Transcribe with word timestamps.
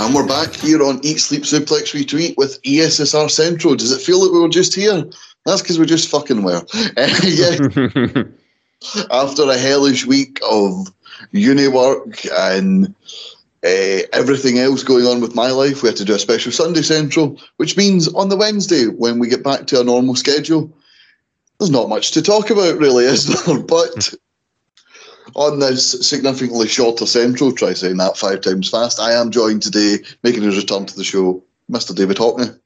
And 0.00 0.14
we're 0.14 0.26
back 0.26 0.54
here 0.54 0.82
on 0.82 0.98
Eat 1.04 1.18
Sleep 1.20 1.42
Suplex 1.42 1.92
Retweet 1.92 2.34
with 2.38 2.60
ESSR 2.62 3.30
Central. 3.30 3.76
Does 3.76 3.92
it 3.92 4.00
feel 4.00 4.22
like 4.22 4.32
we 4.32 4.40
were 4.40 4.48
just 4.48 4.74
here? 4.74 5.04
That's 5.44 5.60
because 5.60 5.78
we 5.78 5.84
just 5.84 6.08
fucking 6.08 6.42
were. 6.42 6.62
Yeah. 7.22 8.22
After 9.10 9.42
a 9.42 9.58
hellish 9.58 10.06
week 10.06 10.40
of 10.50 10.90
uni 11.32 11.68
work 11.68 12.16
and 12.32 12.94
uh, 13.62 14.00
everything 14.14 14.58
else 14.58 14.82
going 14.82 15.04
on 15.04 15.20
with 15.20 15.34
my 15.34 15.50
life, 15.50 15.82
we 15.82 15.90
had 15.90 15.98
to 15.98 16.06
do 16.06 16.14
a 16.14 16.18
special 16.18 16.50
Sunday 16.50 16.80
Central, 16.80 17.38
which 17.58 17.76
means 17.76 18.08
on 18.14 18.30
the 18.30 18.38
Wednesday, 18.38 18.86
when 18.86 19.18
we 19.18 19.28
get 19.28 19.44
back 19.44 19.66
to 19.66 19.82
a 19.82 19.84
normal 19.84 20.16
schedule, 20.16 20.72
there's 21.58 21.70
not 21.70 21.90
much 21.90 22.12
to 22.12 22.22
talk 22.22 22.48
about, 22.48 22.78
really, 22.78 23.04
is 23.04 23.26
there? 23.26 23.58
But 23.68 24.14
on 25.34 25.58
this 25.58 26.06
significantly 26.06 26.68
shorter 26.68 27.06
Central, 27.06 27.52
try 27.52 27.72
saying 27.74 27.96
that 27.98 28.16
five 28.16 28.40
times 28.40 28.68
fast, 28.68 29.00
I 29.00 29.12
am 29.12 29.30
joined 29.30 29.62
today, 29.62 30.04
making 30.22 30.42
his 30.42 30.56
return 30.56 30.86
to 30.86 30.96
the 30.96 31.04
show, 31.04 31.42
Mr. 31.70 31.94
David 31.94 32.16
Hockney. 32.16 32.58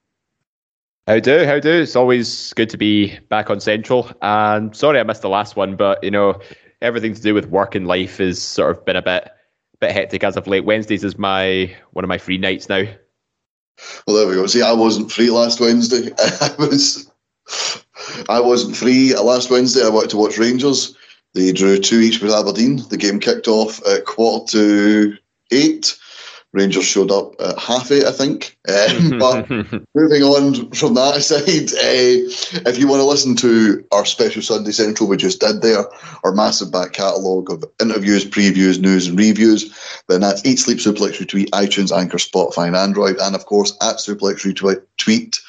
How 1.07 1.19
do? 1.19 1.45
How 1.45 1.61
do? 1.61 1.71
It's 1.71 1.97
always 1.97 2.53
good 2.55 2.71
to 2.71 2.79
be 2.79 3.19
back 3.29 3.51
on 3.51 3.61
Central. 3.61 4.11
And 4.23 4.75
sorry 4.75 4.99
I 4.99 5.03
missed 5.03 5.23
the 5.23 5.29
last 5.29 5.55
one, 5.55 5.77
but 5.77 6.03
you 6.03 6.11
know, 6.11 6.41
everything 6.81 7.15
to 7.15 7.21
do 7.21 7.35
with 7.35 7.47
work 7.51 7.75
and 7.75 7.87
life 7.87 8.19
has 8.19 8.41
sort 8.41 8.77
of 8.77 8.85
been 8.85 8.97
a 8.97 9.03
bit 9.03 9.31
bit 9.81 9.93
hectic 9.93 10.25
as 10.25 10.37
of 10.37 10.47
late. 10.47 10.65
Wednesdays 10.65 11.05
is 11.05 11.19
my 11.19 11.75
one 11.93 12.05
of 12.05 12.09
my 12.09 12.19
free 12.19 12.39
nights 12.39 12.69
now. 12.69 12.85
Well, 14.07 14.17
there 14.17 14.29
we 14.29 14.35
go. 14.35 14.47
See, 14.47 14.63
I 14.63 14.73
wasn't 14.73 15.13
free 15.13 15.31
last 15.31 15.61
Wednesday. 15.61 16.11
I 16.19 16.55
was, 16.59 17.11
I 18.29 18.41
wasn't 18.41 18.77
free 18.77 19.15
last 19.15 19.51
Wednesday. 19.51 19.85
I 19.85 19.89
wanted 19.89 20.11
to 20.11 20.17
watch 20.17 20.39
Rangers. 20.39 20.97
They 21.35 21.53
drew 21.53 21.79
two 21.79 22.01
each 22.01 22.21
with 22.21 22.33
Aberdeen. 22.33 22.83
The 22.89 22.97
game 22.97 23.19
kicked 23.19 23.49
off 23.49 23.85
at 23.87 24.05
quarter 24.05 24.53
to 24.53 25.17
eight. 25.51 25.99
Rangers 26.53 26.85
showed 26.85 27.11
up 27.11 27.35
at 27.41 27.59
half 27.59 27.91
eight, 27.91 28.05
I 28.05 28.13
think. 28.13 28.57
Um, 28.69 29.19
but 29.19 29.51
moving 29.51 30.23
on 30.23 30.71
from 30.71 30.95
that 30.95 31.17
aside, 31.17 31.43
uh, 31.75 32.71
if 32.71 32.79
you 32.79 32.87
want 32.87 33.01
to 33.01 33.07
listen 33.07 33.35
to 33.37 33.85
our 33.91 34.05
special 34.05 34.41
Sunday 34.41 34.71
Central 34.71 35.09
we 35.09 35.17
just 35.17 35.41
did 35.41 35.63
there, 35.63 35.85
our 36.23 36.33
massive 36.33 36.71
back 36.71 36.93
catalogue 36.93 37.51
of 37.51 37.65
interviews, 37.81 38.25
previews, 38.25 38.81
news, 38.81 39.09
and 39.09 39.19
reviews, 39.19 39.77
then 40.09 40.21
that's 40.21 40.47
Eat 40.47 40.61
Sleep 40.61 40.79
Suplex 40.79 41.19
Retweet, 41.19 41.51
iTunes, 41.51 41.91
Anchor, 41.91 42.19
Spotify, 42.19 42.69
and 42.69 42.77
Android, 42.77 43.17
and 43.21 43.35
of 43.35 43.47
course 43.47 43.77
at 43.83 43.97
Suplex 43.97 44.47
Retweet. 44.47 44.83
Tweet. 44.97 45.41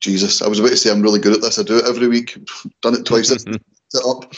Jesus, 0.00 0.42
I 0.42 0.48
was 0.48 0.58
about 0.58 0.70
to 0.70 0.76
say 0.76 0.90
I'm 0.90 1.02
really 1.02 1.20
good 1.20 1.34
at 1.34 1.42
this. 1.42 1.58
I 1.58 1.62
do 1.62 1.78
it 1.78 1.84
every 1.86 2.08
week. 2.08 2.36
Done 2.82 2.94
it 2.94 3.04
twice. 3.04 3.28
Set 3.28 4.04
up. 4.04 4.34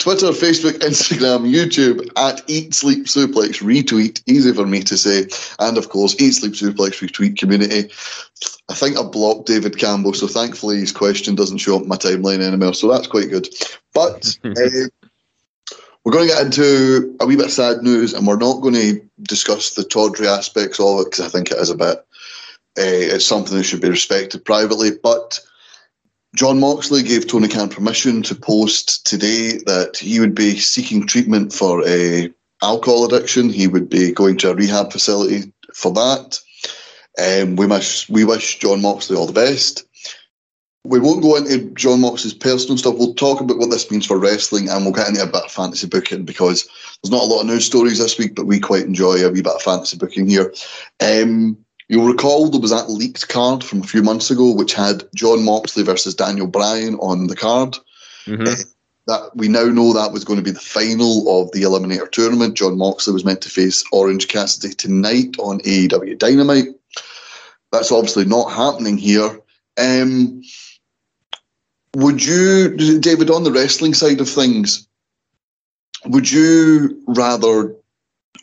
Twitter, 0.00 0.28
Facebook, 0.28 0.78
Instagram, 0.78 1.46
YouTube 1.46 2.08
at 2.16 2.42
Eat 2.48 2.72
Sleep 2.72 3.04
Suplex 3.04 3.62
Retweet. 3.62 4.22
Easy 4.26 4.50
for 4.54 4.66
me 4.66 4.82
to 4.82 4.96
say. 4.96 5.26
And 5.58 5.76
of 5.76 5.90
course, 5.90 6.18
Eat 6.18 6.32
Sleep 6.32 6.54
Suplex 6.54 7.06
Retweet 7.06 7.36
community. 7.38 7.92
I 8.70 8.74
think 8.74 8.96
I 8.96 9.02
blocked 9.02 9.46
David 9.46 9.78
Campbell, 9.78 10.14
so 10.14 10.26
thankfully 10.26 10.78
his 10.78 10.90
question 10.90 11.34
doesn't 11.34 11.58
show 11.58 11.78
up 11.78 11.84
my 11.84 11.96
timeline 11.96 12.40
anymore. 12.40 12.72
So 12.72 12.90
that's 12.90 13.08
quite 13.08 13.28
good. 13.28 13.46
But 13.92 14.38
uh, 14.42 14.48
we're 16.04 16.12
going 16.12 16.28
to 16.28 16.34
get 16.34 16.46
into 16.46 17.14
a 17.20 17.26
wee 17.26 17.36
bit 17.36 17.46
of 17.46 17.52
sad 17.52 17.82
news, 17.82 18.14
and 18.14 18.26
we're 18.26 18.36
not 18.36 18.62
going 18.62 18.76
to 18.76 19.02
discuss 19.24 19.74
the 19.74 19.84
tawdry 19.84 20.28
aspects 20.28 20.80
of 20.80 21.00
it 21.00 21.10
because 21.10 21.26
I 21.26 21.28
think 21.28 21.50
it 21.50 21.58
is 21.58 21.68
a 21.68 21.76
bit. 21.76 21.98
Uh, 22.78 23.12
it's 23.12 23.26
something 23.26 23.54
that 23.54 23.64
should 23.64 23.82
be 23.82 23.90
respected 23.90 24.46
privately, 24.46 24.92
but 25.02 25.40
Jon 26.34 26.60
Moxley 26.60 27.02
gave 27.02 27.26
Tony 27.26 27.48
Khan 27.48 27.68
permission 27.68 28.22
to 28.22 28.34
post 28.36 29.04
today 29.04 29.58
that 29.66 29.96
he 29.96 30.20
would 30.20 30.34
be 30.34 30.56
seeking 30.58 31.06
treatment 31.06 31.52
for 31.52 31.86
a 31.86 32.32
alcohol 32.62 33.04
addiction. 33.04 33.48
He 33.48 33.66
would 33.66 33.88
be 33.88 34.12
going 34.12 34.36
to 34.38 34.50
a 34.50 34.54
rehab 34.54 34.92
facility 34.92 35.52
for 35.74 35.92
that. 35.92 36.40
Um, 37.18 37.56
we 37.56 37.66
wish 37.66 38.08
we 38.08 38.24
wish 38.24 38.60
Jon 38.60 38.80
Moxley 38.80 39.16
all 39.16 39.26
the 39.26 39.32
best. 39.32 39.84
We 40.84 41.00
won't 41.00 41.22
go 41.22 41.36
into 41.36 41.70
Jon 41.72 42.00
Moxley's 42.00 42.32
personal 42.32 42.78
stuff. 42.78 42.94
We'll 42.96 43.14
talk 43.14 43.40
about 43.40 43.58
what 43.58 43.70
this 43.70 43.90
means 43.90 44.06
for 44.06 44.16
wrestling, 44.16 44.68
and 44.68 44.84
we'll 44.84 44.94
get 44.94 45.08
into 45.08 45.22
a 45.22 45.26
bit 45.26 45.44
of 45.44 45.50
fantasy 45.50 45.88
booking 45.88 46.24
because 46.24 46.68
there's 47.02 47.10
not 47.10 47.24
a 47.24 47.26
lot 47.26 47.40
of 47.40 47.48
news 47.48 47.66
stories 47.66 47.98
this 47.98 48.18
week, 48.18 48.36
but 48.36 48.46
we 48.46 48.60
quite 48.60 48.84
enjoy 48.86 49.16
a 49.16 49.30
wee 49.30 49.42
bit 49.42 49.52
of 49.52 49.62
fantasy 49.62 49.98
booking 49.98 50.28
here. 50.28 50.54
Um, 51.00 51.58
You'll 51.90 52.06
recall 52.06 52.48
there 52.48 52.60
was 52.60 52.70
that 52.70 52.88
leaked 52.88 53.26
card 53.26 53.64
from 53.64 53.80
a 53.80 53.86
few 53.86 54.00
months 54.00 54.30
ago, 54.30 54.52
which 54.52 54.74
had 54.74 55.02
Jon 55.12 55.44
Moxley 55.44 55.82
versus 55.82 56.14
Daniel 56.14 56.46
Bryan 56.46 56.94
on 57.00 57.26
the 57.26 57.34
card. 57.34 57.76
Mm-hmm. 58.26 58.46
Uh, 58.46 58.54
that 59.08 59.34
we 59.34 59.48
now 59.48 59.64
know 59.64 59.92
that 59.92 60.12
was 60.12 60.24
going 60.24 60.38
to 60.38 60.44
be 60.44 60.52
the 60.52 60.60
final 60.60 61.42
of 61.42 61.50
the 61.50 61.62
Eliminator 61.62 62.08
tournament. 62.08 62.56
Jon 62.56 62.78
Moxley 62.78 63.12
was 63.12 63.24
meant 63.24 63.40
to 63.40 63.48
face 63.48 63.82
Orange 63.90 64.28
Cassidy 64.28 64.72
tonight 64.72 65.34
on 65.40 65.58
AEW 65.62 66.16
Dynamite. 66.16 66.68
That's 67.72 67.90
obviously 67.90 68.24
not 68.24 68.52
happening 68.52 68.96
here. 68.96 69.40
Um, 69.76 70.44
would 71.96 72.24
you, 72.24 73.00
David, 73.00 73.30
on 73.30 73.42
the 73.42 73.50
wrestling 73.50 73.94
side 73.94 74.20
of 74.20 74.28
things, 74.28 74.86
would 76.04 76.30
you 76.30 77.02
rather 77.08 77.74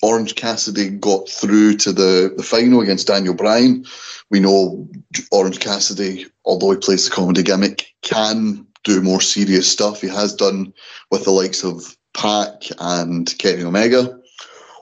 Orange 0.01 0.35
Cassidy 0.35 0.89
got 0.89 1.27
through 1.29 1.77
to 1.77 1.91
the, 1.91 2.33
the 2.35 2.43
final 2.43 2.81
against 2.81 3.07
Daniel 3.07 3.33
Bryan. 3.33 3.85
We 4.29 4.39
know 4.39 4.87
Orange 5.31 5.59
Cassidy, 5.59 6.27
although 6.45 6.71
he 6.71 6.77
plays 6.77 7.05
the 7.05 7.15
comedy 7.15 7.43
gimmick, 7.43 7.87
can 8.01 8.65
do 8.83 9.01
more 9.01 9.21
serious 9.21 9.69
stuff. 9.69 10.01
He 10.01 10.07
has 10.07 10.33
done 10.33 10.73
with 11.11 11.23
the 11.23 11.31
likes 11.31 11.63
of 11.63 11.95
Pac 12.15 12.63
and 12.79 13.37
Kenny 13.37 13.63
Omega. 13.63 14.19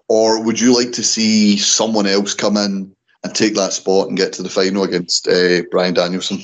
Or 0.08 0.44
would 0.44 0.60
you 0.60 0.76
like 0.76 0.92
to 0.94 1.04
see 1.04 1.58
someone 1.58 2.06
else 2.06 2.34
come 2.34 2.58
in 2.58 2.96
and 3.24 3.36
take 3.36 3.56
that 3.56 3.74
spot 3.74 4.08
and 4.08 4.18
get 4.18 4.34
to 4.34 4.44
the 4.44 4.50
final 4.50 4.84
against 4.84 5.28
uh, 5.28 5.64
Bryan 5.72 5.96
Danielson? 5.96 6.40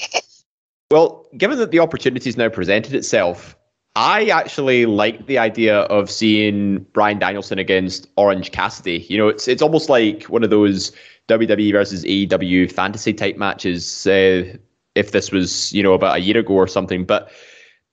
Well, 0.89 1.25
given 1.38 1.57
that 1.59 1.71
the 1.71 1.79
opportunity 1.79 2.27
has 2.27 2.38
now 2.38 2.50
presented 2.50 2.95
itself, 2.95 3.56
I 3.95 4.25
actually 4.25 4.85
like 4.85 5.25
the 5.27 5.38
idea 5.38 5.81
of 5.81 6.09
seeing 6.09 6.79
Bryan 6.93 7.19
Danielson 7.19 7.59
against 7.59 8.07
Orange 8.15 8.51
Cassidy. 8.51 9.05
You 9.09 9.17
know, 9.17 9.27
it's 9.27 9.47
it's 9.47 9.61
almost 9.61 9.89
like 9.89 10.23
one 10.23 10.43
of 10.43 10.49
those 10.49 10.93
WWE 11.27 11.73
versus 11.73 12.05
AEW 12.05 12.71
fantasy 12.71 13.13
type 13.13 13.38
matches. 13.38 14.07
Uh, 14.07 14.57
if 14.95 15.11
this 15.11 15.31
was, 15.31 15.71
you 15.73 15.83
know, 15.83 15.93
about 15.93 16.17
a 16.17 16.19
year 16.19 16.38
ago 16.38 16.53
or 16.53 16.67
something, 16.67 17.05
but 17.05 17.31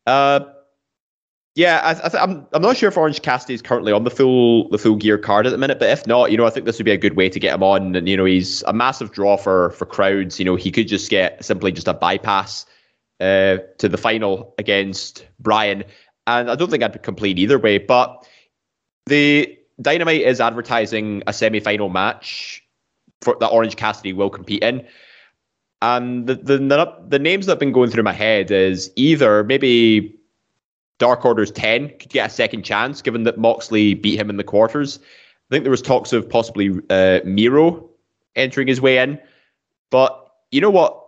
uh, 0.06 0.40
yeah, 1.54 1.80
I, 1.82 1.90
I 1.90 2.08
th- 2.08 2.22
I'm 2.22 2.46
I'm 2.52 2.62
not 2.62 2.76
sure 2.76 2.88
if 2.88 2.96
Orange 2.96 3.20
Cassidy 3.22 3.54
is 3.54 3.62
currently 3.62 3.92
on 3.92 4.04
the 4.04 4.10
full 4.10 4.68
the 4.68 4.78
full 4.78 4.94
gear 4.94 5.18
card 5.18 5.46
at 5.46 5.50
the 5.50 5.58
minute, 5.58 5.80
but 5.80 5.90
if 5.90 6.06
not, 6.06 6.30
you 6.30 6.36
know, 6.36 6.46
I 6.46 6.50
think 6.50 6.66
this 6.66 6.78
would 6.78 6.84
be 6.84 6.92
a 6.92 6.96
good 6.96 7.16
way 7.16 7.28
to 7.28 7.40
get 7.40 7.54
him 7.54 7.64
on. 7.64 7.96
And 7.96 8.08
you 8.08 8.16
know, 8.16 8.24
he's 8.24 8.62
a 8.68 8.72
massive 8.72 9.10
draw 9.10 9.36
for 9.36 9.70
for 9.70 9.84
crowds. 9.84 10.38
You 10.38 10.44
know, 10.44 10.54
he 10.54 10.70
could 10.70 10.86
just 10.86 11.10
get 11.10 11.44
simply 11.44 11.72
just 11.72 11.88
a 11.88 11.94
bypass 11.94 12.64
uh, 13.20 13.59
to 13.79 13.88
the 13.88 13.99
final 13.99 14.55
against 14.59 15.26
Bryan. 15.41 15.85
And 16.26 16.50
I 16.50 16.55
don't 16.55 16.70
think 16.70 16.82
I'd 16.82 17.03
complain 17.03 17.38
either 17.38 17.59
way. 17.59 17.79
But 17.79 18.26
the 19.06 19.59
Dynamite 19.81 20.23
is 20.23 20.41
advertising 20.41 21.23
a 21.26 21.32
semi-final 21.32 21.88
match 21.88 22.62
for 23.20 23.37
that 23.41 23.49
Orange 23.49 23.76
Cassidy 23.76 24.12
will 24.12 24.31
compete 24.31 24.62
in. 24.62 24.87
And 25.81 26.26
the, 26.26 26.35
the 26.35 26.59
the 26.59 26.97
the 27.09 27.19
names 27.19 27.47
that 27.47 27.53
have 27.53 27.59
been 27.61 27.73
going 27.73 27.91
through 27.91 28.03
my 28.03 28.12
head 28.12 28.50
is 28.50 28.91
either 28.97 29.44
maybe 29.44 30.15
Dark 30.99 31.25
Order's 31.25 31.53
ten 31.53 31.91
could 31.99 32.11
get 32.11 32.26
a 32.26 32.32
second 32.32 32.65
chance, 32.65 33.00
given 33.00 33.23
that 33.23 33.38
Moxley 33.38 33.94
beat 33.94 34.19
him 34.19 34.31
in 34.31 34.37
the 34.37 34.44
quarters. 34.44 34.99
I 34.99 35.55
think 35.55 35.65
there 35.65 35.70
was 35.70 35.81
talks 35.81 36.12
of 36.12 36.29
possibly 36.29 36.73
uh, 36.91 37.20
Miro 37.25 37.88
entering 38.35 38.67
his 38.69 38.81
way 38.81 38.99
in, 38.99 39.19
but 39.91 40.32
you 40.50 40.61
know 40.61 40.70
what? 40.70 41.07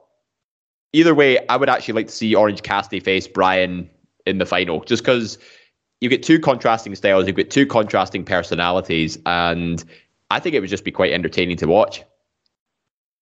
Either 0.92 1.14
way, 1.14 1.46
I 1.48 1.56
would 1.56 1.68
actually 1.68 1.94
like 1.94 2.06
to 2.06 2.12
see 2.12 2.34
Orange 2.34 2.62
Cassidy 2.62 3.00
face 3.00 3.28
Bryan 3.28 3.88
in 4.26 4.38
the 4.38 4.46
final, 4.46 4.82
just 4.84 5.04
because 5.04 5.38
you 6.00 6.08
get 6.08 6.22
two 6.22 6.40
contrasting 6.40 6.94
styles, 6.94 7.26
you 7.26 7.32
get 7.32 7.50
two 7.50 7.66
contrasting 7.66 8.24
personalities, 8.24 9.18
and 9.26 9.84
I 10.30 10.40
think 10.40 10.54
it 10.54 10.60
would 10.60 10.70
just 10.70 10.84
be 10.84 10.90
quite 10.90 11.12
entertaining 11.12 11.56
to 11.58 11.66
watch. 11.66 12.02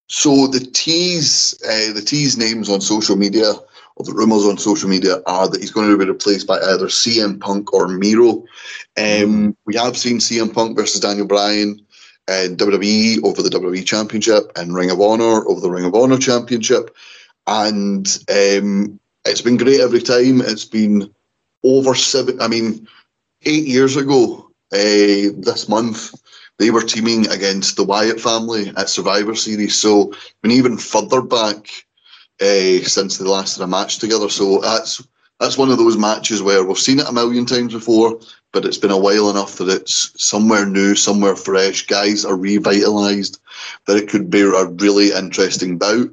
So 0.08 0.46
the 0.46 0.60
tease, 0.60 1.54
uh, 1.64 1.92
the 1.92 2.00
tease 2.00 2.38
names 2.38 2.70
on 2.70 2.80
social 2.80 3.16
media, 3.16 3.52
or 3.96 4.04
the 4.04 4.14
rumors 4.14 4.46
on 4.46 4.56
social 4.56 4.88
media, 4.88 5.16
are 5.26 5.48
that 5.48 5.60
he's 5.60 5.70
going 5.70 5.90
to 5.90 5.98
be 5.98 6.10
replaced 6.10 6.46
by 6.46 6.56
either 6.56 6.86
CM 6.86 7.38
Punk 7.40 7.74
or 7.74 7.88
Miro. 7.88 8.44
Um, 8.96 9.54
we 9.66 9.76
have 9.76 9.98
seen 9.98 10.18
CM 10.18 10.52
Punk 10.52 10.76
versus 10.76 11.00
Daniel 11.00 11.26
Bryan 11.26 11.78
in 12.28 12.56
WWE 12.56 13.24
over 13.24 13.42
the 13.42 13.50
WWE 13.50 13.84
Championship 13.84 14.50
and 14.56 14.74
Ring 14.74 14.90
of 14.90 15.00
Honor 15.00 15.46
over 15.46 15.60
the 15.60 15.70
Ring 15.70 15.84
of 15.84 15.94
Honor 15.94 16.18
Championship, 16.18 16.96
and 17.48 18.06
um, 18.30 19.00
it's 19.24 19.42
been 19.42 19.56
great 19.56 19.80
every 19.80 20.02
time. 20.02 20.40
It's 20.40 20.64
been 20.64 21.12
over 21.64 21.94
seven. 21.94 22.40
I 22.40 22.48
mean, 22.48 22.86
eight 23.44 23.66
years 23.66 23.96
ago 23.96 24.50
uh, 24.72 25.32
this 25.38 25.68
month 25.68 26.14
they 26.58 26.70
were 26.70 26.82
teaming 26.82 27.28
against 27.28 27.76
the 27.76 27.84
Wyatt 27.84 28.20
family 28.20 28.72
at 28.76 28.88
Survivor 28.88 29.34
Series. 29.34 29.76
So 29.76 30.12
been 30.42 30.50
even 30.50 30.76
further 30.76 31.22
back 31.22 31.68
uh, 32.40 32.82
since 32.84 33.16
they 33.16 33.24
last 33.24 33.56
had 33.56 33.64
a 33.64 33.68
match 33.68 33.98
together. 33.98 34.28
So 34.28 34.60
that's 34.60 35.02
that's 35.40 35.56
one 35.56 35.70
of 35.70 35.78
those 35.78 35.96
matches 35.96 36.42
where 36.42 36.64
we've 36.64 36.76
seen 36.76 36.98
it 36.98 37.08
a 37.08 37.12
million 37.12 37.46
times 37.46 37.72
before, 37.72 38.18
but 38.52 38.64
it's 38.64 38.76
been 38.78 38.90
a 38.90 38.98
while 38.98 39.30
enough 39.30 39.56
that 39.58 39.68
it's 39.68 40.12
somewhere 40.22 40.66
new, 40.66 40.96
somewhere 40.96 41.36
fresh. 41.36 41.86
Guys 41.86 42.24
are 42.24 42.36
revitalized, 42.36 43.38
that 43.86 43.96
it 43.96 44.08
could 44.08 44.30
be 44.30 44.40
a 44.40 44.64
really 44.64 45.12
interesting 45.12 45.78
bout. 45.78 46.10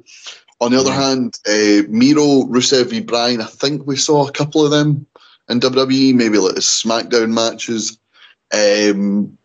On 0.60 0.72
the 0.72 0.80
other 0.80 0.92
hand, 0.92 1.38
uh, 1.46 1.82
Miro, 1.88 2.44
Rusev 2.44 2.90
v 2.90 3.00
Bryan, 3.00 3.42
I 3.42 3.46
think 3.46 3.86
we 3.86 3.96
saw 3.96 4.26
a 4.26 4.32
couple 4.32 4.64
of 4.64 4.70
them 4.70 5.06
in 5.48 5.60
WWE, 5.60 6.14
maybe 6.14 6.38
like 6.38 6.54
the 6.54 6.60
SmackDown 6.60 7.32
matches. 7.32 7.98
Um, 8.52 9.36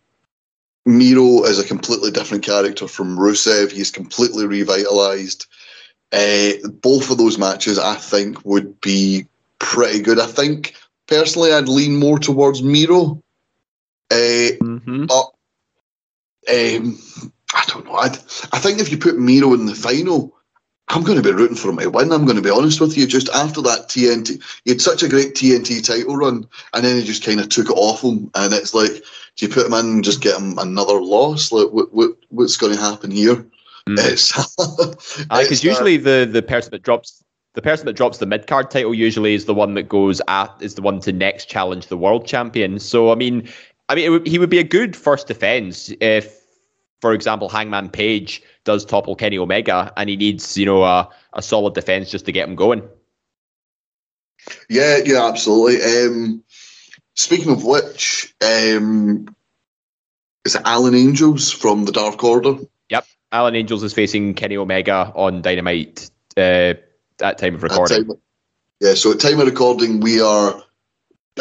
Miro 0.86 1.44
is 1.44 1.60
a 1.60 1.68
completely 1.68 2.12
different 2.12 2.44
character 2.44 2.88
from 2.88 3.18
Rusev. 3.18 3.72
He's 3.72 3.92
completely 3.92 4.46
revitalized. 4.46 5.48
Uh, 6.14 6.52
both 6.82 7.12
of 7.12 7.18
those 7.18 7.38
matches, 7.38 7.78
I 7.78 7.96
think, 7.96 8.44
would 8.46 8.80
be 8.82 9.28
pretty 9.60 10.02
good. 10.02 10.20
I 10.20 10.28
think 10.28 10.76
personally, 11.08 11.54
I'd 11.54 11.68
lean 11.68 11.98
more 11.98 12.20
towards 12.20 12.64
Miro, 12.64 13.22
uh, 14.10 14.16
mm-hmm. 14.16 15.06
but 15.06 15.26
um, 16.50 17.00
I 17.54 17.64
don't 17.68 17.86
know. 17.86 17.96
I'd, 17.96 18.18
I 18.52 18.60
think 18.60 18.80
if 18.80 18.92
you 18.92 18.98
put 18.98 19.20
Miro 19.20 19.54
in 19.54 19.68
the 19.68 19.76
final, 19.76 20.34
I'm 20.92 21.04
going 21.04 21.22
to 21.22 21.24
be 21.24 21.34
rooting 21.34 21.56
for 21.56 21.70
him 21.70 21.78
to 21.78 21.90
win. 21.90 22.12
I'm 22.12 22.26
going 22.26 22.36
to 22.36 22.44
be 22.44 22.50
honest 22.50 22.82
with 22.82 22.98
you. 22.98 23.08
Just 23.08 23.30
after 23.30 23.62
that 23.62 23.88
TNT, 23.88 24.44
he 24.66 24.72
had 24.72 24.82
such 24.82 25.04
a 25.04 25.10
great 25.10 25.36
TNT 25.36 25.86
title 25.86 26.18
run, 26.18 26.46
and 26.74 26.84
then 26.84 26.98
he 26.98 27.04
just 27.04 27.24
kind 27.24 27.40
of 27.40 27.48
took 27.48 27.70
it 27.70 27.78
off 27.78 28.04
him. 28.04 28.30
And 28.36 28.54
it's 28.54 28.74
like, 28.74 28.92
do 28.92 29.46
you 29.46 29.48
put 29.48 29.66
him 29.66 29.74
in 29.74 29.86
and 29.86 30.04
just 30.04 30.22
get 30.22 30.38
him 30.38 30.58
another 30.60 31.02
loss? 31.02 31.52
Like, 31.52 31.70
what, 31.72 31.94
what 31.94 32.12
what's 32.30 32.58
going 32.58 32.76
to 32.76 32.82
happen 32.82 33.10
here? 33.10 33.36
Mm. 33.88 33.98
It's 33.98 34.32
because 35.24 35.64
usually 35.64 35.98
the 35.98 36.30
the 36.30 36.42
person 36.42 36.72
that 36.72 36.84
drops 36.84 37.24
the 37.54 37.62
person 37.62 37.86
that 37.86 37.94
drops 37.94 38.18
the 38.18 38.26
mid 38.26 38.48
card 38.48 38.70
title 38.70 38.94
usually 38.94 39.34
is 39.34 39.46
the 39.46 39.54
one 39.54 39.74
that 39.76 39.90
goes 39.90 40.22
at 40.28 40.54
is 40.60 40.76
the 40.76 40.82
one 40.82 41.00
to 41.02 41.14
next 41.14 41.50
challenge 41.50 41.88
the 41.88 41.98
world 41.98 42.26
champion. 42.28 42.80
So 42.80 43.12
I 43.12 43.16
mean, 43.16 43.48
I 43.88 43.96
mean, 43.96 44.12
would, 44.12 44.28
he 44.28 44.40
would 44.40 44.50
be 44.50 44.60
a 44.60 44.64
good 44.64 44.96
first 44.96 45.28
defense 45.28 45.92
if, 46.00 46.41
for 47.02 47.14
example, 47.14 47.50
Hangman 47.50 47.90
Page 47.90 48.42
does 48.64 48.86
topple 48.86 49.16
Kenny 49.16 49.38
Omega 49.38 49.92
and 49.98 50.10
he 50.10 50.16
needs 50.16 50.58
you 50.58 50.66
know 50.66 50.84
a, 50.84 51.10
a 51.34 51.42
solid 51.42 51.74
defense 51.74 52.10
just 52.10 52.26
to 52.26 52.32
get 52.32 52.48
him 52.48 52.56
going. 52.56 52.88
Yeah, 54.70 55.00
yeah, 55.04 55.28
absolutely. 55.28 55.82
Um, 55.84 56.44
speaking 57.16 57.52
of 57.52 57.64
which, 57.64 58.34
um, 58.42 59.28
is 60.46 60.56
it 60.56 60.62
Alan 60.66 60.96
Angels 60.96 61.52
from 61.52 61.86
the 61.86 61.92
Dark 61.92 62.24
Order? 62.24 62.56
Yep, 62.90 63.06
Alan 63.32 63.56
Angels 63.56 63.84
is 63.84 63.94
facing 63.94 64.34
Kenny 64.34 64.58
Omega 64.58 65.12
on 65.16 65.42
Dynamite 65.42 66.10
uh, 66.38 66.74
at 67.22 67.38
time 67.38 67.56
of 67.56 67.64
recording. 67.64 68.08
Time, 68.08 68.18
yeah, 68.80 68.94
so 68.94 69.12
at 69.12 69.20
time 69.20 69.40
of 69.40 69.48
recording, 69.48 70.00
we 70.00 70.22
are. 70.22 70.62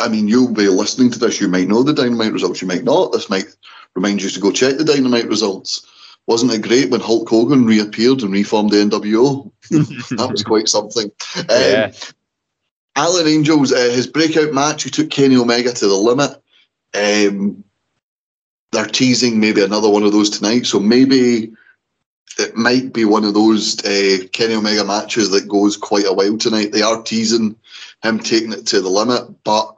I 0.00 0.08
mean, 0.08 0.28
you'll 0.28 0.52
be 0.52 0.68
listening 0.68 1.10
to 1.10 1.18
this. 1.18 1.40
You 1.40 1.48
might 1.48 1.68
know 1.68 1.82
the 1.82 1.92
Dynamite 1.92 2.32
results. 2.32 2.62
You 2.62 2.68
might 2.68 2.84
not. 2.84 3.12
This 3.12 3.28
might 3.28 3.46
remind 3.94 4.22
you 4.22 4.30
to 4.30 4.40
go 4.40 4.52
check 4.52 4.76
the 4.76 4.84
Dynamite 4.84 5.28
results. 5.28 5.86
Wasn't 6.26 6.52
it 6.52 6.62
great 6.62 6.90
when 6.90 7.00
Hulk 7.00 7.28
Hogan 7.28 7.64
reappeared 7.64 8.22
and 8.22 8.32
reformed 8.32 8.70
the 8.70 8.76
NWO? 8.76 9.50
that 10.16 10.30
was 10.30 10.42
quite 10.42 10.68
something. 10.68 11.10
Um, 11.36 11.46
Yeah. 11.48 11.92
Alan 12.96 13.26
Angels, 13.26 13.72
uh, 13.72 13.90
his 13.90 14.06
breakout 14.06 14.52
match, 14.52 14.82
he 14.82 14.90
took 14.90 15.10
Kenny 15.10 15.36
Omega 15.36 15.72
to 15.72 15.86
the 15.86 15.94
limit. 15.94 16.40
Um, 16.92 17.64
they're 18.72 18.86
teasing 18.86 19.40
maybe 19.40 19.62
another 19.62 19.88
one 19.88 20.02
of 20.02 20.12
those 20.12 20.30
tonight, 20.30 20.66
so 20.66 20.80
maybe 20.80 21.52
it 22.38 22.56
might 22.56 22.92
be 22.92 23.04
one 23.04 23.24
of 23.24 23.34
those 23.34 23.84
uh, 23.84 24.26
Kenny 24.32 24.54
Omega 24.54 24.84
matches 24.84 25.30
that 25.30 25.48
goes 25.48 25.76
quite 25.76 26.06
a 26.06 26.12
while 26.12 26.36
tonight. 26.36 26.72
They 26.72 26.82
are 26.82 27.02
teasing 27.02 27.56
him 28.02 28.18
taking 28.18 28.52
it 28.52 28.66
to 28.66 28.80
the 28.80 28.88
limit, 28.88 29.42
but 29.44 29.76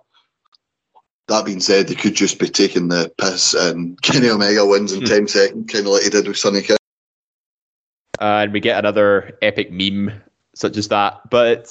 that 1.28 1.44
being 1.44 1.60
said, 1.60 1.88
they 1.88 1.94
could 1.94 2.14
just 2.14 2.38
be 2.38 2.48
taking 2.48 2.88
the 2.88 3.12
piss 3.18 3.54
and 3.54 4.00
Kenny 4.02 4.28
Omega 4.28 4.66
wins 4.66 4.92
in 4.92 5.00
Hmm. 5.00 5.06
10 5.06 5.28
seconds, 5.28 5.72
kind 5.72 5.86
of 5.86 5.92
like 5.92 6.02
he 6.02 6.10
did 6.10 6.26
with 6.28 6.36
Sonny 6.36 6.62
Kidd. 6.62 6.76
Uh, 8.20 8.42
and 8.44 8.52
we 8.52 8.60
get 8.60 8.78
another 8.78 9.36
epic 9.42 9.72
meme 9.72 10.12
such 10.54 10.76
as 10.76 10.88
that. 10.88 11.28
But 11.30 11.66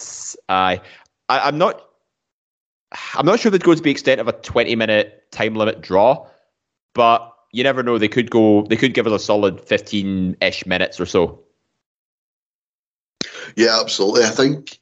uh, 0.50 0.77
I, 0.81 0.81
I'm 1.30 1.57
not, 1.57 1.81
I'm 3.13 3.25
not 3.25 3.39
sure 3.39 3.50
there'd 3.51 3.63
go 3.63 3.74
to 3.74 3.81
the 3.81 3.92
extent 3.92 4.19
of 4.19 4.27
a 4.27 4.33
20 4.33 4.75
minute 4.75 5.31
time 5.31 5.56
limit 5.56 5.81
draw, 5.81 6.27
but 6.94 7.33
you 7.54 7.63
never 7.63 7.83
know. 7.83 7.97
They 7.97 8.09
could 8.09 8.30
go, 8.30 8.63
they 8.63 8.75
could 8.75 8.94
give 8.94 9.07
us 9.07 9.13
a 9.13 9.24
solid 9.24 9.62
15 9.62 10.37
ish 10.42 10.66
minutes 10.66 10.99
or 10.99 11.06
so. 11.06 11.40
Yeah, 13.56 13.80
absolutely. 13.80 14.23
I 14.23 14.30
think 14.30 14.80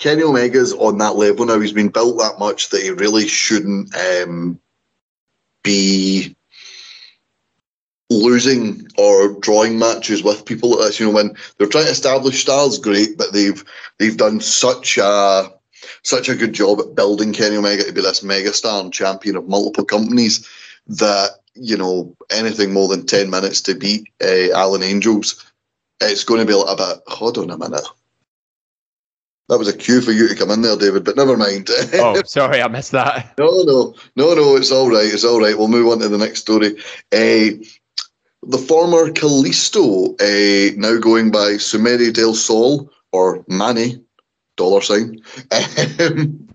Kenny 0.00 0.22
Omega's 0.22 0.72
on 0.72 0.96
that 0.98 1.16
level 1.16 1.44
now. 1.44 1.60
He's 1.60 1.74
been 1.74 1.90
built 1.90 2.16
that 2.18 2.38
much 2.38 2.70
that 2.70 2.82
he 2.82 2.90
really 2.90 3.28
shouldn't 3.28 3.94
um, 3.94 4.58
be 5.62 6.34
losing 8.08 8.88
or 8.96 9.38
drawing 9.40 9.78
matches 9.78 10.24
with 10.24 10.46
people 10.46 10.70
like 10.70 10.86
this. 10.86 11.00
You 11.00 11.06
know, 11.06 11.12
when 11.12 11.36
they're 11.58 11.68
trying 11.68 11.84
to 11.84 11.90
establish 11.90 12.40
styles, 12.40 12.78
great, 12.78 13.18
but 13.18 13.34
they've 13.34 13.62
they've 13.98 14.16
done 14.16 14.40
such 14.40 14.96
a 14.96 15.52
such 16.02 16.30
a 16.30 16.34
good 16.34 16.54
job 16.54 16.80
at 16.80 16.94
building 16.94 17.34
Kenny 17.34 17.56
Omega 17.56 17.84
to 17.84 17.92
be 17.92 18.00
this 18.00 18.20
megastar 18.24 18.80
and 18.80 18.94
champion 18.94 19.36
of 19.36 19.48
multiple 19.48 19.84
companies 19.84 20.48
that 20.86 21.32
you 21.52 21.76
know 21.76 22.16
anything 22.30 22.72
more 22.72 22.88
than 22.88 23.04
ten 23.04 23.28
minutes 23.28 23.60
to 23.60 23.74
beat 23.74 24.08
uh, 24.24 24.50
Alan 24.54 24.82
Angels, 24.82 25.44
it's 26.00 26.24
going 26.24 26.40
to 26.40 26.46
be 26.46 26.58
a 26.58 26.74
bit. 26.74 27.02
Hold 27.06 27.36
on 27.36 27.50
a 27.50 27.58
minute. 27.58 27.84
That 29.50 29.58
was 29.58 29.66
a 29.66 29.76
cue 29.76 30.00
for 30.00 30.12
you 30.12 30.28
to 30.28 30.36
come 30.36 30.52
in 30.52 30.62
there, 30.62 30.76
David, 30.76 31.04
but 31.04 31.16
never 31.16 31.36
mind. 31.36 31.68
Oh, 31.94 32.22
sorry, 32.24 32.62
I 32.62 32.68
missed 32.68 32.92
that. 32.92 33.34
No, 33.36 33.50
no, 33.64 33.94
no, 34.14 34.34
no. 34.34 34.54
It's 34.56 34.70
all 34.70 34.88
right. 34.88 35.12
It's 35.12 35.24
all 35.24 35.40
right. 35.40 35.58
We'll 35.58 35.66
move 35.66 35.90
on 35.90 35.98
to 35.98 36.08
the 36.08 36.18
next 36.18 36.40
story. 36.40 36.76
Uh, 37.12 37.58
the 38.44 38.58
former 38.68 39.10
Kalisto, 39.10 40.14
uh, 40.20 40.74
now 40.78 41.00
going 41.00 41.32
by 41.32 41.56
Samuray 41.56 42.12
del 42.12 42.34
Sol 42.34 42.90
or 43.10 43.44
Manny, 43.48 44.00
dollar 44.56 44.82
sign, 44.82 45.20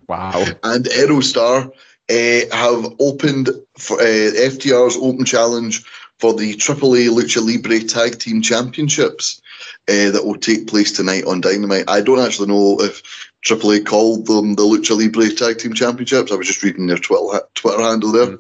Wow. 0.07 0.45
and 0.63 0.85
Aerostar 0.85 1.69
uh, 2.09 2.55
have 2.55 2.95
opened 2.99 3.49
for 3.77 3.99
uh, 3.99 4.05
FTR's 4.05 4.95
open 4.95 5.25
challenge 5.25 5.83
for 6.19 6.33
the 6.33 6.53
AAA 6.55 7.09
Lucha 7.09 7.45
Libre 7.45 7.81
Tag 7.81 8.19
Team 8.19 8.41
Championships 8.41 9.41
uh, 9.87 10.11
that 10.11 10.25
will 10.25 10.37
take 10.37 10.67
place 10.67 10.91
tonight 10.91 11.25
on 11.25 11.41
Dynamite. 11.41 11.85
I 11.87 12.01
don't 12.01 12.19
actually 12.25 12.47
know 12.47 12.79
if 12.81 13.03
AAA 13.45 13.85
called 13.85 14.25
them 14.25 14.55
the 14.55 14.63
Lucha 14.63 14.97
Libre 14.97 15.29
Tag 15.29 15.59
Team 15.59 15.73
Championships. 15.73 16.31
I 16.31 16.35
was 16.35 16.47
just 16.47 16.63
reading 16.63 16.87
their 16.87 16.97
Twitter, 16.97 17.41
Twitter 17.53 17.81
handle 17.81 18.11
there. 18.11 18.37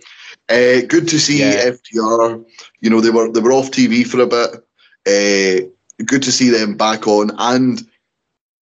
Uh, 0.49 0.85
good 0.87 1.07
to 1.07 1.19
see 1.19 1.39
Yeah. 1.39 1.71
FTR. 1.71 2.43
You 2.81 2.89
know 2.89 3.01
they 3.01 3.09
were 3.09 3.31
they 3.31 3.39
were 3.39 3.53
off 3.53 3.71
TV 3.71 4.05
for 4.05 4.19
a 4.21 4.27
bit. 4.27 4.55
Uh, 5.07 5.67
good 6.05 6.23
to 6.23 6.31
see 6.31 6.49
them 6.49 6.77
back 6.77 7.07
on, 7.07 7.31
and 7.37 7.87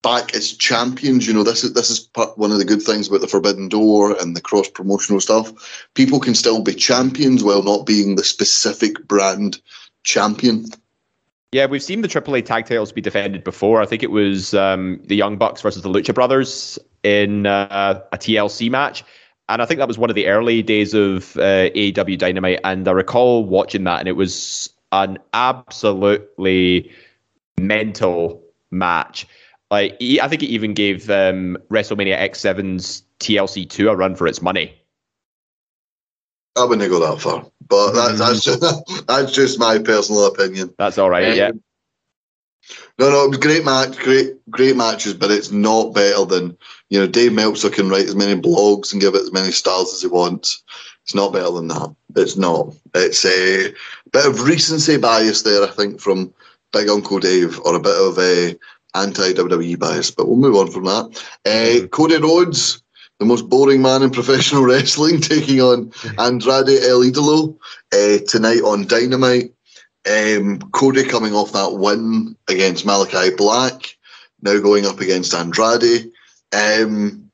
back 0.02 0.34
as 0.34 0.52
champions. 0.52 1.26
You 1.26 1.34
know, 1.34 1.42
this 1.42 1.64
is 1.64 1.72
this 1.72 1.90
is 1.90 1.98
part, 2.00 2.38
one 2.38 2.52
of 2.52 2.58
the 2.58 2.64
good 2.64 2.82
things 2.82 3.08
about 3.08 3.22
the 3.22 3.26
Forbidden 3.26 3.68
Door 3.68 4.20
and 4.20 4.36
the 4.36 4.40
cross 4.40 4.68
promotional 4.68 5.20
stuff. 5.20 5.88
People 5.94 6.20
can 6.20 6.34
still 6.34 6.62
be 6.62 6.74
champions 6.74 7.42
while 7.42 7.62
not 7.62 7.86
being 7.86 8.14
the 8.14 8.24
specific 8.24 9.08
brand 9.08 9.60
champion. 10.04 10.66
Yeah, 11.54 11.66
we've 11.66 11.84
seen 11.84 12.00
the 12.00 12.08
AAA 12.08 12.44
tag 12.44 12.66
titles 12.66 12.90
be 12.90 13.00
defended 13.00 13.44
before. 13.44 13.80
I 13.80 13.86
think 13.86 14.02
it 14.02 14.10
was 14.10 14.54
um, 14.54 15.00
the 15.04 15.14
Young 15.14 15.36
Bucks 15.36 15.62
versus 15.62 15.82
the 15.82 15.88
Lucha 15.88 16.12
Brothers 16.12 16.80
in 17.04 17.46
uh, 17.46 18.00
a 18.10 18.18
TLC 18.18 18.68
match. 18.68 19.04
And 19.48 19.62
I 19.62 19.64
think 19.64 19.78
that 19.78 19.86
was 19.86 19.96
one 19.96 20.10
of 20.10 20.16
the 20.16 20.26
early 20.26 20.64
days 20.64 20.94
of 20.94 21.36
uh, 21.36 21.70
AEW 21.70 22.18
Dynamite. 22.18 22.58
And 22.64 22.88
I 22.88 22.90
recall 22.90 23.44
watching 23.44 23.84
that, 23.84 24.00
and 24.00 24.08
it 24.08 24.16
was 24.16 24.68
an 24.90 25.20
absolutely 25.32 26.90
mental 27.60 28.42
match. 28.72 29.24
Like, 29.70 29.96
I 30.00 30.26
think 30.26 30.42
it 30.42 30.48
even 30.48 30.74
gave 30.74 31.08
um, 31.08 31.56
WrestleMania 31.70 32.18
X7's 32.18 33.04
TLC 33.20 33.70
2 33.70 33.90
a 33.90 33.94
run 33.94 34.16
for 34.16 34.26
its 34.26 34.42
money. 34.42 34.74
I 36.56 36.64
wouldn't 36.64 36.88
go 36.90 37.00
that 37.00 37.20
far, 37.20 37.44
but 37.68 37.92
that's, 37.92 38.18
that's, 38.18 38.40
just, 38.42 39.06
that's 39.06 39.32
just 39.32 39.58
my 39.58 39.78
personal 39.78 40.26
opinion. 40.26 40.74
That's 40.78 40.98
all 40.98 41.10
right, 41.10 41.28
um, 41.28 41.36
yeah. 41.36 41.50
No, 42.98 43.10
no, 43.10 43.24
it 43.24 43.30
was 43.30 43.38
great 43.38 43.64
match, 43.64 43.98
great, 43.98 44.34
great 44.50 44.76
matches, 44.76 45.14
but 45.14 45.32
it's 45.32 45.50
not 45.50 45.94
better 45.94 46.24
than 46.24 46.56
you 46.90 47.00
know. 47.00 47.08
Dave 47.08 47.32
Meltzer 47.32 47.68
can 47.68 47.88
write 47.88 48.06
as 48.06 48.14
many 48.14 48.40
blogs 48.40 48.92
and 48.92 49.02
give 49.02 49.14
it 49.14 49.22
as 49.22 49.32
many 49.32 49.50
stars 49.50 49.92
as 49.92 50.00
he 50.00 50.06
wants. 50.06 50.62
It's 51.02 51.14
not 51.14 51.32
better 51.32 51.50
than 51.50 51.68
that. 51.68 51.94
It's 52.14 52.36
not. 52.36 52.72
It's 52.94 53.24
a 53.24 53.74
bit 54.12 54.26
of 54.26 54.42
recency 54.42 54.96
bias 54.96 55.42
there, 55.42 55.64
I 55.64 55.70
think, 55.72 56.00
from 56.00 56.32
Big 56.72 56.88
Uncle 56.88 57.18
Dave, 57.18 57.58
or 57.60 57.74
a 57.74 57.80
bit 57.80 57.96
of 57.98 58.18
a 58.18 58.56
anti 58.94 59.32
WWE 59.32 59.78
bias. 59.78 60.12
But 60.12 60.28
we'll 60.28 60.36
move 60.36 60.56
on 60.56 60.70
from 60.70 60.84
that. 60.84 61.22
Uh, 61.44 61.48
mm-hmm. 61.48 61.86
Cody 61.86 62.18
Rhodes 62.18 62.80
the 63.18 63.24
most 63.24 63.48
boring 63.48 63.82
man 63.82 64.02
in 64.02 64.10
professional 64.10 64.64
wrestling, 64.66 65.20
taking 65.20 65.60
on 65.60 65.92
Andrade 66.18 66.82
El 66.82 67.00
Idolo 67.00 67.56
uh, 67.92 68.18
tonight 68.26 68.62
on 68.62 68.86
Dynamite. 68.86 69.52
Um, 70.06 70.58
Cody 70.72 71.04
coming 71.04 71.34
off 71.34 71.52
that 71.52 71.78
win 71.78 72.36
against 72.48 72.84
Malakai 72.84 73.36
Black, 73.36 73.96
now 74.42 74.58
going 74.60 74.84
up 74.84 75.00
against 75.00 75.32
Andrade. 75.32 76.10
Um, 76.52 77.30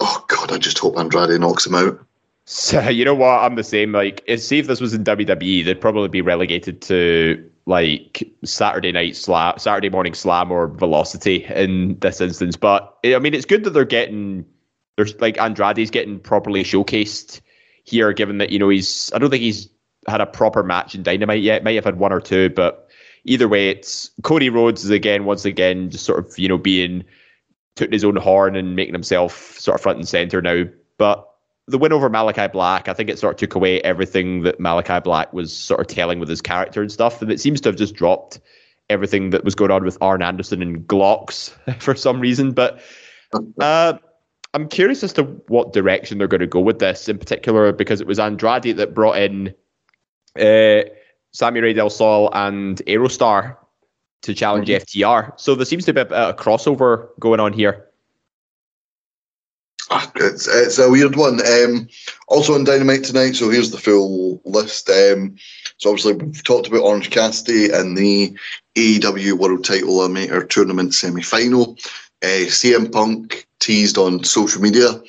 oh 0.00 0.24
God, 0.28 0.52
I 0.52 0.58
just 0.58 0.78
hope 0.78 0.98
Andrade 0.98 1.40
knocks 1.40 1.66
him 1.66 1.76
out. 1.76 2.04
So 2.46 2.80
you 2.88 3.04
know 3.04 3.14
what? 3.14 3.42
I'm 3.42 3.54
the 3.54 3.64
same. 3.64 3.92
Like, 3.92 4.24
see 4.38 4.58
if 4.58 4.66
this 4.66 4.80
was 4.80 4.94
in 4.94 5.04
WWE, 5.04 5.64
they'd 5.64 5.80
probably 5.80 6.08
be 6.08 6.20
relegated 6.20 6.82
to 6.82 7.48
like 7.66 8.28
Saturday 8.44 8.90
night 8.90 9.14
slam, 9.14 9.56
Saturday 9.58 9.88
morning 9.88 10.14
slam, 10.14 10.50
or 10.50 10.66
Velocity 10.66 11.44
in 11.44 11.96
this 12.00 12.20
instance. 12.20 12.56
But 12.56 12.98
I 13.04 13.18
mean, 13.18 13.34
it's 13.34 13.46
good 13.46 13.62
that 13.64 13.70
they're 13.70 13.84
getting 13.84 14.44
there's 14.96 15.18
like 15.20 15.36
Andrade's 15.38 15.90
getting 15.90 16.18
properly 16.18 16.62
showcased 16.62 17.40
here, 17.84 18.12
given 18.12 18.38
that 18.38 18.50
you 18.50 18.58
know 18.58 18.68
he's 18.68 19.12
I 19.14 19.18
don't 19.18 19.30
think 19.30 19.42
he's 19.42 19.68
had 20.08 20.20
a 20.20 20.26
proper 20.26 20.62
match 20.62 20.94
in 20.94 21.02
Dynamite 21.02 21.42
yet. 21.42 21.64
Might 21.64 21.74
have 21.74 21.84
had 21.84 21.98
one 21.98 22.12
or 22.12 22.20
two, 22.20 22.50
but 22.50 22.88
either 23.24 23.48
way, 23.48 23.70
it's 23.70 24.10
Cody 24.22 24.50
Rhodes 24.50 24.84
is 24.84 24.90
again 24.90 25.24
once 25.24 25.44
again 25.44 25.90
just 25.90 26.04
sort 26.04 26.18
of 26.18 26.38
you 26.38 26.48
know 26.48 26.58
being 26.58 27.04
tooting 27.76 27.92
his 27.92 28.04
own 28.04 28.16
horn 28.16 28.54
and 28.54 28.76
making 28.76 28.94
himself 28.94 29.58
sort 29.58 29.76
of 29.76 29.80
front 29.80 29.98
and 29.98 30.08
center 30.08 30.42
now. 30.42 30.64
But 30.98 31.26
the 31.68 31.78
win 31.78 31.92
over 31.92 32.10
Malakai 32.10 32.52
Black, 32.52 32.88
I 32.88 32.92
think 32.92 33.08
it 33.08 33.18
sort 33.18 33.34
of 33.34 33.38
took 33.38 33.54
away 33.54 33.80
everything 33.82 34.42
that 34.42 34.58
Malakai 34.58 35.02
Black 35.02 35.32
was 35.32 35.56
sort 35.56 35.80
of 35.80 35.86
telling 35.86 36.18
with 36.18 36.28
his 36.28 36.42
character 36.42 36.82
and 36.82 36.92
stuff, 36.92 37.22
and 37.22 37.30
it 37.30 37.40
seems 37.40 37.60
to 37.62 37.68
have 37.68 37.76
just 37.76 37.94
dropped 37.94 38.40
everything 38.90 39.30
that 39.30 39.44
was 39.44 39.54
going 39.54 39.70
on 39.70 39.84
with 39.84 39.96
Arn 40.00 40.22
Anderson 40.22 40.60
and 40.60 40.86
Glocks 40.86 41.50
for 41.80 41.94
some 41.94 42.20
reason. 42.20 42.52
But 42.52 42.80
uh, 43.58 43.94
I'm 44.54 44.68
curious 44.68 45.02
as 45.02 45.12
to 45.14 45.24
what 45.48 45.72
direction 45.72 46.18
they're 46.18 46.28
going 46.28 46.40
to 46.40 46.46
go 46.46 46.60
with 46.60 46.78
this, 46.78 47.08
in 47.08 47.18
particular 47.18 47.72
because 47.72 48.00
it 48.00 48.06
was 48.06 48.18
Andrade 48.18 48.76
that 48.76 48.94
brought 48.94 49.18
in 49.18 49.54
uh, 50.38 50.82
Ray, 51.40 51.72
Del 51.72 51.90
Sol 51.90 52.30
and 52.34 52.78
Aerostar 52.86 53.56
to 54.22 54.34
challenge 54.34 54.68
mm-hmm. 54.68 54.82
FTR. 54.82 55.40
So 55.40 55.54
there 55.54 55.66
seems 55.66 55.84
to 55.86 55.94
be 55.94 56.02
a, 56.02 56.06
a 56.06 56.34
crossover 56.34 57.08
going 57.18 57.40
on 57.40 57.52
here. 57.52 57.88
Ah, 59.90 60.10
it's, 60.16 60.48
it's 60.48 60.78
a 60.78 60.90
weird 60.90 61.16
one. 61.16 61.40
Um, 61.46 61.88
also 62.28 62.54
on 62.54 62.64
Dynamite 62.64 63.04
tonight, 63.04 63.32
so 63.32 63.50
here's 63.50 63.70
the 63.70 63.78
full 63.78 64.40
list. 64.44 64.88
Um, 64.88 65.36
so 65.76 65.90
obviously 65.90 66.14
we've 66.14 66.44
talked 66.44 66.68
about 66.68 66.82
Orange 66.82 67.10
Cassidy 67.10 67.70
and 67.70 67.96
the 67.96 68.36
AEW 68.76 69.34
World 69.34 69.64
Title 69.64 69.98
Eliminator 69.98 70.48
Tournament 70.48 70.94
semi-final. 70.94 71.76
Uh, 72.22 72.46
CM 72.48 72.92
Punk 72.92 73.46
teased 73.58 73.98
on 73.98 74.24
social 74.24 74.62
media. 74.62 75.00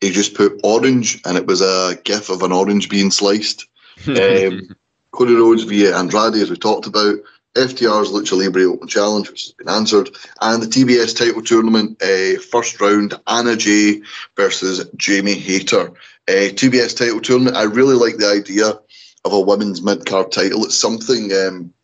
He 0.00 0.10
just 0.10 0.34
put 0.34 0.60
orange, 0.62 1.20
and 1.24 1.36
it 1.36 1.46
was 1.46 1.60
a 1.60 1.98
gif 2.04 2.30
of 2.30 2.42
an 2.42 2.52
orange 2.52 2.88
being 2.88 3.10
sliced. 3.10 3.66
um, 4.08 4.76
Cody 5.12 5.34
Rhodes 5.34 5.64
via 5.64 5.96
Andrade, 5.96 6.36
as 6.36 6.50
we 6.50 6.56
talked 6.56 6.86
about. 6.86 7.18
FTR's 7.56 8.10
Lucha 8.10 8.38
Libre 8.38 8.62
Open 8.62 8.86
Challenge, 8.86 9.28
which 9.28 9.46
has 9.46 9.52
been 9.52 9.68
answered, 9.68 10.10
and 10.40 10.62
the 10.62 10.68
TBS 10.68 11.16
title 11.16 11.42
tournament, 11.42 12.00
uh, 12.00 12.40
first 12.40 12.80
round, 12.80 13.14
Anna 13.26 13.56
Jay 13.56 14.02
versus 14.36 14.88
Jamie 14.96 15.34
Hayter. 15.34 15.88
Uh, 16.28 16.52
TBS 16.54 16.96
title 16.96 17.20
tournament, 17.20 17.56
I 17.56 17.64
really 17.64 17.96
like 17.96 18.18
the 18.18 18.30
idea 18.30 18.78
of 19.24 19.32
a 19.32 19.40
women's 19.40 19.82
mid 19.82 20.06
card 20.06 20.30
title. 20.30 20.64
It's 20.64 20.78
something 20.78 21.32
um, 21.32 21.74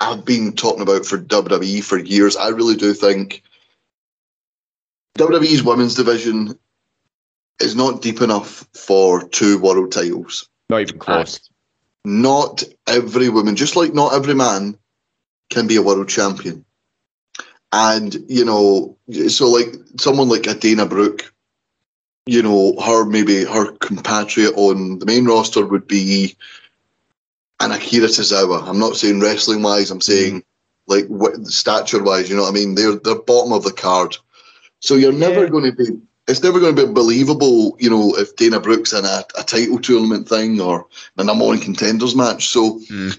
I've 0.00 0.24
been 0.24 0.52
talking 0.52 0.82
about 0.82 1.04
for 1.04 1.18
WWE 1.18 1.84
for 1.84 1.98
years. 1.98 2.36
I 2.36 2.48
really 2.48 2.76
do 2.76 2.94
think 2.94 3.42
WWE's 5.18 5.62
women's 5.62 5.94
division 5.94 6.58
is 7.60 7.76
not 7.76 8.00
deep 8.00 8.22
enough 8.22 8.66
for 8.74 9.28
two 9.28 9.58
world 9.58 9.92
titles. 9.92 10.48
Not 10.70 10.80
even 10.80 10.98
close. 10.98 11.50
not 12.04 12.62
every 12.86 13.28
woman, 13.28 13.56
just 13.56 13.76
like 13.76 13.92
not 13.92 14.14
every 14.14 14.34
man, 14.34 14.78
can 15.50 15.66
be 15.66 15.76
a 15.76 15.82
world 15.82 16.08
champion. 16.08 16.64
And, 17.72 18.16
you 18.28 18.44
know, 18.44 18.96
so 19.28 19.50
like 19.50 19.74
someone 19.98 20.28
like 20.28 20.46
a 20.46 20.54
Dana 20.54 20.86
Brooke, 20.86 21.32
you 22.26 22.42
know, 22.42 22.76
her 22.80 23.04
maybe 23.04 23.44
her 23.44 23.72
compatriot 23.72 24.54
on 24.56 24.98
the 24.98 25.06
main 25.06 25.24
roster 25.26 25.64
would 25.66 25.86
be 25.86 26.36
an 27.60 27.72
Akira 27.72 28.08
Tozawa. 28.08 28.66
I'm 28.66 28.78
not 28.78 28.96
saying 28.96 29.20
wrestling 29.20 29.62
wise, 29.62 29.90
I'm 29.90 30.00
saying 30.00 30.42
like 30.86 31.06
stature 31.44 32.02
wise, 32.02 32.28
you 32.28 32.36
know 32.36 32.42
what 32.42 32.50
I 32.50 32.54
mean? 32.54 32.74
They're 32.74 32.96
the 32.96 33.22
bottom 33.26 33.52
of 33.52 33.62
the 33.62 33.72
card. 33.72 34.16
So 34.80 34.96
you're 34.96 35.12
never 35.12 35.48
going 35.48 35.64
to 35.64 35.72
be. 35.72 36.00
It's 36.28 36.42
never 36.44 36.60
going 36.60 36.76
to 36.76 36.86
be 36.86 36.92
believable, 36.92 37.76
you 37.80 37.90
know, 37.90 38.16
if 38.16 38.36
Dana 38.36 38.60
Brooke's 38.60 38.92
in 38.92 39.04
a, 39.04 39.24
a 39.36 39.42
title 39.42 39.80
tournament 39.80 40.28
thing 40.28 40.60
or 40.60 40.86
a 41.16 41.24
number 41.24 41.44
one 41.44 41.58
contenders 41.58 42.14
match. 42.14 42.48
So, 42.48 42.78
mm. 42.78 43.18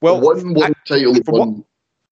well, 0.00 0.20
one 0.20 0.52
one 0.52 0.72
I, 0.72 0.88
title, 0.88 1.14
one, 1.26 1.64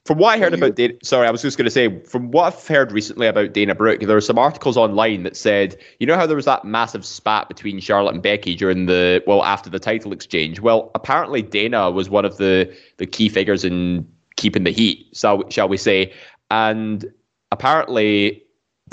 from 0.05 0.19
what 0.19 0.35
I 0.35 0.39
heard 0.41 0.53
about 0.53 0.75
Dana, 0.75 0.95
sorry, 1.05 1.29
I 1.29 1.31
was 1.31 1.43
just 1.43 1.57
going 1.57 1.67
to 1.67 1.71
say, 1.71 2.01
from 2.01 2.33
what 2.33 2.53
I've 2.53 2.67
heard 2.67 2.91
recently 2.91 3.29
about 3.29 3.53
Dana 3.53 3.75
Brooke, 3.75 4.01
there 4.01 4.17
were 4.17 4.21
some 4.21 4.39
articles 4.39 4.77
online 4.77 5.23
that 5.23 5.37
said, 5.37 5.79
you 6.01 6.07
know 6.09 6.17
how 6.17 6.27
there 6.27 6.35
was 6.35 6.45
that 6.47 6.65
massive 6.65 7.07
spat 7.07 7.49
between 7.49 7.79
Charlotte 7.79 8.15
and 8.15 8.23
Becky 8.23 8.57
during 8.57 8.87
the, 8.87 9.23
well, 9.29 9.45
after 9.45 9.71
the 9.71 9.79
title 9.79 10.13
exchange? 10.13 10.59
Well, 10.59 10.91
apparently 10.97 11.41
Dana 11.41 11.91
was 11.93 12.11
one 12.11 12.25
of 12.25 12.37
the, 12.39 12.77
the 12.97 13.07
key 13.07 13.29
figures 13.29 13.65
in 13.65 14.09
keeping 14.37 14.65
the 14.65 14.73
heat, 14.73 15.07
so 15.17 15.45
shall 15.51 15.69
we 15.69 15.77
say. 15.77 16.13
And 16.51 17.05
apparently 17.53 18.43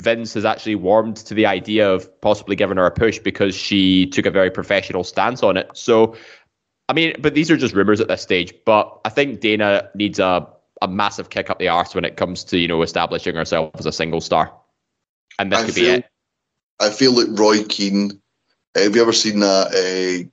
Vince 0.00 0.34
has 0.34 0.44
actually 0.44 0.76
warmed 0.76 1.16
to 1.16 1.34
the 1.34 1.46
idea 1.46 1.90
of 1.90 2.20
possibly 2.20 2.54
giving 2.54 2.76
her 2.76 2.86
a 2.86 2.90
push 2.90 3.18
because 3.18 3.56
she 3.56 4.06
took 4.06 4.26
a 4.26 4.30
very 4.30 4.50
professional 4.50 5.02
stance 5.02 5.42
on 5.42 5.56
it. 5.56 5.70
So, 5.74 6.14
I 6.88 6.92
mean, 6.92 7.16
but 7.18 7.34
these 7.34 7.50
are 7.50 7.56
just 7.56 7.74
rumors 7.74 8.00
at 8.00 8.06
this 8.06 8.22
stage. 8.22 8.54
But 8.64 8.96
I 9.04 9.08
think 9.08 9.40
Dana 9.40 9.90
needs 9.96 10.20
a, 10.20 10.46
a 10.82 10.88
massive 10.88 11.30
kick 11.30 11.50
up 11.50 11.58
the 11.58 11.68
arse 11.68 11.94
when 11.94 12.04
it 12.04 12.16
comes 12.16 12.44
to, 12.44 12.58
you 12.58 12.68
know, 12.68 12.82
establishing 12.82 13.34
herself 13.34 13.72
as 13.78 13.86
a 13.86 13.92
single 13.92 14.20
star. 14.20 14.52
And 15.38 15.52
this 15.52 15.60
I 15.60 15.64
could 15.64 15.74
feel, 15.74 15.84
be 15.84 15.90
it. 15.90 16.04
I 16.80 16.90
feel 16.90 17.12
like 17.12 17.38
Roy 17.38 17.64
Keane. 17.64 18.20
Have 18.74 18.94
you 18.94 19.02
ever 19.02 19.12
seen 19.12 19.40
that? 19.40 19.68
Uh, 19.68 20.28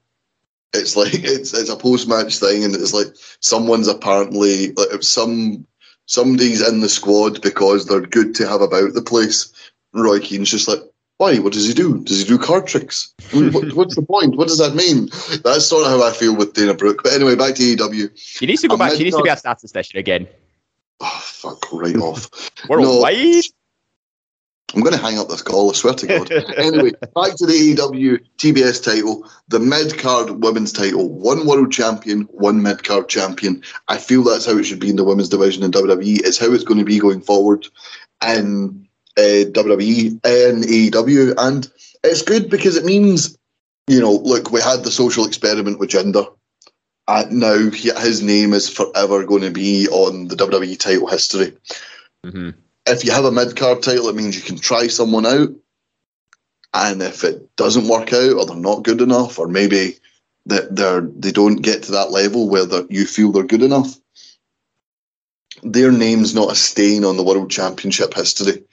it's 0.77 0.95
like 0.95 1.13
it's 1.13 1.53
it's 1.53 1.69
a 1.69 1.75
post 1.75 2.07
match 2.07 2.37
thing, 2.37 2.63
and 2.63 2.75
it's 2.75 2.93
like 2.93 3.07
someone's 3.39 3.87
apparently 3.87 4.71
like 4.73 5.01
some 5.01 5.65
somebody's 6.05 6.67
in 6.67 6.79
the 6.79 6.89
squad 6.89 7.41
because 7.41 7.85
they're 7.85 8.01
good 8.01 8.33
to 8.35 8.47
have 8.47 8.61
about 8.61 8.93
the 8.93 9.01
place. 9.01 9.51
Roy 9.93 10.19
Keane's 10.19 10.51
just 10.51 10.67
like, 10.67 10.79
why? 11.17 11.39
What 11.39 11.53
does 11.53 11.67
he 11.67 11.73
do? 11.73 12.03
Does 12.03 12.19
he 12.19 12.25
do 12.25 12.37
card 12.37 12.67
tricks? 12.67 13.13
what, 13.31 13.73
what's 13.73 13.95
the 13.95 14.03
point? 14.03 14.35
What 14.35 14.47
does 14.47 14.59
that 14.59 14.75
mean? 14.75 15.09
That's 15.43 15.65
sort 15.65 15.85
of 15.85 15.91
how 15.91 16.07
I 16.07 16.11
feel 16.11 16.35
with 16.35 16.53
Dana 16.53 16.73
Brooke. 16.73 17.01
But 17.03 17.13
anyway, 17.13 17.35
back 17.35 17.55
to 17.55 17.63
AEW. 17.63 18.39
He 18.39 18.45
needs 18.45 18.61
to 18.61 18.67
go 18.67 18.77
back. 18.77 18.93
He 18.93 19.03
needs 19.03 19.17
to 19.17 19.23
be 19.23 19.29
a 19.29 19.37
statistician 19.37 19.99
again. 19.99 20.27
Oh, 20.99 21.21
fuck 21.23 21.71
right 21.71 21.95
off. 21.95 22.29
Worldwide? 22.69 23.45
I'm 24.75 24.81
going 24.81 24.95
to 24.95 25.01
hang 25.01 25.17
up 25.17 25.29
this 25.29 25.41
call, 25.41 25.69
I 25.69 25.73
swear 25.73 25.93
to 25.93 26.07
God. 26.07 26.31
anyway, 26.57 26.91
back 27.15 27.35
to 27.37 27.45
the 27.45 27.75
AEW 27.75 28.19
TBS 28.37 28.83
title, 28.83 29.27
the 29.47 29.59
mid 29.59 29.97
card 29.97 30.43
women's 30.43 30.73
title. 30.73 31.09
One 31.09 31.47
world 31.47 31.71
champion, 31.71 32.23
one 32.31 32.61
mid 32.61 32.83
card 32.83 33.07
champion. 33.07 33.63
I 33.87 33.97
feel 33.97 34.23
that's 34.23 34.45
how 34.45 34.57
it 34.57 34.65
should 34.65 34.81
be 34.81 34.89
in 34.89 34.97
the 34.97 35.05
women's 35.05 35.29
division 35.29 35.63
in 35.63 35.71
WWE. 35.71 36.19
It's 36.19 36.37
how 36.37 36.51
it's 36.51 36.65
going 36.65 36.79
to 36.79 36.85
be 36.85 36.99
going 36.99 37.21
forward 37.21 37.65
in 38.27 38.86
uh, 39.17 39.49
WWE 39.51 40.11
and 40.23 40.63
AEW. 40.63 41.33
And 41.37 41.69
it's 42.03 42.21
good 42.21 42.49
because 42.49 42.75
it 42.75 42.85
means, 42.85 43.37
you 43.87 43.99
know, 43.99 44.13
look, 44.13 44.51
we 44.51 44.61
had 44.61 44.83
the 44.83 44.91
social 44.91 45.25
experiment 45.25 45.79
with 45.79 45.89
Jinder. 45.89 46.31
And 47.09 47.39
now 47.39 47.69
his 47.71 48.21
name 48.21 48.53
is 48.53 48.69
forever 48.69 49.23
going 49.23 49.43
to 49.43 49.51
be 49.51 49.87
on 49.87 50.27
the 50.27 50.35
WWE 50.35 50.77
title 50.77 51.07
history. 51.07 51.53
Mm-hmm 52.25 52.49
if 52.87 53.03
you 53.03 53.11
have 53.11 53.25
a 53.25 53.31
mid 53.31 53.55
card 53.55 53.83
title, 53.83 54.07
it 54.07 54.15
means 54.15 54.35
you 54.35 54.41
can 54.41 54.57
try 54.57 54.87
someone 54.87 55.25
out. 55.25 55.49
And 56.73 57.01
if 57.01 57.23
it 57.23 57.55
doesn't 57.55 57.87
work 57.87 58.13
out, 58.13 58.33
or 58.33 58.45
they're 58.45 58.55
not 58.55 58.83
good 58.83 59.01
enough, 59.01 59.39
or 59.39 59.47
maybe 59.47 59.97
that 60.45 60.75
they're 60.75 61.01
they 61.01 61.31
don't 61.31 61.57
get 61.57 61.83
to 61.83 61.91
that 61.93 62.11
level 62.11 62.49
where 62.49 62.65
you 62.89 63.05
feel 63.05 63.31
they're 63.31 63.43
good 63.43 63.63
enough, 63.63 63.95
their 65.63 65.91
name's 65.91 66.35
not 66.35 66.51
a 66.51 66.55
stain 66.55 67.03
on 67.03 67.17
the 67.17 67.23
world 67.23 67.49
championship 67.49 68.13
history. 68.13 68.63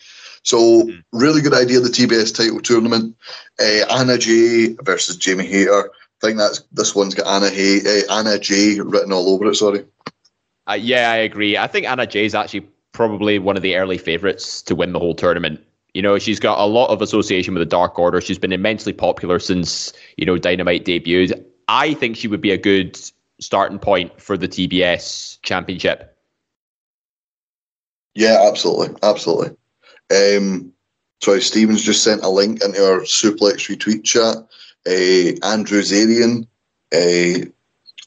So 0.44 0.88
really 1.12 1.40
good 1.40 1.54
idea 1.54 1.80
the 1.80 1.88
TBS 1.88 2.34
title 2.34 2.60
tournament. 2.60 3.16
Uh, 3.58 3.86
Anna 3.90 4.18
Jay 4.18 4.76
versus 4.82 5.16
Jamie 5.16 5.46
Hayter. 5.46 5.90
I 5.90 6.26
think 6.26 6.38
that's 6.38 6.60
this 6.72 6.94
one's 6.94 7.14
got 7.14 7.26
Anna 7.26 7.50
Hay, 7.50 7.80
uh, 7.80 8.14
Anna 8.14 8.38
Jay 8.38 8.78
written 8.80 9.12
all 9.12 9.30
over 9.30 9.46
it. 9.46 9.56
Sorry. 9.56 9.84
Uh, 10.68 10.74
yeah, 10.74 11.10
I 11.10 11.16
agree. 11.16 11.56
I 11.56 11.66
think 11.66 11.86
Anna 11.86 12.06
J 12.06 12.26
is 12.26 12.34
actually 12.34 12.68
probably 12.92 13.38
one 13.38 13.56
of 13.56 13.62
the 13.62 13.76
early 13.76 13.98
favorites 13.98 14.62
to 14.62 14.74
win 14.74 14.92
the 14.92 14.98
whole 14.98 15.14
tournament. 15.14 15.60
You 15.94 16.02
know, 16.02 16.18
she's 16.18 16.40
got 16.40 16.58
a 16.58 16.66
lot 16.66 16.90
of 16.90 17.02
association 17.02 17.54
with 17.54 17.60
the 17.60 17.66
Dark 17.66 17.98
Order. 17.98 18.20
She's 18.20 18.38
been 18.38 18.52
immensely 18.52 18.92
popular 18.92 19.38
since, 19.38 19.92
you 20.16 20.26
know, 20.26 20.38
Dynamite 20.38 20.84
debuted. 20.84 21.44
I 21.68 21.94
think 21.94 22.16
she 22.16 22.28
would 22.28 22.40
be 22.40 22.50
a 22.50 22.58
good 22.58 22.98
starting 23.40 23.78
point 23.78 24.20
for 24.20 24.36
the 24.36 24.48
TBS 24.48 25.38
championship. 25.42 26.16
Yeah, 28.14 28.46
absolutely. 28.48 28.96
Absolutely. 29.02 29.56
Um, 30.10 30.72
sorry, 31.22 31.40
Stevens 31.40 31.82
just 31.82 32.02
sent 32.02 32.22
a 32.22 32.28
link 32.28 32.62
into 32.62 32.84
our 32.84 33.00
suplex 33.00 33.68
retweet 33.68 34.04
chat. 34.04 34.36
Uh, 34.86 35.46
Andrew 35.46 35.80
Zarian 35.80 36.46
uh, 36.92 37.46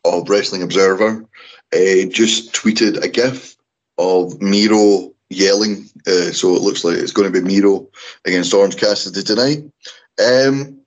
of 0.05 0.29
Wrestling 0.29 0.63
Observer 0.63 1.25
uh, 1.73 2.05
just 2.09 2.53
tweeted 2.53 3.03
a 3.03 3.07
GIF 3.07 3.55
of 3.97 4.41
Miro 4.41 5.13
yelling. 5.29 5.89
Uh, 6.05 6.31
so 6.31 6.55
it 6.55 6.61
looks 6.61 6.83
like 6.83 6.97
it's 6.97 7.11
going 7.11 7.31
to 7.31 7.41
be 7.41 7.45
Miro 7.45 7.87
against 8.25 8.53
Orange 8.53 8.77
Cassidy 8.77 9.23
tonight. 9.23 9.63
Um, 10.19 10.77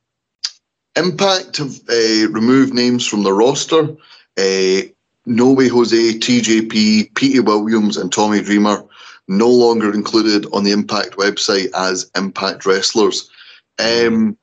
Impact 0.96 1.56
have 1.58 1.80
uh, 1.88 2.28
removed 2.30 2.74
names 2.74 3.06
from 3.06 3.22
the 3.22 3.32
roster. 3.32 3.96
Uh, 4.36 4.88
no 5.26 5.52
Way 5.52 5.68
Jose, 5.68 5.96
TJP, 5.96 7.14
Petey 7.14 7.40
Williams, 7.40 7.96
and 7.96 8.12
Tommy 8.12 8.42
Dreamer 8.42 8.84
no 9.30 9.48
longer 9.48 9.94
included 9.94 10.46
on 10.52 10.64
the 10.64 10.72
Impact 10.72 11.16
website 11.16 11.70
as 11.72 12.10
Impact 12.16 12.66
wrestlers. 12.66 13.30
Um, 13.78 14.36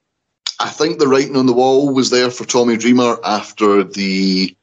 I 0.60 0.70
think 0.70 0.98
the 0.98 1.08
writing 1.08 1.36
on 1.36 1.46
the 1.46 1.54
wall 1.54 1.94
was 1.94 2.10
there 2.10 2.32
for 2.32 2.46
Tommy 2.46 2.78
Dreamer 2.78 3.18
after 3.24 3.84
the 3.84 4.56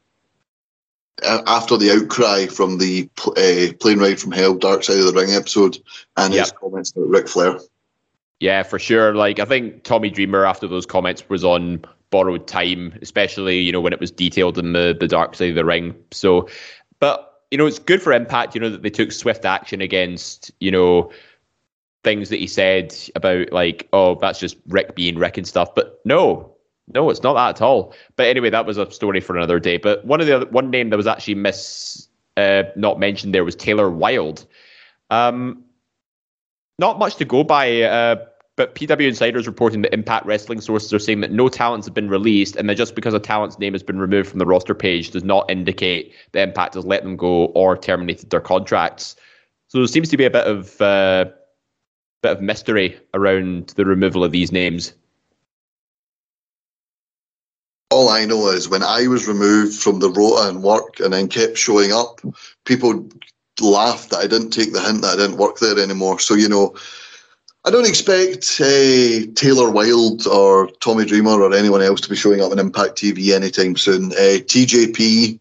after 1.23 1.77
the 1.77 1.93
outcry 1.93 2.47
from 2.47 2.79
the 2.79 3.09
uh, 3.27 3.73
plane 3.79 3.99
ride 3.99 4.19
from 4.19 4.33
hell, 4.33 4.55
Dark 4.55 4.83
Side 4.83 4.99
of 4.99 5.07
the 5.07 5.13
Ring 5.13 5.33
episode, 5.33 5.79
and 6.17 6.35
yep. 6.35 6.45
his 6.45 6.53
comments 6.53 6.91
about 6.91 7.09
Ric 7.09 7.29
Flair. 7.29 7.61
Yeah, 8.41 8.63
for 8.63 8.79
sure. 8.79 9.15
Like 9.15 9.39
I 9.39 9.45
think 9.45 9.85
Tommy 9.85 10.11
Dreamer 10.11 10.45
after 10.45 10.67
those 10.67 10.87
comments 10.87 11.29
was 11.29 11.45
on 11.45 11.85
borrowed 12.11 12.47
time, 12.47 12.99
especially 13.03 13.61
you 13.61 13.73
know 13.73 13.81
when 13.81 13.93
it 13.93 14.01
was 14.01 14.11
detailed 14.11 14.59
in 14.59 14.73
the 14.73 14.97
the 14.99 15.07
Dark 15.07 15.35
Side 15.35 15.51
of 15.51 15.55
the 15.55 15.65
Ring. 15.65 15.95
So, 16.11 16.49
but 16.99 17.34
you 17.55 17.59
know 17.59 17.67
it's 17.67 17.79
good 17.79 18.03
for 18.03 18.13
Impact. 18.13 18.57
You 18.57 18.61
know 18.61 18.69
that 18.69 18.83
they 18.83 18.91
took 18.91 19.13
swift 19.13 19.45
action 19.45 19.81
against 19.81 20.51
you 20.59 20.73
know 20.73 21.13
things 22.03 22.29
that 22.31 22.41
he 22.41 22.49
said 22.49 22.93
about 23.15 23.53
like 23.53 23.89
oh 23.93 24.17
that's 24.17 24.41
just 24.41 24.57
Rick 24.67 24.97
being 24.97 25.17
Rick 25.17 25.39
and 25.39 25.47
stuff. 25.47 25.73
But 25.73 26.01
no, 26.05 26.53
no, 26.93 27.09
it's 27.11 27.23
not 27.23 27.35
that 27.35 27.51
at 27.51 27.63
all. 27.63 27.95
But 28.17 28.27
anyway, 28.27 28.51
that 28.51 28.67
was 28.67 28.77
a 28.77 28.91
story 28.91 29.21
for 29.21 29.37
another 29.37 29.61
day. 29.61 29.77
But 29.77 30.05
one 30.05 30.21
of 30.21 30.27
the 30.27 30.35
other, 30.35 30.47
one 30.47 30.69
name 30.69 30.91
that 30.91 30.97
was 30.97 31.07
actually 31.07 31.37
miss 31.37 32.09
uh, 32.37 32.65
not 32.75 32.99
mentioned 32.99 33.33
there 33.33 33.45
was 33.45 33.55
Taylor 33.55 33.89
Wilde. 33.89 34.45
Um, 35.11 35.63
not 36.81 36.99
much 36.99 37.15
to 37.17 37.25
go 37.25 37.45
by, 37.45 37.83
uh, 37.83 38.17
but 38.57 38.75
PW 38.75 39.09
Insider 39.09 39.39
is 39.39 39.47
reporting 39.47 39.83
that 39.83 39.93
Impact 39.93 40.27
Wrestling 40.27 40.61
sources 40.61 40.93
are 40.93 40.99
saying 40.99 41.21
that 41.21 41.33
no 41.33 41.49
talents 41.49 41.87
have 41.87 41.95
been 41.95 42.09
released, 42.09 42.57
and 42.57 42.69
that 42.69 42.77
just 42.77 42.95
because 42.95 43.15
a 43.15 43.19
talent's 43.19 43.59
name 43.59 43.73
has 43.73 43.83
been 43.83 43.99
removed 43.99 44.29
from 44.29 44.39
the 44.39 44.47
roster 44.47 44.75
page 44.75 45.11
does 45.11 45.25
not 45.25 45.51
indicate 45.51 46.15
that 46.33 46.49
Impact 46.49 46.75
has 46.75 46.85
let 46.85 47.03
them 47.03 47.17
go 47.17 47.47
or 47.47 47.77
terminated 47.77 48.31
their 48.31 48.41
contracts. 48.41 49.17
So 49.69 49.79
there 49.79 49.87
seems 49.87 50.09
to 50.11 50.17
be 50.17 50.25
a 50.25 50.31
bit 50.31 50.47
of 50.47 50.81
uh, 50.81 51.27
bit 52.23 52.33
of 52.33 52.41
mystery 52.41 52.99
around 53.13 53.69
the 53.77 53.85
removal 53.85 54.25
of 54.25 54.33
these 54.33 54.53
names 54.53 54.95
all 57.95 58.09
I 58.09 58.25
know 58.25 58.49
is 58.49 58.69
when 58.69 58.83
I 58.83 59.07
was 59.07 59.29
removed 59.29 59.81
from 59.81 60.01
the 60.01 60.11
rota 60.11 60.49
and 60.49 60.65
work 60.65 60.99
and 60.99 61.13
then 61.13 61.29
kept 61.29 61.57
showing 61.57 61.93
up, 61.93 62.21
people 62.65 63.09
laughed 63.61 64.11
that 64.11 64.19
I 64.19 64.27
didn't 64.27 64.51
take 64.51 64.73
the 64.73 64.83
hint 64.83 65.03
that 65.03 65.15
I 65.15 65.17
didn't 65.17 65.37
work 65.37 65.59
there 65.59 65.79
anymore. 65.79 66.19
So, 66.19 66.35
you 66.35 66.49
know, 66.49 66.75
I 67.67 67.71
don't 67.71 67.89
expect 67.89 68.61
uh, 68.61 69.33
Taylor 69.35 69.71
Wilde 69.71 70.27
or 70.27 70.69
Tommy 70.81 71.07
Dreamer 71.07 71.41
or 71.41 71.55
anyone 71.55 71.81
else 71.81 72.01
to 72.03 72.11
be 72.11 72.17
showing 72.17 72.43
up 72.43 72.53
on 72.53 72.59
Impact 72.59 72.97
TV 72.97 73.35
anytime 73.35 73.77
soon. 73.77 74.13
Uh, 74.13 74.41
TJP, 74.45 75.41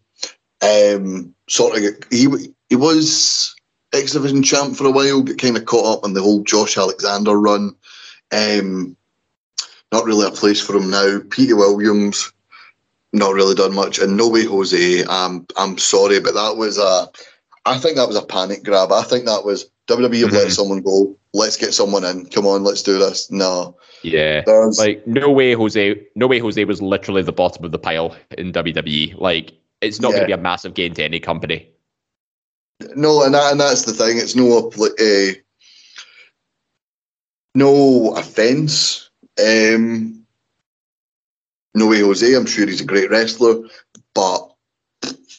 um, 0.62 1.34
sort 1.48 1.76
of, 1.76 1.84
he, 2.10 2.28
he 2.70 2.76
was 2.76 3.54
X 3.92 4.12
Division 4.12 4.42
champ 4.42 4.74
for 4.74 4.86
a 4.86 4.90
while, 4.90 5.20
got 5.20 5.36
kind 5.36 5.56
of 5.58 5.66
caught 5.66 5.98
up 5.98 6.04
on 6.04 6.14
the 6.14 6.22
whole 6.22 6.42
Josh 6.42 6.78
Alexander 6.78 7.38
run. 7.38 7.76
Um, 8.32 8.96
not 9.92 10.06
really 10.06 10.26
a 10.26 10.30
place 10.30 10.60
for 10.60 10.74
him 10.74 10.90
now. 10.90 11.20
Peter 11.30 11.56
Williams, 11.56 12.32
not 13.12 13.34
really 13.34 13.54
done 13.54 13.74
much. 13.74 13.98
And 13.98 14.16
no 14.16 14.28
way, 14.28 14.44
Jose. 14.44 15.04
Um, 15.04 15.46
I'm 15.56 15.76
sorry, 15.78 16.20
but 16.20 16.34
that 16.34 16.56
was 16.56 16.78
a. 16.78 17.08
I 17.66 17.78
think 17.78 17.96
that 17.96 18.08
was 18.08 18.16
a 18.16 18.26
panic 18.26 18.64
grab. 18.64 18.92
I 18.92 19.02
think 19.02 19.26
that 19.26 19.44
was 19.44 19.70
WWE 19.88 20.24
mm-hmm. 20.24 20.34
let 20.34 20.52
someone 20.52 20.80
go. 20.80 21.16
Let's 21.34 21.56
get 21.56 21.74
someone 21.74 22.04
in. 22.04 22.26
Come 22.26 22.46
on, 22.46 22.62
let's 22.62 22.82
do 22.82 22.96
this. 22.98 23.28
No. 23.28 23.76
Yeah. 24.02 24.42
There's, 24.46 24.78
like 24.78 25.04
no 25.06 25.30
way, 25.30 25.52
Jose. 25.52 26.06
No 26.14 26.28
way, 26.28 26.38
Jose 26.38 26.64
was 26.64 26.80
literally 26.80 27.22
the 27.22 27.32
bottom 27.32 27.64
of 27.64 27.72
the 27.72 27.78
pile 27.78 28.16
in 28.38 28.52
WWE. 28.52 29.18
Like 29.18 29.52
it's 29.82 30.00
not 30.00 30.10
yeah. 30.10 30.18
going 30.18 30.30
to 30.30 30.36
be 30.36 30.40
a 30.40 30.42
massive 30.42 30.74
gain 30.74 30.94
to 30.94 31.04
any 31.04 31.18
company. 31.18 31.68
No, 32.94 33.24
and 33.24 33.34
that, 33.34 33.50
and 33.50 33.60
that's 33.60 33.84
the 33.84 33.92
thing. 33.92 34.18
It's 34.18 34.36
no 34.36 34.70
uh, 34.70 35.32
no 37.54 38.14
offense. 38.16 39.10
Um, 39.38 40.24
no 41.74 41.88
way, 41.88 42.00
Jose. 42.00 42.32
I'm 42.32 42.46
sure 42.46 42.66
he's 42.66 42.80
a 42.80 42.86
great 42.86 43.10
wrestler, 43.10 43.68
but 44.14 44.54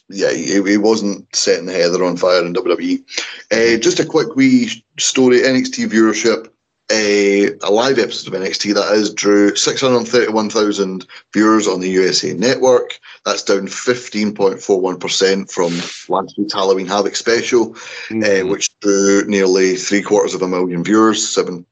yeah, 0.10 0.32
he, 0.32 0.62
he 0.62 0.78
wasn't 0.78 1.34
setting 1.36 1.68
Heather 1.68 2.04
on 2.04 2.18
fire 2.18 2.46
in 2.46 2.54
WWE. 2.54 3.04
Uh, 3.52 3.80
just 3.80 4.00
a 4.00 4.06
quick 4.06 4.36
wee 4.36 4.85
story 4.98 5.40
NXT 5.40 5.88
viewership. 5.90 6.50
Uh, 6.92 7.50
a 7.68 7.72
live 7.72 7.98
episode 7.98 8.32
of 8.32 8.40
NXT 8.40 8.76
that 8.76 8.94
is 8.94 9.12
drew 9.12 9.56
631,000 9.56 11.08
viewers 11.34 11.68
on 11.68 11.80
the 11.80 11.90
USA 11.90 12.34
Network. 12.34 13.00
That's 13.26 13.42
down 13.42 13.66
15.41% 13.66 15.52
from 15.52 15.72
last 16.14 16.38
week's 16.38 16.54
Halloween 16.54 16.86
Havoc 16.86 17.16
special, 17.16 17.74
mm-hmm. 18.10 18.22
uh, 18.24 18.52
which 18.52 18.78
drew 18.82 19.26
nearly 19.26 19.78
three 19.78 20.04
quarters 20.04 20.36
of 20.36 20.44
a 20.44 20.48
million 20.48 20.84
viewers, 20.84 21.28
seven, 21.28 21.66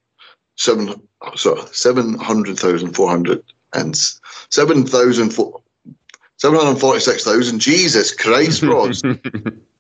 seven, 0.56 1.00
sorry, 1.36 1.62
700,400 1.72 3.44
and 3.74 3.96
7,000, 4.50 5.32
746,000. 6.38 7.60
Jesus 7.60 8.16
Christ, 8.16 8.64
Ross. 8.64 9.04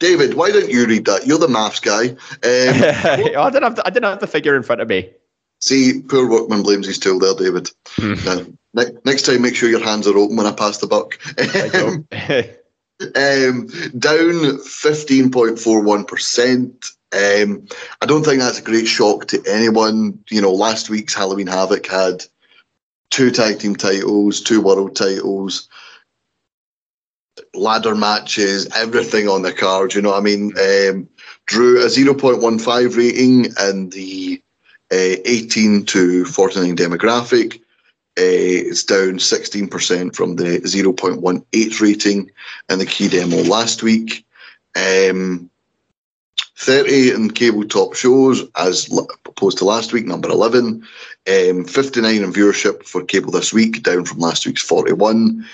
David, 0.00 0.34
why 0.34 0.50
don't 0.50 0.70
you 0.70 0.86
read 0.86 1.04
that? 1.06 1.26
You're 1.26 1.38
the 1.38 1.48
maths 1.48 1.80
guy. 1.80 2.08
Um, 2.08 2.16
I, 2.42 3.50
didn't 3.50 3.62
have 3.62 3.76
the, 3.76 3.86
I 3.86 3.90
didn't 3.90 4.10
have 4.10 4.20
the 4.20 4.26
figure 4.26 4.56
in 4.56 4.62
front 4.62 4.80
of 4.80 4.88
me. 4.88 5.10
See, 5.60 6.02
poor 6.02 6.28
workman 6.28 6.62
blames 6.62 6.86
his 6.86 6.98
tool 6.98 7.18
there, 7.18 7.34
David. 7.34 7.70
uh, 8.02 8.44
ne- 8.74 8.98
next 9.04 9.22
time, 9.22 9.42
make 9.42 9.56
sure 9.56 9.70
your 9.70 9.82
hands 9.82 10.06
are 10.06 10.18
open 10.18 10.36
when 10.36 10.46
I 10.46 10.52
pass 10.52 10.78
the 10.78 10.86
buck. 10.86 11.18
um, 13.00 13.66
down 13.98 14.58
15.41%. 14.58 16.94
Um, 17.14 17.68
I 18.02 18.06
don't 18.06 18.24
think 18.24 18.40
that's 18.40 18.58
a 18.58 18.62
great 18.62 18.88
shock 18.88 19.28
to 19.28 19.40
anyone. 19.46 20.18
You 20.30 20.42
know, 20.42 20.52
last 20.52 20.90
week's 20.90 21.14
Halloween 21.14 21.46
Havoc 21.46 21.86
had 21.86 22.24
two 23.10 23.30
tag 23.30 23.60
team 23.60 23.76
titles, 23.76 24.40
two 24.40 24.60
world 24.60 24.96
titles, 24.96 25.68
ladder 27.54 27.94
matches, 27.94 28.68
everything 28.76 29.28
on 29.28 29.42
the 29.42 29.52
card. 29.52 29.94
You 29.94 30.02
know 30.02 30.14
I 30.14 30.20
mean? 30.20 30.52
Um, 30.58 31.08
drew 31.46 31.82
a 31.82 31.86
0.15 31.86 32.96
rating 32.96 33.44
in 33.68 33.90
the 33.90 34.42
uh, 34.92 35.20
18 35.24 35.84
to 35.86 36.24
49 36.24 36.76
demographic. 36.76 37.60
Uh, 38.16 38.70
it's 38.70 38.84
down 38.84 39.18
16% 39.18 40.14
from 40.14 40.36
the 40.36 40.60
0.18 40.60 41.80
rating 41.80 42.30
in 42.70 42.78
the 42.78 42.86
key 42.86 43.08
demo 43.08 43.42
last 43.42 43.82
week. 43.82 44.24
Um, 44.76 45.50
30 46.56 47.10
in 47.10 47.30
cable 47.30 47.64
top 47.64 47.94
shows 47.94 48.44
as 48.56 48.88
opposed 49.26 49.58
to 49.58 49.64
last 49.64 49.92
week, 49.92 50.06
number 50.06 50.28
11. 50.28 50.86
Um, 51.26 51.64
59 51.64 52.22
in 52.22 52.32
viewership 52.32 52.84
for 52.84 53.04
cable 53.04 53.32
this 53.32 53.52
week, 53.52 53.82
down 53.82 54.04
from 54.04 54.20
last 54.20 54.46
week's 54.46 54.62
41. 54.62 55.44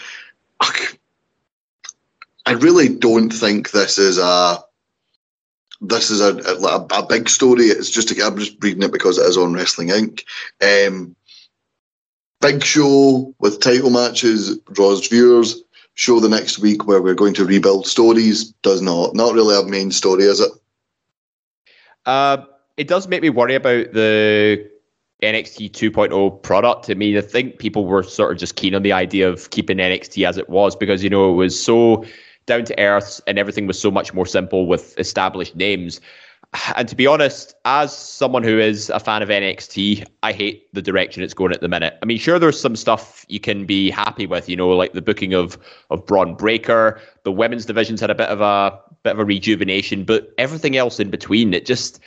I 2.50 2.54
really 2.54 2.88
don't 2.88 3.30
think 3.30 3.70
this 3.70 3.96
is 3.96 4.18
a 4.18 4.58
this 5.80 6.10
is 6.10 6.20
a, 6.20 6.36
a, 6.36 7.00
a 7.00 7.06
big 7.06 7.28
story. 7.28 7.66
It's 7.66 7.90
just 7.90 8.10
I'm 8.20 8.36
just 8.36 8.56
reading 8.60 8.82
it 8.82 8.90
because 8.90 9.18
it 9.18 9.26
is 9.26 9.36
on 9.36 9.52
Wrestling 9.52 9.90
Inc. 9.90 10.24
Um, 10.60 11.14
big 12.40 12.64
show 12.64 13.32
with 13.38 13.60
title 13.60 13.90
matches 13.90 14.58
draws 14.72 15.06
viewers. 15.06 15.62
Show 15.94 16.18
the 16.18 16.28
next 16.28 16.58
week 16.58 16.88
where 16.88 17.00
we're 17.00 17.14
going 17.14 17.34
to 17.34 17.44
rebuild 17.44 17.86
stories 17.86 18.46
does 18.62 18.82
not 18.82 19.14
not 19.14 19.32
really 19.32 19.56
a 19.56 19.62
main 19.62 19.92
story, 19.92 20.24
is 20.24 20.40
it? 20.40 20.50
Uh, 22.04 22.38
it 22.76 22.88
does 22.88 23.06
make 23.06 23.22
me 23.22 23.30
worry 23.30 23.54
about 23.54 23.92
the 23.92 24.68
NXT 25.22 25.70
2.0 25.70 26.42
product. 26.42 26.90
I 26.90 26.94
mean, 26.94 27.16
I 27.16 27.20
think 27.20 27.58
people 27.58 27.84
were 27.84 28.02
sort 28.02 28.32
of 28.32 28.38
just 28.38 28.56
keen 28.56 28.74
on 28.74 28.82
the 28.82 28.92
idea 28.92 29.28
of 29.28 29.50
keeping 29.50 29.78
NXT 29.78 30.26
as 30.26 30.36
it 30.36 30.48
was 30.48 30.74
because 30.74 31.04
you 31.04 31.10
know 31.10 31.30
it 31.30 31.36
was 31.36 31.62
so 31.62 32.04
down 32.50 32.64
to 32.64 32.78
earth 32.78 33.20
and 33.26 33.38
everything 33.38 33.66
was 33.66 33.80
so 33.80 33.90
much 33.90 34.12
more 34.12 34.26
simple 34.26 34.66
with 34.66 34.98
established 34.98 35.54
names. 35.54 36.00
And 36.74 36.88
to 36.88 36.96
be 36.96 37.06
honest, 37.06 37.54
as 37.64 37.96
someone 37.96 38.42
who 38.42 38.58
is 38.58 38.90
a 38.90 38.98
fan 38.98 39.22
of 39.22 39.28
NXT, 39.28 40.04
I 40.24 40.32
hate 40.32 40.66
the 40.74 40.82
direction 40.82 41.22
it's 41.22 41.32
going 41.32 41.52
at 41.52 41.60
the 41.60 41.68
minute. 41.68 41.96
I 42.02 42.06
mean, 42.06 42.18
sure, 42.18 42.40
there's 42.40 42.60
some 42.60 42.74
stuff 42.74 43.24
you 43.28 43.38
can 43.38 43.66
be 43.66 43.88
happy 43.88 44.26
with, 44.26 44.48
you 44.48 44.56
know, 44.56 44.68
like 44.70 44.92
the 44.92 45.00
booking 45.00 45.32
of 45.32 45.56
of 45.90 46.04
Bron 46.04 46.34
Breakker. 46.34 47.00
The 47.22 47.30
women's 47.30 47.66
division's 47.66 48.00
had 48.00 48.10
a 48.10 48.16
bit 48.16 48.28
of 48.28 48.40
a 48.40 48.76
bit 49.04 49.12
of 49.12 49.20
a 49.20 49.24
rejuvenation, 49.24 50.02
but 50.02 50.34
everything 50.38 50.76
else 50.76 50.98
in 50.98 51.08
between, 51.08 51.54
it 51.54 51.66
just 51.66 52.00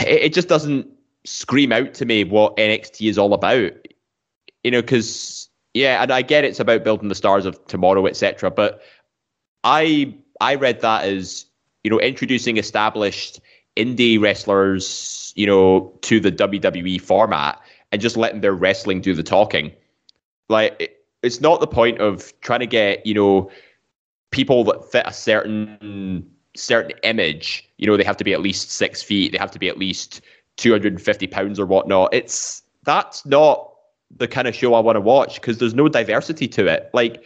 it, 0.00 0.24
it 0.24 0.34
just 0.34 0.48
doesn't 0.48 0.88
scream 1.24 1.70
out 1.70 1.94
to 1.94 2.04
me 2.04 2.24
what 2.24 2.56
NXT 2.56 3.08
is 3.08 3.16
all 3.16 3.32
about. 3.32 3.72
You 4.64 4.72
know, 4.72 4.82
because 4.82 5.48
yeah, 5.74 6.02
and 6.02 6.12
I 6.12 6.22
get 6.22 6.44
it's 6.44 6.60
about 6.60 6.84
building 6.84 7.08
the 7.08 7.14
stars 7.14 7.46
of 7.46 7.64
tomorrow, 7.66 8.06
etc. 8.06 8.50
But 8.50 8.80
I 9.64 10.14
I 10.40 10.54
read 10.54 10.80
that 10.82 11.04
as 11.04 11.46
you 11.82 11.90
know 11.90 11.98
introducing 11.98 12.56
established 12.56 13.40
indie 13.76 14.20
wrestlers, 14.20 15.32
you 15.34 15.46
know, 15.46 15.92
to 16.02 16.20
the 16.20 16.30
WWE 16.30 17.00
format 17.00 17.60
and 17.90 18.00
just 18.00 18.16
letting 18.16 18.40
their 18.40 18.54
wrestling 18.54 19.00
do 19.00 19.14
the 19.14 19.22
talking. 19.22 19.72
Like 20.48 20.76
it, 20.78 21.04
it's 21.22 21.40
not 21.40 21.60
the 21.60 21.66
point 21.66 22.00
of 22.00 22.32
trying 22.42 22.60
to 22.60 22.66
get 22.66 23.04
you 23.06 23.14
know 23.14 23.50
people 24.30 24.64
that 24.64 24.84
fit 24.90 25.06
a 25.06 25.12
certain 25.12 26.30
certain 26.56 26.92
image. 27.02 27.68
You 27.78 27.86
know, 27.86 27.96
they 27.96 28.04
have 28.04 28.16
to 28.18 28.24
be 28.24 28.32
at 28.32 28.40
least 28.40 28.70
six 28.70 29.02
feet. 29.02 29.32
They 29.32 29.38
have 29.38 29.50
to 29.52 29.58
be 29.58 29.68
at 29.68 29.78
least 29.78 30.20
250 30.56 31.26
pounds 31.28 31.58
or 31.58 31.66
whatnot. 31.66 32.12
It's 32.12 32.62
that's 32.84 33.24
not 33.24 33.70
the 34.16 34.28
kind 34.28 34.46
of 34.46 34.54
show 34.54 34.74
I 34.74 34.80
want 34.80 34.96
to 34.96 35.00
watch 35.00 35.36
because 35.36 35.58
there's 35.58 35.74
no 35.74 35.88
diversity 35.88 36.46
to 36.48 36.66
it. 36.66 36.90
Like 36.92 37.24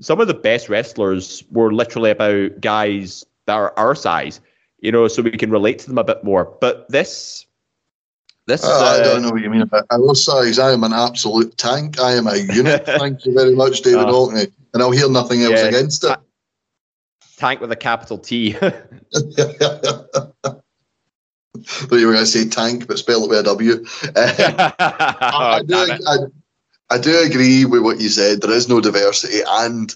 some 0.00 0.20
of 0.20 0.28
the 0.28 0.34
best 0.34 0.68
wrestlers 0.68 1.42
were 1.50 1.72
literally 1.72 2.10
about 2.10 2.60
guys 2.60 3.24
that 3.46 3.54
are 3.54 3.74
our 3.76 3.94
size, 3.94 4.40
you 4.80 4.92
know, 4.92 5.08
so 5.08 5.22
we 5.22 5.32
can 5.32 5.50
relate 5.50 5.78
to 5.80 5.86
them 5.88 5.98
a 5.98 6.04
bit 6.04 6.22
more. 6.22 6.56
But 6.60 6.88
this, 6.88 7.46
this, 8.46 8.64
Uh, 8.64 8.68
uh, 8.68 8.98
I 9.00 9.02
don't 9.02 9.22
know 9.22 9.30
what 9.30 9.42
you 9.42 9.50
mean 9.50 9.62
about 9.62 9.86
our 9.90 10.14
size. 10.14 10.58
I 10.58 10.72
am 10.72 10.84
an 10.84 10.92
absolute 10.92 11.56
tank. 11.56 11.98
I 12.00 12.12
am 12.12 12.26
a 12.26 12.36
unit. 12.36 12.86
Thank 12.86 13.26
you 13.26 13.34
very 13.34 13.54
much, 13.54 13.82
David 13.82 14.06
Uh. 14.06 14.28
And 14.72 14.82
I'll 14.82 14.92
hear 14.92 15.10
nothing 15.10 15.42
else 15.42 15.54
yeah. 15.60 15.66
against 15.66 16.04
it. 16.04 16.16
tank 17.36 17.60
with 17.60 17.72
a 17.72 17.76
capital 17.76 18.18
T. 18.18 18.52
Thought 21.62 21.96
you 21.98 22.06
were 22.06 22.12
going 22.12 22.24
to 22.24 22.26
say 22.26 22.48
tank, 22.48 22.86
but 22.86 22.98
spell 22.98 23.24
it 23.24 23.28
with 23.28 23.40
a 23.40 23.42
W. 23.42 23.84
Uh, 24.16 24.72
I, 24.78 25.58
I 25.58 25.62
do, 25.62 25.74
Oh, 25.74 25.82
it. 25.84 26.00
I, 26.06 26.16
I 26.90 26.98
do 26.98 27.22
agree 27.22 27.64
with 27.64 27.82
what 27.82 28.00
you 28.00 28.08
said. 28.08 28.40
There 28.40 28.50
is 28.50 28.68
no 28.68 28.80
diversity, 28.80 29.40
and 29.46 29.94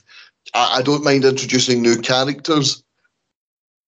I, 0.55 0.79
I 0.79 0.83
don't 0.83 1.05
mind 1.05 1.25
introducing 1.25 1.83
new 1.83 1.97
characters. 1.99 2.83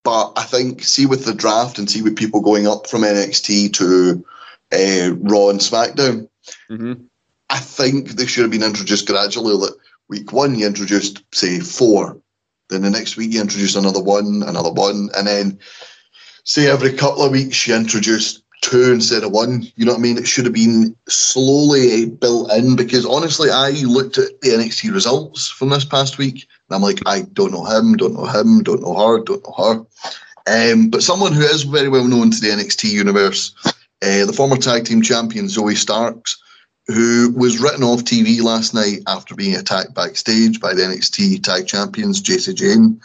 But 0.05 0.35
I 0.37 0.45
think, 0.45 0.85
see 0.85 1.05
with 1.07 1.25
the 1.25 1.35
draft 1.35 1.79
and 1.79 1.90
see 1.90 2.01
with 2.03 2.16
people 2.16 2.40
going 2.40 2.69
up 2.69 2.87
from 2.87 3.03
NXT 3.03 3.73
to 3.75 4.25
uh, 4.73 5.14
Raw 5.16 5.49
and 5.51 5.61
SmackDown, 5.61 6.29
Mhm. 6.71 7.07
I 7.51 7.59
think 7.59 8.11
they 8.11 8.27
should 8.27 8.42
have 8.42 8.51
been 8.51 8.62
introduced 8.62 9.07
gradually. 9.07 9.55
Like 9.55 9.73
week 10.09 10.33
one, 10.33 10.57
you 10.57 10.66
introduced 10.66 11.25
say 11.33 11.59
four, 11.61 12.21
then 12.71 12.83
the 12.83 12.90
next 12.90 13.16
week 13.16 13.33
you 13.33 13.40
introduced 13.40 13.77
another 13.77 14.03
one, 14.03 14.42
another 14.47 14.73
one, 14.73 15.11
and 15.16 15.27
then 15.27 15.59
say 16.45 16.69
every 16.69 16.92
couple 16.92 17.23
of 17.23 17.33
weeks 17.33 17.66
you 17.66 17.75
introduced 17.75 18.42
two 18.62 18.92
instead 18.92 19.23
of 19.23 19.33
one. 19.33 19.62
You 19.77 19.85
know 19.85 19.92
what 19.92 19.99
I 19.99 20.03
mean? 20.03 20.19
It 20.19 20.27
should 20.27 20.45
have 20.45 20.55
been 20.55 20.97
slowly 21.09 22.07
built 22.07 22.53
in 22.53 22.77
because 22.77 23.07
honestly, 23.07 23.51
I 23.51 23.71
looked 23.71 24.19
at 24.19 24.40
the 24.40 24.51
NXT 24.51 24.92
results 24.92 25.49
from 25.49 25.71
this 25.71 25.85
past 25.85 26.19
week 26.19 26.47
and 26.69 26.77
I'm 26.77 26.83
like, 26.83 27.01
I 27.07 27.23
don't 27.33 27.53
know 27.53 27.64
him, 27.64 27.97
don't 27.97 28.14
know 28.14 28.27
him, 28.27 28.62
don't 28.62 28.83
know 28.83 28.95
her, 28.95 29.23
don't 29.23 29.45
know 29.45 29.55
her. 29.57 29.87
Um, 30.49 30.90
but 30.90 31.03
someone 31.03 31.33
who 31.33 31.42
is 31.42 31.62
very 31.62 31.88
well 31.88 32.07
known 32.07 32.31
to 32.31 32.40
the 32.40 32.49
NXT 32.49 32.90
universe, 32.90 33.55
uh, 33.66 34.27
the 34.27 34.35
former 34.35 34.57
tag 34.57 34.85
team 34.85 35.03
champion 35.03 35.47
Zoey 35.47 35.77
Starks, 35.77 36.40
who 36.88 37.33
was 37.37 37.61
written 37.61 37.83
off 37.83 38.05
TV 38.05 38.40
last 38.40 38.75
night 38.75 39.01
after 39.09 39.35
being 39.35 39.57
attacked 39.57 39.95
backstage 39.95 40.61
by 40.61 40.73
the 40.73 40.83
NXT 40.83 41.42
tag 41.42 41.66
champions 41.66 42.21
Jacy 42.21 42.55
Jayne 42.55 43.01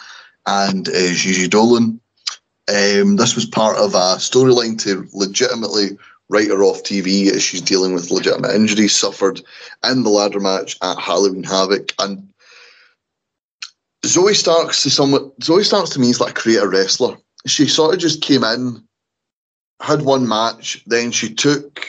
and 0.46 0.88
uh, 0.90 1.14
Gigi 1.14 1.48
Dolin. 1.48 2.00
Um, 2.67 3.15
this 3.15 3.36
was 3.36 3.45
part 3.45 3.78
of 3.78 3.93
a 3.95 4.17
storyline 4.17 4.80
to 4.84 5.08
legitimately 5.13 5.97
write 6.30 6.47
her 6.47 6.63
off 6.63 6.84
TV 6.84 7.30
as 7.32 7.43
she's 7.43 7.62
dealing 7.62 7.93
with 7.93 8.12
legitimate 8.12 8.56
injuries 8.56 8.95
suffered 8.95 9.41
in 9.84 10.04
the 10.04 10.10
ladder 10.10 10.39
match 10.39 10.78
at 10.82 11.00
Halloween 11.00 11.43
Havoc. 11.43 11.93
And 12.00 12.32
Zoey 14.06 14.36
Starks 14.36 14.84
to 14.84 14.89
someone 14.89 15.32
Zoey 15.41 15.65
Starks 15.65 15.89
to 15.91 16.00
me 16.00 16.10
is 16.10 16.21
like 16.21 16.32
a 16.32 16.41
creator 16.41 16.69
wrestler. 16.69 17.17
She 17.45 17.67
sort 17.67 17.93
of 17.93 18.00
just 18.00 18.21
came 18.21 18.43
in, 18.43 18.84
had 19.82 20.04
one 20.04 20.28
match, 20.28 20.84
then 20.86 21.12
she 21.12 21.34
took 21.34 21.88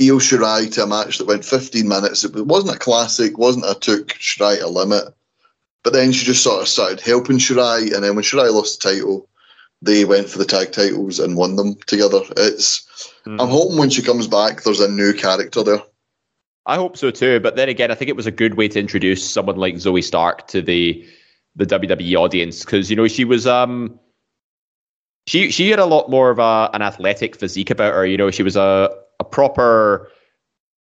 Io 0.00 0.18
Shirai 0.18 0.70
to 0.72 0.82
a 0.82 0.86
match 0.86 1.18
that 1.18 1.26
went 1.26 1.44
15 1.44 1.86
minutes. 1.86 2.24
It 2.24 2.34
wasn't 2.46 2.74
a 2.74 2.78
classic, 2.78 3.38
wasn't 3.38 3.68
a 3.68 3.74
took 3.78 4.08
Shirai 4.08 4.58
to 4.58 4.68
limit. 4.68 5.14
But 5.82 5.92
then 5.92 6.12
she 6.12 6.24
just 6.24 6.42
sort 6.42 6.62
of 6.62 6.68
started 6.68 7.00
helping 7.00 7.38
Shirai, 7.38 7.94
and 7.94 8.04
then 8.04 8.14
when 8.14 8.24
Shirai 8.24 8.52
lost 8.52 8.82
the 8.82 8.90
title, 8.90 9.28
they 9.82 10.04
went 10.04 10.28
for 10.28 10.38
the 10.38 10.44
tag 10.44 10.72
titles 10.72 11.18
and 11.18 11.36
won 11.36 11.56
them 11.56 11.74
together. 11.86 12.22
It's 12.36 12.88
I'm 13.26 13.38
hoping 13.38 13.78
when 13.78 13.90
she 13.90 14.00
comes 14.00 14.28
back, 14.28 14.62
there's 14.62 14.80
a 14.80 14.90
new 14.90 15.12
character 15.12 15.62
there. 15.62 15.82
I 16.66 16.76
hope 16.76 16.96
so 16.96 17.10
too. 17.10 17.40
But 17.40 17.56
then 17.56 17.68
again, 17.68 17.90
I 17.90 17.94
think 17.94 18.08
it 18.08 18.16
was 18.16 18.26
a 18.26 18.30
good 18.30 18.54
way 18.54 18.68
to 18.68 18.78
introduce 18.78 19.28
someone 19.28 19.56
like 19.56 19.74
Zoey 19.74 20.02
Stark 20.02 20.46
to 20.48 20.62
the 20.62 21.04
the 21.56 21.66
WWE 21.66 22.14
audience 22.16 22.64
because 22.64 22.88
you 22.88 22.96
know 22.96 23.08
she 23.08 23.24
was 23.24 23.46
um 23.46 23.98
she 25.26 25.50
she 25.50 25.68
had 25.68 25.80
a 25.80 25.84
lot 25.84 26.08
more 26.08 26.30
of 26.30 26.38
a 26.38 26.70
an 26.72 26.82
athletic 26.82 27.36
physique 27.36 27.70
about 27.70 27.92
her. 27.92 28.06
You 28.06 28.16
know, 28.16 28.30
she 28.30 28.44
was 28.44 28.56
a 28.56 28.90
a 29.18 29.24
proper 29.24 30.08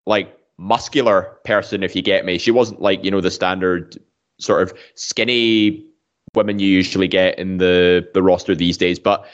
like 0.05 0.37
muscular 0.57 1.37
person, 1.45 1.83
if 1.83 1.95
you 1.95 2.01
get 2.01 2.25
me. 2.25 2.37
She 2.37 2.51
wasn't 2.51 2.81
like 2.81 3.03
you 3.03 3.11
know 3.11 3.21
the 3.21 3.31
standard 3.31 3.97
sort 4.39 4.61
of 4.61 4.77
skinny 4.95 5.88
women 6.35 6.59
you 6.59 6.67
usually 6.67 7.07
get 7.07 7.37
in 7.39 7.57
the 7.57 8.07
the 8.13 8.23
roster 8.23 8.55
these 8.55 8.77
days, 8.77 8.99
but. 8.99 9.25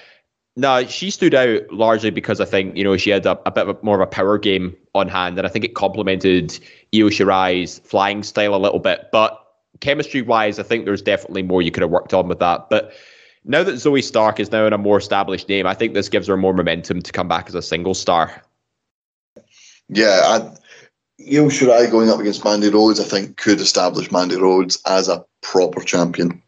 No, 0.58 0.86
she 0.86 1.12
stood 1.12 1.36
out 1.36 1.70
largely 1.70 2.12
because 2.12 2.40
I 2.40 2.46
think 2.46 2.78
you 2.78 2.84
know 2.86 2.96
she 2.96 3.10
had 3.10 3.26
a, 3.26 3.38
a 3.46 3.52
bit 3.52 3.68
of 3.68 3.76
a, 3.76 3.84
more 3.84 3.96
of 3.96 4.00
a 4.00 4.10
power 4.10 4.38
game 4.38 4.74
on 4.94 5.10
hand, 5.10 5.38
and 5.38 5.46
I 5.46 5.50
think 5.50 5.66
it 5.66 5.76
complemented 5.76 6.58
Io 6.94 7.10
Shirai's 7.10 7.80
flying 7.80 8.24
style 8.24 8.56
a 8.56 8.58
little 8.58 8.80
bit. 8.80 9.10
But 9.12 9.46
chemistry 9.82 10.22
wise, 10.22 10.58
I 10.58 10.64
think 10.64 10.86
there's 10.86 11.02
definitely 11.02 11.44
more 11.44 11.62
you 11.62 11.72
could 11.72 11.82
have 11.82 11.92
worked 11.92 12.14
on 12.14 12.30
with 12.30 12.40
that. 12.40 12.70
But 12.70 12.94
now 13.44 13.64
that 13.64 13.76
Zoey 13.76 14.04
Stark 14.04 14.40
is 14.40 14.52
now 14.52 14.66
in 14.66 14.74
a 14.74 14.78
more 14.78 14.98
established 14.98 15.50
name, 15.50 15.68
I 15.68 15.74
think 15.74 15.94
this 15.94 16.10
gives 16.10 16.28
her 16.28 16.38
more 16.38 16.54
momentum 16.54 17.02
to 17.02 17.12
come 17.12 17.28
back 17.28 17.48
as 17.48 17.56
a 17.56 17.62
single 17.62 17.94
star. 17.94 18.42
Yeah, 19.88 20.22
I, 20.24 20.38
Io 21.20 21.50
Shirai 21.50 21.90
going 21.92 22.10
up 22.10 22.20
against 22.20 22.44
Mandy 22.44 22.70
Rose, 22.70 23.00
I 23.00 23.04
think, 23.04 23.38
could 23.38 23.60
establish 23.60 24.12
Mandy 24.12 24.38
Rose 24.38 24.82
as 24.86 25.08
a 25.08 25.24
proper 25.42 25.82
champion. 25.82 26.42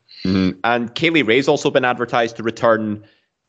And 0.63 0.93
Kay 0.95 1.09
Lee 1.09 1.21
Ray's 1.21 1.47
also 1.47 1.69
been 1.69 1.85
advertised 1.85 2.35
to 2.37 2.43
return 2.43 3.03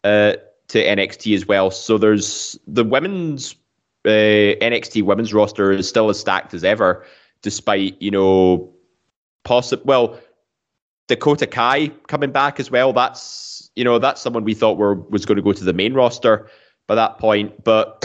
uh, 0.04 0.34
to 0.68 0.84
NXT 0.84 1.34
as 1.34 1.46
well. 1.46 1.70
So 1.70 1.98
there's 1.98 2.58
the 2.66 2.84
women's 2.84 3.54
uh, 4.04 4.08
NXT 4.08 5.02
women's 5.02 5.34
roster 5.34 5.72
is 5.72 5.88
still 5.88 6.08
as 6.08 6.18
stacked 6.18 6.54
as 6.54 6.64
ever, 6.64 7.04
despite 7.42 8.00
you 8.00 8.10
know, 8.10 8.72
possible. 9.44 9.82
Well, 9.84 10.20
Dakota 11.08 11.46
Kai 11.46 11.88
coming 12.06 12.30
back 12.30 12.60
as 12.60 12.70
well. 12.70 12.92
That's 12.92 13.70
you 13.76 13.84
know 13.84 13.98
that's 13.98 14.20
someone 14.20 14.44
we 14.44 14.54
thought 14.54 14.78
were 14.78 14.94
was 14.94 15.26
going 15.26 15.36
to 15.36 15.42
go 15.42 15.52
to 15.52 15.64
the 15.64 15.72
main 15.72 15.94
roster 15.94 16.48
by 16.86 16.94
that 16.94 17.18
point, 17.18 17.64
but 17.64 18.04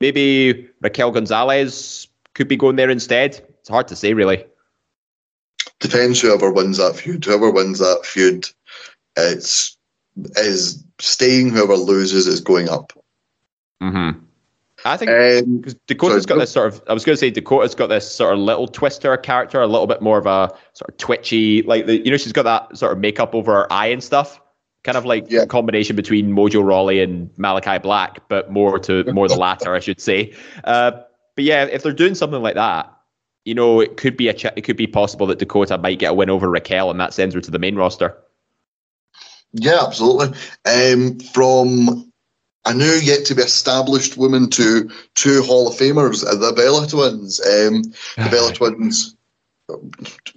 maybe 0.00 0.68
Raquel 0.80 1.10
Gonzalez 1.10 2.08
could 2.34 2.48
be 2.48 2.56
going 2.56 2.76
there 2.76 2.90
instead. 2.90 3.44
It's 3.60 3.68
hard 3.68 3.88
to 3.88 3.96
say, 3.96 4.14
really. 4.14 4.44
Depends 5.80 6.20
whoever 6.20 6.50
wins 6.50 6.78
that 6.78 6.96
feud. 6.96 7.24
Whoever 7.24 7.50
wins 7.50 7.78
that 7.78 8.00
feud, 8.04 8.46
it's 9.16 9.76
is 10.36 10.84
staying. 10.98 11.50
Whoever 11.50 11.76
loses 11.76 12.26
is 12.26 12.40
going 12.40 12.68
up. 12.68 12.92
Mm-hmm. 13.82 14.18
I 14.84 14.96
think 14.96 15.10
Um, 15.10 15.58
because 15.58 15.74
Dakota's 15.86 16.22
sorry, 16.24 16.36
got 16.36 16.40
this 16.40 16.50
sort 16.52 16.72
of. 16.74 16.82
I 16.88 16.92
was 16.94 17.04
going 17.04 17.14
to 17.14 17.20
say 17.20 17.30
Dakota's 17.30 17.74
got 17.74 17.88
this 17.88 18.10
sort 18.10 18.32
of 18.34 18.38
little 18.40 18.66
twister 18.68 19.16
character, 19.16 19.60
a 19.60 19.66
little 19.66 19.86
bit 19.86 20.02
more 20.02 20.18
of 20.18 20.26
a 20.26 20.48
sort 20.72 20.90
of 20.90 20.96
twitchy, 20.98 21.62
like 21.62 21.86
the 21.86 21.98
you 22.04 22.10
know 22.10 22.16
she's 22.16 22.32
got 22.32 22.44
that 22.44 22.76
sort 22.76 22.92
of 22.92 22.98
makeup 22.98 23.34
over 23.34 23.52
her 23.52 23.72
eye 23.72 23.86
and 23.86 24.02
stuff, 24.02 24.40
kind 24.84 24.96
of 24.96 25.04
like 25.04 25.26
Yeah. 25.28 25.42
a 25.42 25.46
combination 25.46 25.96
between 25.96 26.32
Mojo 26.32 26.64
Rawley 26.64 27.00
and 27.00 27.28
Malakai 27.34 27.82
Black, 27.82 28.28
but 28.28 28.50
more 28.50 28.78
to 28.80 29.04
more 29.12 29.28
the 29.28 29.36
latter, 29.36 29.74
I 29.74 29.80
should 29.80 30.00
say. 30.00 30.32
Uh, 30.64 30.92
but 31.34 31.44
yeah, 31.44 31.64
if 31.64 31.82
they're 31.82 31.92
doing 31.92 32.14
something 32.14 32.42
like 32.42 32.54
that, 32.54 32.92
you 33.48 33.54
know, 33.54 33.80
it 33.80 33.96
could 33.96 34.14
be 34.14 34.28
a 34.28 34.34
ch- 34.34 34.52
it 34.56 34.62
could 34.62 34.76
be 34.76 34.86
possible 34.86 35.26
that 35.26 35.38
Dakota 35.38 35.78
might 35.78 35.98
get 35.98 36.10
a 36.10 36.14
win 36.14 36.28
over 36.28 36.50
Raquel, 36.50 36.90
and 36.90 37.00
that 37.00 37.14
sends 37.14 37.34
her 37.34 37.40
to 37.40 37.50
the 37.50 37.58
main 37.58 37.76
roster. 37.76 38.14
Yeah, 39.52 39.80
absolutely. 39.86 40.36
Um, 40.66 41.18
from 41.18 42.12
a 42.66 42.74
new 42.74 43.00
yet 43.02 43.24
to 43.26 43.34
be 43.34 43.40
established 43.40 44.18
woman 44.18 44.50
to 44.50 44.90
two 45.14 45.42
Hall 45.44 45.66
of 45.66 45.74
Famers, 45.74 46.26
uh, 46.26 46.34
the 46.34 46.52
Bella 46.52 46.86
twins. 46.86 47.40
Um, 47.40 47.84
the 48.22 48.28
Bella 48.30 48.52
twins. 48.52 49.16
oh, 49.70 49.90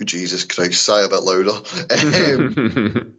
Jesus 0.06 0.46
Christ, 0.46 0.84
sigh 0.84 1.02
a 1.02 1.10
bit 1.10 1.24
louder. 1.24 1.52
Um, 1.92 3.18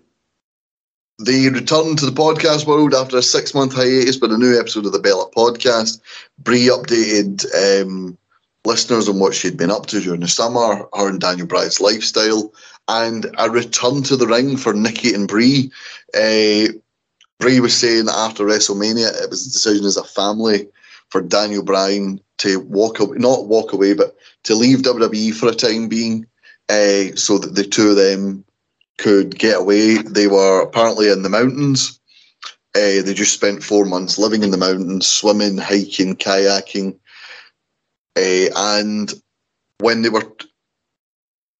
they 1.24 1.50
returned 1.50 1.98
to 1.98 2.06
the 2.06 2.12
podcast 2.12 2.66
world 2.66 2.94
after 2.94 3.18
a 3.18 3.22
six 3.22 3.52
month 3.52 3.74
hiatus 3.74 4.18
with 4.18 4.32
a 4.32 4.38
new 4.38 4.58
episode 4.58 4.86
of 4.86 4.92
the 4.92 4.98
Bella 4.98 5.28
podcast. 5.36 6.00
Brie 6.38 6.68
updated 6.68 7.44
um, 7.82 8.16
listeners 8.64 9.08
on 9.08 9.18
what 9.18 9.34
she'd 9.34 9.56
been 9.56 9.70
up 9.70 9.86
to 9.86 10.00
during 10.00 10.20
the 10.20 10.28
summer, 10.28 10.86
her 10.94 11.08
and 11.08 11.20
Daniel 11.20 11.46
Bryan's 11.46 11.80
lifestyle, 11.80 12.52
and 12.88 13.26
a 13.38 13.50
return 13.50 14.02
to 14.04 14.16
the 14.16 14.26
ring 14.26 14.56
for 14.56 14.72
Nikki 14.72 15.14
and 15.14 15.28
Brie. 15.28 15.70
Uh, 16.14 16.72
Brie 17.38 17.60
was 17.60 17.76
saying 17.76 18.06
that 18.06 18.16
after 18.16 18.44
WrestleMania, 18.44 19.22
it 19.22 19.30
was 19.30 19.46
a 19.46 19.50
decision 19.50 19.84
as 19.84 19.96
a 19.96 20.04
family 20.04 20.68
for 21.08 21.20
Daniel 21.20 21.64
Bryan 21.64 22.20
to 22.38 22.60
walk 22.60 23.00
away, 23.00 23.18
not 23.18 23.46
walk 23.46 23.72
away, 23.72 23.94
but 23.94 24.16
to 24.44 24.54
leave 24.54 24.78
WWE 24.78 25.34
for 25.34 25.48
a 25.48 25.54
time 25.54 25.88
being, 25.88 26.26
uh, 26.68 27.14
so 27.14 27.38
that 27.38 27.54
the 27.54 27.64
two 27.64 27.90
of 27.90 27.96
them 27.96 28.44
could 28.98 29.38
get 29.38 29.60
away. 29.60 29.98
They 29.98 30.28
were 30.28 30.62
apparently 30.62 31.10
in 31.10 31.22
the 31.22 31.28
mountains. 31.28 31.98
Uh, 32.74 33.02
they 33.02 33.12
just 33.12 33.34
spent 33.34 33.62
four 33.62 33.84
months 33.84 34.18
living 34.18 34.42
in 34.42 34.50
the 34.50 34.56
mountains, 34.56 35.06
swimming, 35.06 35.58
hiking, 35.58 36.16
kayaking. 36.16 36.96
Uh, 38.16 38.48
and 38.56 39.12
when 39.78 40.02
they 40.02 40.08
were, 40.08 40.30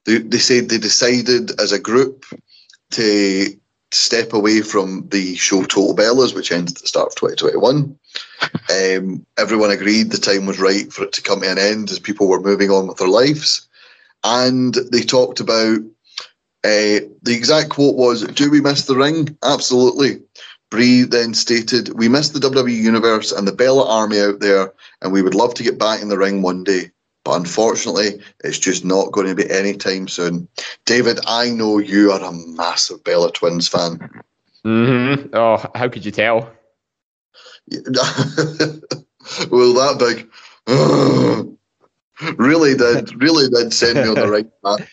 they, 0.05 0.19
they 0.19 0.39
said 0.39 0.69
they 0.69 0.79
decided 0.79 1.61
as 1.61 1.73
a 1.73 1.79
group 1.79 2.25
to 2.93 3.57
step 3.93 4.33
away 4.33 4.63
from 4.63 5.09
the 5.09 5.35
show 5.37 5.63
Total 5.63 5.95
Bellas, 5.95 6.35
which 6.35 6.51
ended 6.51 6.77
at 6.77 6.83
the 6.83 6.89
start 6.89 7.09
of 7.09 7.15
2021. 7.17 7.99
Um, 8.71 9.25
everyone 9.39 9.71
agreed 9.71 10.11
the 10.11 10.19
time 10.19 10.47
was 10.47 10.59
right 10.59 10.93
for 10.93 11.05
it 11.05 11.13
to 11.13 11.23
come 11.23 11.43
to 11.43 11.51
an 11.51 11.59
end 11.59 11.91
as 11.91 11.99
people 11.99 12.27
were 12.27 12.41
moving 12.41 12.71
on 12.71 12.87
with 12.87 12.97
their 12.97 13.09
lives. 13.09 13.69
And 14.25 14.75
they 14.91 15.03
talked 15.03 15.41
about 15.41 15.79
uh, 16.65 17.07
the 17.23 17.35
exact 17.35 17.71
quote 17.71 17.97
was, 17.97 18.25
Do 18.25 18.51
we 18.51 18.61
miss 18.61 18.87
the 18.87 18.97
ring? 18.97 19.37
Absolutely. 19.45 20.23
Brie 20.73 21.03
then 21.03 21.35
stated, 21.35 21.91
We 21.99 22.09
miss 22.09 22.31
the 22.31 22.41
WWE 22.41 22.75
Universe 22.75 23.31
and 23.31 23.47
the 23.47 23.53
Bella 23.53 23.87
Army 23.87 24.19
out 24.19 24.41
there, 24.41 24.73
and 25.03 25.13
we 25.13 25.21
would 25.21 25.35
love 25.35 25.53
to 25.55 25.63
get 25.63 25.79
back 25.79 26.01
in 26.01 26.09
the 26.09 26.17
ring 26.17 26.41
one 26.41 26.65
day. 26.65 26.91
But 27.25 27.37
unfortunately, 27.37 28.23
it's 28.43 28.59
just 28.59 28.83
not 28.83 29.13
going 29.13 29.27
to 29.27 29.35
be 29.35 29.51
anytime 29.51 30.09
soon. 30.09 30.49
David, 30.87 31.21
I 31.27 31.51
know 31.51 31.77
you 31.77 32.11
are 32.11 32.23
a 32.23 32.33
massive 32.33 33.05
Bella 33.05 33.31
Twins 33.33 33.69
fan. 33.69 33.99
hmm 34.65 35.15
Oh, 35.35 35.63
how 35.75 35.91
could 35.91 36.07
you 36.07 36.11
tell? 36.11 36.51
well, 37.71 37.85
that 39.75 39.99
big 39.99 40.27
really 42.39 42.75
did, 42.75 43.23
really 43.23 43.51
did 43.51 43.75
send 43.75 44.03
me 44.03 44.09
on 44.09 44.15
the 44.15 44.31
right 44.31 44.49
path. 44.65 44.91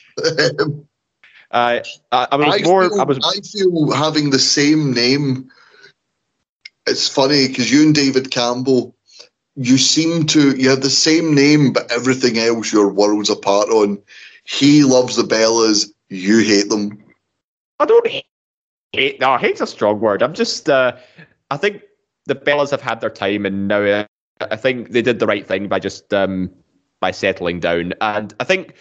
Uh, 1.52 1.80
I, 2.12 2.28
I 2.32 2.36
was 2.36 2.62
I 2.62 2.64
more. 2.64 2.90
feel, 2.90 3.00
I 3.00 3.06
was. 3.06 3.20
I 3.24 3.40
feel 3.48 3.92
having 3.92 4.32
the 4.32 4.40
same 4.40 4.94
name. 4.94 5.50
It's 6.90 7.08
funny 7.08 7.48
because 7.48 7.72
you 7.72 7.84
and 7.84 7.94
David 7.94 8.32
Campbell, 8.32 8.96
you 9.56 9.78
seem 9.78 10.26
to 10.28 10.58
you 10.58 10.70
have 10.70 10.82
the 10.82 10.90
same 10.90 11.36
name, 11.36 11.72
but 11.72 11.92
everything 11.92 12.38
else 12.38 12.74
you're 12.74 12.92
worlds 12.92 13.30
apart 13.30 13.70
on. 13.70 14.02
He 14.44 14.84
loves 14.84 15.16
the 15.16 15.24
Bellas. 15.24 15.88
You 16.10 16.40
hate 16.40 16.70
them. 16.70 17.04
I 17.80 17.86
don't 17.86 18.08
hate. 18.08 19.20
no, 19.20 19.38
hate's 19.38 19.62
a 19.62 19.68
strong 19.68 20.00
word. 20.00 20.24
I'm 20.24 20.34
just. 20.34 20.70
Uh, 20.70 20.98
I 21.52 21.58
think 21.58 21.84
the 22.26 22.36
Bellas 22.36 22.72
have 22.72 22.82
had 22.82 23.02
their 23.02 23.10
time, 23.10 23.46
and 23.46 23.68
now 23.68 23.82
uh, 23.82 24.06
I 24.42 24.56
think 24.56 24.90
they 24.90 25.02
did 25.02 25.20
the 25.20 25.28
right 25.28 25.46
thing 25.46 25.68
by 25.68 25.80
just 25.80 26.14
um, 26.14 26.50
by 27.00 27.12
settling 27.12 27.60
down. 27.60 27.94
And 28.02 28.34
I 28.40 28.44
think 28.44 28.74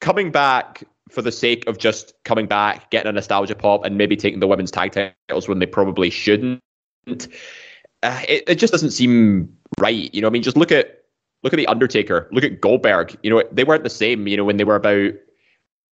coming 0.00 0.30
back 0.30 0.84
for 1.10 1.22
the 1.22 1.32
sake 1.32 1.66
of 1.66 1.78
just 1.78 2.14
coming 2.24 2.46
back, 2.46 2.90
getting 2.90 3.08
a 3.08 3.12
nostalgia 3.12 3.54
pop, 3.54 3.84
and 3.84 3.98
maybe 3.98 4.16
taking 4.16 4.40
the 4.40 4.46
women's 4.46 4.70
tag 4.70 4.92
titles 4.92 5.48
when 5.48 5.58
they 5.58 5.66
probably 5.66 6.10
shouldn't. 6.10 6.60
Uh, 7.06 8.20
it, 8.28 8.44
it 8.46 8.54
just 8.56 8.72
doesn't 8.72 8.90
seem 8.90 9.56
right. 9.80 10.12
You 10.14 10.20
know, 10.20 10.28
I 10.28 10.30
mean, 10.30 10.42
just 10.42 10.56
look 10.56 10.72
at 10.72 11.04
look 11.42 11.52
at 11.52 11.56
the 11.56 11.66
Undertaker, 11.66 12.28
look 12.32 12.44
at 12.44 12.60
Goldberg. 12.60 13.16
You 13.22 13.30
know, 13.30 13.42
they 13.52 13.64
weren't 13.64 13.84
the 13.84 13.90
same. 13.90 14.26
You 14.26 14.36
know, 14.36 14.44
when 14.44 14.56
they 14.56 14.64
were 14.64 14.76
about 14.76 15.12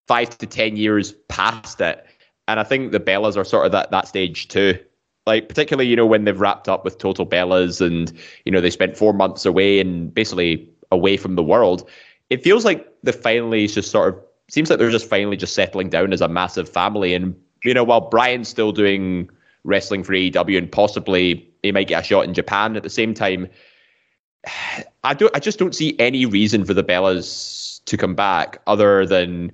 five 0.07 0.37
to 0.39 0.47
ten 0.47 0.77
years 0.77 1.13
past 1.29 1.81
it, 1.81 2.05
and 2.49 2.61
I 2.61 2.65
think 2.65 2.93
the 2.93 3.01
Bellas 3.01 3.37
are 3.37 3.45
sort 3.45 3.67
of 3.67 3.73
that 3.73 3.91
that 3.91 4.09
stage 4.09 4.49
too. 4.49 4.79
Like 5.27 5.49
particularly, 5.49 5.89
you 5.89 5.97
know, 5.97 6.07
when 6.07 6.25
they've 6.25 6.39
wrapped 6.39 6.69
up 6.69 6.85
with 6.85 6.99
Total 6.99 7.27
Bellas, 7.27 7.81
and 7.81 8.13
you 8.45 8.53
know 8.53 8.61
they 8.61 8.71
spent 8.71 8.97
four 8.97 9.13
months 9.13 9.47
away 9.47 9.81
and 9.81 10.13
basically 10.13 10.69
away 10.93 11.17
from 11.17 11.37
the 11.37 11.43
world. 11.43 11.89
It 12.31 12.43
feels 12.43 12.65
like 12.65 12.87
the 13.03 13.13
finally 13.13 13.67
just 13.67 13.91
sort 13.91 14.15
of 14.15 14.21
seems 14.49 14.69
like 14.69 14.79
they're 14.79 14.91
just 14.91 15.09
finally 15.09 15.37
just 15.37 15.55
settling 15.55 15.89
down 15.89 16.13
as 16.13 16.21
a 16.21 16.29
massive 16.29 16.69
family. 16.69 17.15
And 17.15 17.35
you 17.65 17.75
know, 17.75 17.85
while 17.85 18.09
Bryan's 18.09 18.49
still 18.49 18.73
doing 18.73 19.31
wrestling 19.65 20.05
for 20.05 20.13
AEW 20.13 20.59
and 20.59 20.71
possibly 20.71 21.51
he 21.63 21.73
might 21.73 21.89
get 21.89 22.03
a 22.03 22.07
shot 22.07 22.25
in 22.25 22.35
Japan 22.35 22.77
at 22.77 22.83
the 22.83 22.91
same 22.91 23.15
time, 23.15 23.49
I 25.05 25.15
don't. 25.15 25.35
I 25.35 25.41
just 25.41 25.59
don't 25.59 25.75
see 25.75 25.97
any 25.99 26.27
reason 26.27 26.65
for 26.65 26.75
the 26.75 26.85
Bellas 26.85 27.83
to 27.85 27.97
come 27.97 28.15
back 28.15 28.59
other 28.67 29.05
than 29.05 29.53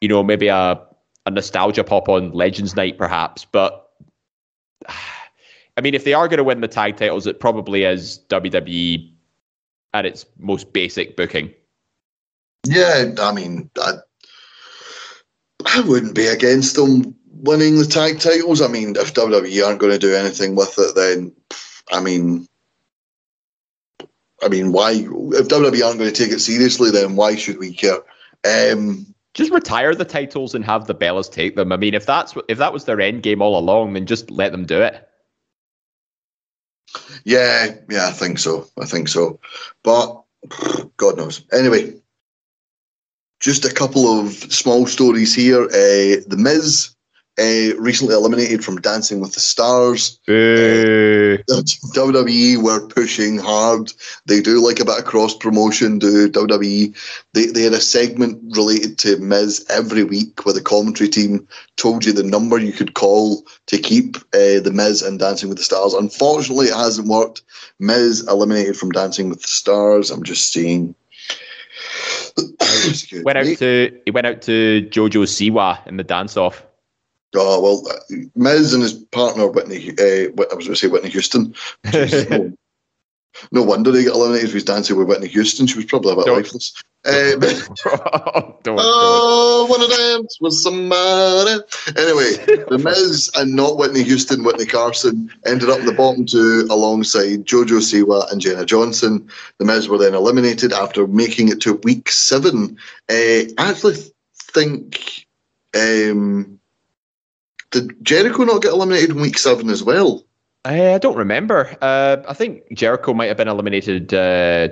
you 0.00 0.08
know 0.08 0.22
maybe 0.22 0.48
a 0.48 0.80
a 1.26 1.30
nostalgia 1.30 1.84
pop 1.84 2.08
on 2.08 2.32
Legends 2.32 2.76
Night 2.76 2.98
perhaps. 2.98 3.44
But 3.44 3.88
I 4.88 5.80
mean, 5.80 5.94
if 5.94 6.04
they 6.04 6.12
are 6.12 6.28
going 6.28 6.38
to 6.38 6.44
win 6.44 6.60
the 6.60 6.68
tag 6.68 6.96
titles, 6.96 7.26
it 7.26 7.40
probably 7.40 7.84
is 7.84 8.20
WWE 8.28 9.10
at 9.94 10.04
its 10.04 10.26
most 10.38 10.72
basic 10.72 11.16
booking. 11.16 11.52
Yeah, 12.66 13.12
I 13.18 13.32
mean, 13.32 13.70
I, 13.78 13.94
I 15.64 15.80
wouldn't 15.80 16.14
be 16.14 16.26
against 16.26 16.76
them 16.76 17.16
winning 17.32 17.78
the 17.78 17.86
tag 17.86 18.20
titles. 18.20 18.60
I 18.60 18.68
mean, 18.68 18.96
if 18.96 19.14
WWE 19.14 19.66
aren't 19.66 19.80
going 19.80 19.92
to 19.92 19.98
do 19.98 20.14
anything 20.14 20.54
with 20.54 20.74
it, 20.78 20.94
then 20.94 21.32
I 21.90 22.00
mean, 22.00 22.48
I 24.42 24.48
mean, 24.48 24.72
why? 24.72 24.92
If 24.92 25.48
WWE 25.48 25.84
aren't 25.84 25.98
going 25.98 26.12
to 26.12 26.24
take 26.24 26.32
it 26.32 26.40
seriously, 26.40 26.90
then 26.90 27.16
why 27.16 27.36
should 27.36 27.58
we 27.58 27.72
care? 27.72 27.98
Um, 28.44 29.06
Just 29.34 29.52
retire 29.52 29.94
the 29.94 30.04
titles 30.04 30.54
and 30.54 30.64
have 30.64 30.86
the 30.86 30.94
Bellas 30.94 31.30
take 31.30 31.56
them. 31.56 31.72
I 31.72 31.76
mean, 31.76 31.94
if 31.94 32.06
that's 32.06 32.34
if 32.48 32.58
that 32.58 32.72
was 32.72 32.84
their 32.84 33.00
end 33.00 33.22
game 33.22 33.40
all 33.40 33.58
along, 33.58 33.92
then 33.92 34.06
just 34.06 34.30
let 34.30 34.52
them 34.52 34.66
do 34.66 34.82
it. 34.82 35.08
yeah, 37.24 37.74
yeah, 37.88 38.08
I 38.08 38.12
think 38.12 38.38
so. 38.38 38.66
I 38.80 38.84
think 38.84 39.08
so. 39.08 39.40
But 39.82 40.22
God 40.96 41.16
knows. 41.16 41.42
Anyway, 41.52 41.94
just 43.40 43.64
a 43.64 43.72
couple 43.72 44.06
of 44.20 44.32
small 44.32 44.86
stories 44.86 45.34
here. 45.34 45.64
Uh, 45.64 46.20
the 46.26 46.36
Miz 46.38 46.91
uh, 47.38 47.74
recently 47.78 48.14
eliminated 48.14 48.62
from 48.62 48.80
Dancing 48.80 49.20
with 49.20 49.32
the 49.32 49.40
Stars. 49.40 50.18
Boo. 50.26 51.38
WWE 51.48 52.62
were 52.62 52.86
pushing 52.88 53.38
hard. 53.38 53.92
They 54.26 54.40
do 54.40 54.64
like 54.64 54.80
a 54.80 54.84
bit 54.84 54.98
of 54.98 55.04
cross 55.06 55.34
promotion. 55.34 55.98
Do 55.98 56.28
WWE? 56.28 56.94
They 57.32 57.46
they 57.46 57.62
had 57.62 57.72
a 57.72 57.80
segment 57.80 58.54
related 58.54 58.98
to 58.98 59.16
Miz 59.18 59.64
every 59.70 60.04
week 60.04 60.44
where 60.44 60.52
the 60.52 60.60
commentary 60.60 61.08
team 61.08 61.48
told 61.76 62.04
you 62.04 62.12
the 62.12 62.22
number 62.22 62.58
you 62.58 62.72
could 62.72 62.94
call 62.94 63.46
to 63.66 63.78
keep 63.78 64.16
uh, 64.34 64.60
the 64.60 64.72
Miz 64.72 65.02
and 65.02 65.18
Dancing 65.18 65.48
with 65.48 65.58
the 65.58 65.64
Stars. 65.64 65.94
Unfortunately, 65.94 66.66
it 66.66 66.76
hasn't 66.76 67.08
worked. 67.08 67.42
Miz 67.78 68.26
eliminated 68.28 68.76
from 68.76 68.90
Dancing 68.90 69.30
with 69.30 69.40
the 69.40 69.48
Stars. 69.48 70.10
I'm 70.10 70.22
just 70.22 70.52
seeing. 70.52 70.94
Went 73.22 73.38
out 73.38 73.58
to 73.58 74.00
he 74.04 74.10
went 74.10 74.26
out 74.26 74.42
to 74.42 74.86
Jojo 74.90 75.24
Siwa 75.24 75.86
in 75.86 75.96
the 75.96 76.04
dance 76.04 76.36
off. 76.36 76.64
Oh 77.34 77.60
well, 77.60 77.82
uh, 77.90 78.14
Miz 78.34 78.74
and 78.74 78.82
his 78.82 78.92
partner 78.92 79.46
Witney. 79.48 79.90
Uh, 79.98 80.30
I 80.50 80.54
was 80.54 80.66
going 80.66 80.74
to 80.74 80.76
say 80.76 80.88
Whitney 80.88 81.10
Houston. 81.10 81.54
No. 81.92 82.52
No 83.50 83.62
wonder 83.62 83.90
they 83.90 84.04
got 84.04 84.14
eliminated. 84.14 84.50
He 84.50 84.54
was 84.54 84.64
dancing 84.64 84.94
with 84.96 85.08
Whitney 85.08 85.26
Houston. 85.28 85.66
She 85.66 85.76
was 85.76 85.86
probably 85.86 86.12
a 86.12 86.16
bit 86.16 86.26
Don't- 86.26 86.36
lifeless. 86.36 86.74
Uh, 87.04 87.30
don't, 87.36 88.62
don't. 88.62 88.78
Oh, 88.80 89.66
wanna 89.70 89.88
dance 89.88 90.36
with 90.40 90.52
somebody. 90.52 91.60
Anyway, 91.96 92.64
The 92.68 92.78
Miz 92.84 93.30
and 93.34 93.56
not 93.56 93.78
Whitney 93.78 94.02
Houston, 94.04 94.44
Witney 94.44 94.66
Carson 94.66 95.32
ended 95.46 95.70
up 95.70 95.80
in 95.80 95.86
the 95.86 95.92
bottom 95.94 96.26
two 96.26 96.66
alongside 96.70 97.46
Jojo 97.46 97.80
Siwa 97.80 98.30
and 98.30 98.40
Jenna 98.40 98.66
Johnson. 98.66 99.26
The 99.58 99.64
Miz 99.64 99.88
were 99.88 99.98
then 99.98 100.14
eliminated 100.14 100.72
after 100.74 101.06
making 101.06 101.48
it 101.48 101.60
to 101.62 101.80
week 101.82 102.10
seven. 102.10 102.76
Uh, 103.08 103.48
I 103.58 103.70
actually 103.70 103.96
think 104.52 105.26
um, 105.74 106.60
did 107.72 108.04
Jericho 108.04 108.44
not 108.44 108.62
get 108.62 108.72
eliminated 108.72 109.10
in 109.10 109.20
week 109.20 109.38
seven 109.38 109.68
as 109.68 109.82
well? 109.82 110.24
I 110.64 110.98
don't 110.98 111.16
remember. 111.16 111.76
Uh, 111.82 112.18
I 112.28 112.34
think 112.34 112.72
Jericho 112.72 113.12
might 113.14 113.26
have 113.26 113.36
been 113.36 113.48
eliminated 113.48 114.14
uh, 114.14 114.68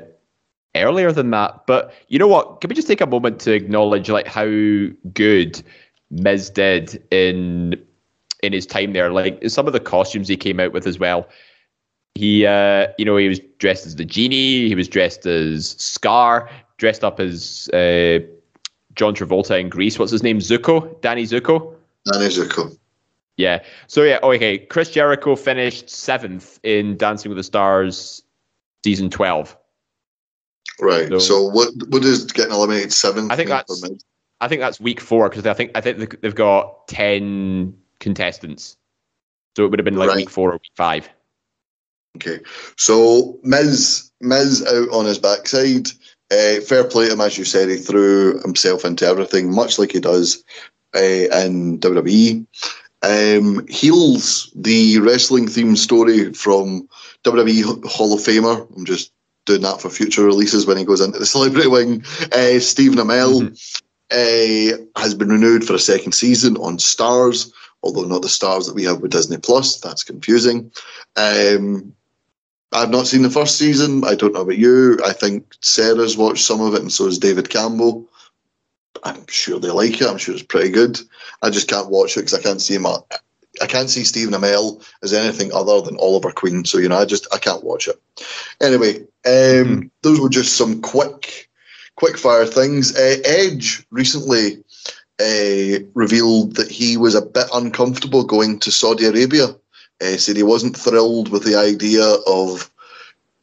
earlier 0.77 1.11
than 1.11 1.31
that. 1.31 1.67
But 1.67 1.93
you 2.09 2.19
know 2.19 2.29
what? 2.29 2.61
Can 2.61 2.69
we 2.69 2.77
just 2.77 2.87
take 2.87 3.01
a 3.01 3.07
moment 3.07 3.41
to 3.41 3.53
acknowledge 3.53 4.09
like 4.09 4.29
how 4.29 4.47
good 5.13 5.63
Miz 6.11 6.51
did 6.51 7.03
in 7.11 7.75
in 8.43 8.53
his 8.53 8.67
time 8.67 8.93
there? 8.93 9.11
Like 9.11 9.43
some 9.49 9.67
of 9.67 9.73
the 9.73 9.81
costumes 9.81 10.29
he 10.29 10.37
came 10.37 10.61
out 10.61 10.73
with 10.73 10.87
as 10.87 10.99
well. 10.99 11.29
He, 12.15 12.47
uh, 12.47 12.89
you 12.99 13.05
know, 13.05 13.17
he 13.17 13.29
was 13.29 13.41
dressed 13.59 13.87
as 13.87 13.97
the 13.97 14.05
genie. 14.05 14.69
He 14.69 14.75
was 14.75 14.89
dressed 14.89 15.27
as 15.27 15.71
Scar. 15.79 16.51
Dressed 16.77 17.05
up 17.05 17.21
as 17.21 17.69
uh, 17.71 18.21
John 18.95 19.15
Travolta 19.15 19.61
in 19.61 19.69
Grease. 19.69 19.99
What's 19.99 20.13
his 20.13 20.23
name? 20.23 20.39
Zuko. 20.39 21.01
Danny 21.03 21.25
Zuko. 21.25 21.75
Danny 22.07 22.27
Zuko. 22.27 22.77
Yeah. 23.41 23.63
So 23.87 24.03
yeah, 24.03 24.19
okay. 24.23 24.59
Chris 24.59 24.91
Jericho 24.91 25.35
finished 25.35 25.89
seventh 25.91 26.61
in 26.63 26.97
Dancing 26.97 27.31
with 27.31 27.37
the 27.39 27.43
Stars 27.45 28.23
season 28.85 29.11
twelve. 29.11 29.57
Right. 30.81 31.09
So- 31.09 31.19
So, 31.19 31.43
what 31.45 31.69
what 31.89 32.05
is 32.05 32.25
getting 32.27 32.53
eliminated 32.53 32.93
seventh? 32.93 33.31
I 33.33 33.37
think 33.37 33.49
that's- 33.49 33.83
I 34.43 34.49
think 34.49 34.61
that's 34.61 34.81
week 34.81 35.01
four 35.01 35.29
because 35.29 35.47
I 35.47 35.53
think 35.55 35.73
I 35.75 35.81
think 35.81 35.99
they- 35.99 36.17
they've 36.21 36.35
got 36.35 36.87
ten 36.89 37.75
contestants. 37.99 38.77
So 39.57 39.65
it 39.65 39.71
would 39.71 39.79
have 39.79 39.85
been 39.85 39.97
like 39.97 40.09
Right. 40.09 40.17
week 40.17 40.31
four 40.31 40.51
or 40.51 40.55
week 40.55 40.73
five. 40.77 41.09
Okay, 42.17 42.41
so 42.77 43.39
Miz 43.43 44.11
Miz 44.21 44.65
out 44.67 44.89
on 44.91 45.07
his 45.07 45.19
backside. 45.19 45.89
Uh, 46.33 46.61
fair 46.61 46.85
play 46.85 47.07
to 47.07 47.13
him, 47.13 47.21
as 47.21 47.37
you 47.37 47.45
said, 47.45 47.69
he 47.69 47.77
threw 47.77 48.41
himself 48.43 48.85
into 48.85 49.05
everything, 49.05 49.53
much 49.53 49.79
like 49.79 49.91
he 49.93 49.99
does 50.01 50.45
uh, 50.95 50.99
in 51.01 51.79
WWE. 51.81 52.47
Um, 53.03 53.67
heels 53.69 54.53
the 54.55 54.99
wrestling 54.99 55.47
themed 55.47 55.79
story 55.79 56.33
from 56.35 56.89
WWE 57.25 57.87
Hall 57.87 58.13
of 58.13 58.21
Famer. 58.21 58.67
I'm 58.77 58.85
just 58.85 59.13
doing 59.47 59.63
that 59.63 59.81
for 59.81 59.89
future 59.91 60.25
releases 60.25 60.67
when 60.67 60.77
he 60.77 60.85
goes 60.85 61.01
into 61.01 61.19
the 61.19 61.27
celebrity 61.27 61.69
wing. 61.69 62.05
Uh, 62.33 62.61
Stephen 62.61 62.99
Amell 62.99 63.51
uh, 64.11 65.01
has 65.01 65.15
been 65.15 65.29
renewed 65.29 65.65
for 65.65 65.75
a 65.75 65.79
second 65.79 66.13
season 66.13 66.57
on 66.59 66.77
Starz, 66.77 67.51
although 67.83 68.05
not 68.05 68.23
the 68.23 68.29
Stars 68.29 68.67
that 68.67 68.75
we 68.75 68.85
have 68.85 69.01
with 69.01 69.13
Disney 69.13 69.39
Plus. 69.39 69.81
That's 69.81 70.05
confusing. 70.05 70.71
Um, 71.17 71.95
I've 72.73 72.91
not 72.91 73.07
seen 73.07 73.23
the 73.23 73.31
first 73.31 73.57
season. 73.59 74.05
I 74.05 74.15
don't 74.15 74.35
know 74.35 74.43
about 74.43 74.59
you. 74.59 74.99
I 75.05 75.13
think 75.13 75.55
Sarah's 75.61 76.17
watched 76.17 76.45
some 76.45 76.61
of 76.61 76.75
it, 76.75 76.83
and 76.83 76.93
so 76.93 77.07
has 77.07 77.19
David 77.19 77.51
Campbell. 77.51 78.09
I'm 79.05 79.27
sure 79.29 79.59
they 79.59 79.71
like 79.71 80.01
it. 80.01 80.07
I'm 80.07 80.19
sure 80.19 80.35
it's 80.35 80.43
pretty 80.43 80.71
good. 80.71 81.01
I 81.43 81.51
just 81.51 81.69
can't 81.69 81.91
watch 81.91 82.17
it 82.17 82.21
because 82.21 82.35
I 82.35 82.43
can't 82.43 82.61
see 82.61 82.75
him. 82.75 82.87
I 82.87 83.67
can't 83.67 83.91
see 83.91 84.05
Stephen 84.05 84.35
Amell 84.35 84.85
as 85.03 85.13
anything 85.13 85.53
other 85.53 85.81
than 85.81 85.99
Oliver 85.99 86.33
Queen. 86.33 86.65
So 86.65 86.79
you 86.79 86.89
know, 86.89 86.99
I 86.99 87.05
just 87.05 87.27
I 87.33 87.39
can't 87.39 87.65
watch 87.65 87.89
it. 87.89 88.01
Anyway, 88.61 89.01
um, 89.27 89.91
those 90.03 90.21
were 90.21 90.29
just 90.29 90.57
some 90.57 90.81
quick, 90.83 91.49
quick 91.97 92.17
fire 92.17 92.47
things. 92.47 92.97
Uh, 92.97 93.17
Edge 93.25 93.87
recently 93.91 94.63
uh, 95.21 95.85
revealed 95.95 96.57
that 96.57 96.71
he 96.71 96.97
was 96.97 97.15
a 97.15 97.23
bit 97.23 97.47
uncomfortable 97.55 98.25
going 98.25 98.59
to 98.61 98.73
Saudi 98.73 99.07
Arabia. 99.07 99.49
Uh, 100.03 100.17
said 100.17 100.37
he 100.37 100.43
wasn't 100.43 100.77
thrilled 100.77 101.29
with 101.29 101.45
the 101.45 101.57
idea 101.57 102.05
of 102.27 102.71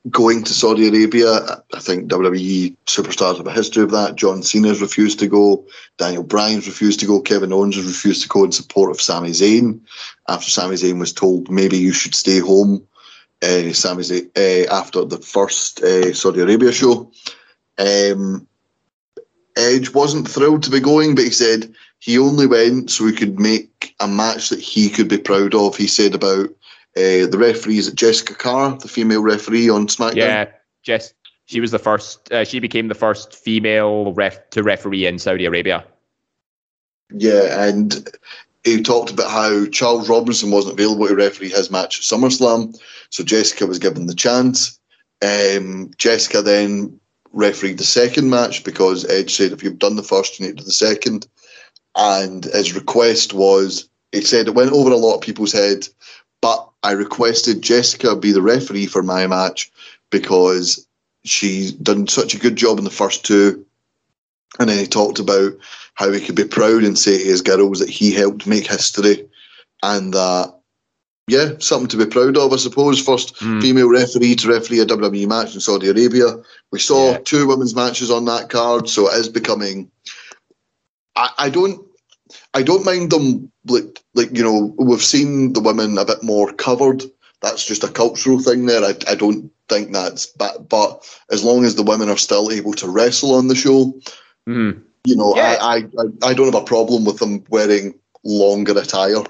going 0.10 0.43
to 0.43 0.54
Saudi 0.54 0.88
Arabia. 0.88 1.63
I 1.74 1.80
think 1.80 2.10
WWE 2.10 2.76
superstars 2.86 3.38
have 3.38 3.48
a 3.48 3.52
history 3.52 3.84
of 3.84 3.91
that. 3.91 4.15
John 4.15 4.43
Cena's 4.43 4.82
refused 4.82 5.20
to 5.20 5.28
go. 5.28 5.65
Daniel 5.98 6.24
Bryan's 6.24 6.67
refused 6.67 7.00
to 7.02 7.06
go. 7.06 7.22
Kevin 7.22 7.54
Owens 7.54 7.76
has 7.76 7.86
refused 7.86 8.24
to 8.24 8.30
go 8.30 8.43
in 8.43 8.52
support 8.52 8.91
of 8.91 9.02
Sami 9.02 9.30
Zayn 9.30 9.80
after 10.28 10.50
Sami 10.50 10.76
Zayn 10.76 11.00
was 11.00 11.13
told 11.13 11.50
maybe 11.50 11.78
you 11.78 11.93
should 11.93 12.15
stay 12.15 12.39
home. 12.39 12.86
Uh, 13.41 13.72
Sami 13.74 14.04
Zayn, 14.04 14.30
uh, 14.38 14.74
after 14.74 15.06
the 15.06 15.17
first 15.17 15.82
uh, 15.82 16.13
Saudi 16.13 16.41
Arabia 16.41 16.72
show. 16.72 17.12
Um, 17.78 18.48
Edge 19.56 19.93
wasn't 19.93 20.28
thrilled 20.28 20.63
to 20.63 20.70
be 20.70 20.80
going, 20.80 21.15
but 21.15 21.24
he 21.26 21.32
said 21.32 21.74
he 22.00 22.17
only 22.20 22.46
went 22.46 22.91
so 22.91 23.06
he 23.06 23.13
could 23.13 23.39
make 23.39 23.96
a 24.00 24.08
match 24.08 24.50
that 24.50 24.60
he 24.60 24.89
could 24.89 25.08
be 25.08 25.17
proud 25.17 25.56
of. 25.56 25.76
He 25.76 25.88
said 25.88 26.13
about 26.13 26.50
uh, 26.98 27.28
the 27.28 27.38
referee 27.38 27.78
is 27.78 27.92
Jessica 27.94 28.34
Carr, 28.34 28.78
the 28.78 28.88
female 28.88 29.22
referee 29.22 29.70
on 29.70 29.88
SmackDown. 29.88 30.16
Yeah, 30.16 30.46
Jess. 30.84 31.14
She 31.46 31.62
was 31.62 31.72
the 31.72 31.80
first. 31.80 32.32
Uh, 32.32 32.44
she 32.44 32.60
became 32.60 32.88
the 32.88 32.96
first 32.96 33.34
female 33.34 34.14
ref 34.14 34.50
to 34.50 34.64
referee 34.64 35.06
in 35.06 35.20
Saudi 35.20 35.46
Arabia. 35.46 35.86
Yeah, 37.14 37.68
and 37.68 38.10
he 38.64 38.82
talked 38.82 39.12
about 39.12 39.32
how 39.32 39.66
Charles 39.68 40.10
Robinson 40.10 40.52
wasn't 40.52 40.74
available 40.74 41.08
to 41.08 41.16
referee 41.16 41.50
his 41.50 41.72
match 41.72 42.00
at 42.00 42.04
SummerSlam, 42.04 42.78
so 43.10 43.24
Jessica 43.24 43.66
was 43.66 43.80
given 43.80 44.08
the 44.08 44.16
chance. 44.16 44.78
Um, 45.22 45.92
Jessica 45.98 46.42
then 46.42 47.00
refereed 47.32 47.78
the 47.78 47.84
second 47.84 48.30
match 48.30 48.64
because 48.64 49.06
Edge 49.10 49.34
said, 49.34 49.52
if 49.52 49.64
you've 49.64 49.80
done 49.80 49.96
the 49.96 50.04
first, 50.04 50.40
you 50.40 50.46
need 50.46 50.58
to 50.58 50.64
do 50.64 50.66
the 50.66 50.72
second. 50.72 51.28
And 51.96 52.46
his 52.46 52.74
request 52.74 53.34
was, 53.34 53.90
he 54.12 54.22
said 54.22 54.48
it 54.48 54.56
went 54.56 54.72
over 54.72 54.92
a 54.92 54.98
lot 54.98 55.16
of 55.16 55.22
people's 55.22 55.54
head, 55.54 55.88
but 56.42 56.70
I 56.84 56.92
requested 56.92 57.62
Jessica 57.62 58.16
be 58.16 58.32
the 58.32 58.42
referee 58.42 58.86
for 58.86 59.04
my 59.04 59.28
match 59.28 59.72
because 60.10 60.88
she's 61.26 61.72
done 61.72 62.08
such 62.08 62.34
a 62.34 62.40
good 62.40 62.56
job 62.56 62.78
in 62.78 62.84
the 62.84 62.90
first 62.90 63.26
two. 63.26 63.66
And 64.60 64.70
then 64.70 64.78
he 64.78 64.88
talked 64.88 65.20
about 65.20 65.54
how 65.96 66.12
he 66.12 66.24
could 66.24 66.36
be 66.36 66.46
proud 66.46 66.84
and 66.84 66.98
say 66.98 67.18
to 67.18 67.24
his 67.24 67.42
girls 67.42 67.80
that 67.80 67.90
he 67.90 68.12
helped 68.12 68.48
make 68.48 68.68
history 68.68 69.28
and 69.84 70.13
that, 70.13 70.54
yeah, 71.28 71.54
something 71.60 71.90
to 71.90 71.98
be 71.98 72.06
proud 72.06 72.38
of, 72.38 72.54
I 72.54 72.56
suppose. 72.56 73.04
First 73.04 73.38
hmm. 73.38 73.60
female 73.60 73.90
referee 73.90 74.36
to 74.36 74.48
referee 74.48 74.80
a 74.80 74.86
WWE 74.86 75.28
match 75.28 75.54
in 75.54 75.60
Saudi 75.60 75.90
Arabia. 75.90 76.38
We 76.72 76.80
saw 76.80 77.12
Yeah. 77.12 77.18
two 77.20 77.48
women's 77.48 77.76
matches 77.76 78.10
on 78.10 78.26
that 78.26 78.50
card, 78.50 78.88
so 78.88 79.12
it 79.12 79.20
is 79.20 79.28
becoming. 79.28 79.92
I, 81.16 81.30
I 81.38 81.50
don't. 81.50 81.86
I 82.54 82.64
don't 82.64 82.86
mind 82.86 83.12
them 83.12 83.52
like 83.66 84.00
like 84.16 84.36
you 84.36 84.44
know 84.44 84.74
we've 84.78 85.04
seen 85.04 85.54
the 85.54 85.60
women 85.62 85.98
a 85.98 86.06
bit 86.06 86.24
more 86.24 86.52
covered. 86.54 87.04
That's 87.42 87.66
just 87.66 87.84
a 87.84 87.88
cultural 87.92 88.40
thing 88.40 88.66
there. 88.66 88.84
I, 88.84 88.96
I 89.08 89.16
don't 89.16 89.52
think 89.70 89.92
that's 89.92 90.26
but 90.28 90.70
but 90.70 91.04
as 91.32 91.44
long 91.44 91.66
as 91.66 91.76
the 91.76 91.84
women 91.84 92.10
are 92.10 92.18
still 92.18 92.52
able 92.52 92.74
to 92.74 92.90
wrestle 92.90 93.36
on 93.36 93.48
the 93.48 93.56
show, 93.56 93.94
Mhm. 94.48 94.82
you 95.06 95.16
know, 95.16 95.36
Yeah. 95.36 95.58
I, 95.62 95.76
I 95.76 95.78
I 95.78 96.30
I 96.30 96.34
don't 96.34 96.52
have 96.52 96.62
a 96.62 96.66
problem 96.66 97.06
with 97.06 97.20
them 97.20 97.44
wearing 97.50 97.94
longer 98.24 98.78
attire. 98.78 99.24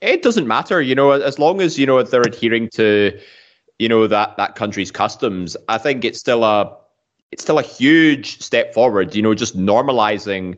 It 0.00 0.22
doesn't 0.22 0.46
matter, 0.48 0.80
you 0.82 0.94
know, 0.94 1.12
as 1.12 1.38
long 1.38 1.60
as 1.60 1.78
you 1.78 1.86
know 1.86 2.02
they're 2.02 2.22
adhering 2.22 2.68
to, 2.70 3.18
you 3.78 3.88
know, 3.88 4.06
that 4.06 4.36
that 4.36 4.54
country's 4.54 4.90
customs. 4.90 5.56
I 5.68 5.78
think 5.78 6.04
it's 6.04 6.18
still 6.18 6.44
a 6.44 6.74
it's 7.32 7.42
still 7.42 7.58
a 7.58 7.62
huge 7.62 8.40
step 8.40 8.72
forward. 8.74 9.14
You 9.14 9.22
know, 9.22 9.34
just 9.34 9.56
normalizing, 9.58 10.56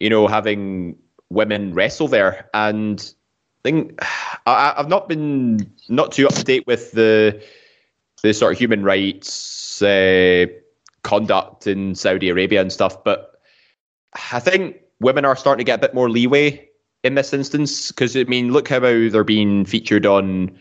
you 0.00 0.08
know, 0.10 0.26
having 0.28 0.96
women 1.30 1.74
wrestle 1.74 2.08
there. 2.08 2.48
And 2.54 3.12
I 3.64 3.68
think 3.68 3.98
I, 4.46 4.74
I've 4.76 4.88
not 4.88 5.08
been 5.08 5.70
not 5.88 6.12
too 6.12 6.26
up 6.26 6.34
to 6.34 6.44
date 6.44 6.66
with 6.66 6.92
the 6.92 7.42
the 8.22 8.34
sort 8.34 8.52
of 8.52 8.58
human 8.58 8.82
rights 8.82 9.80
uh, 9.80 10.46
conduct 11.02 11.66
in 11.68 11.94
Saudi 11.94 12.28
Arabia 12.28 12.60
and 12.60 12.72
stuff, 12.72 13.04
but 13.04 13.40
I 14.32 14.40
think 14.40 14.76
women 15.00 15.24
are 15.24 15.36
starting 15.36 15.64
to 15.64 15.64
get 15.64 15.78
a 15.78 15.82
bit 15.82 15.94
more 15.94 16.10
leeway 16.10 16.68
in 17.04 17.14
this 17.14 17.32
instance 17.32 17.88
because 17.88 18.16
I 18.16 18.24
mean, 18.24 18.52
look 18.52 18.68
how 18.68 18.80
they're 18.80 19.24
being 19.24 19.64
featured 19.64 20.06
on 20.06 20.58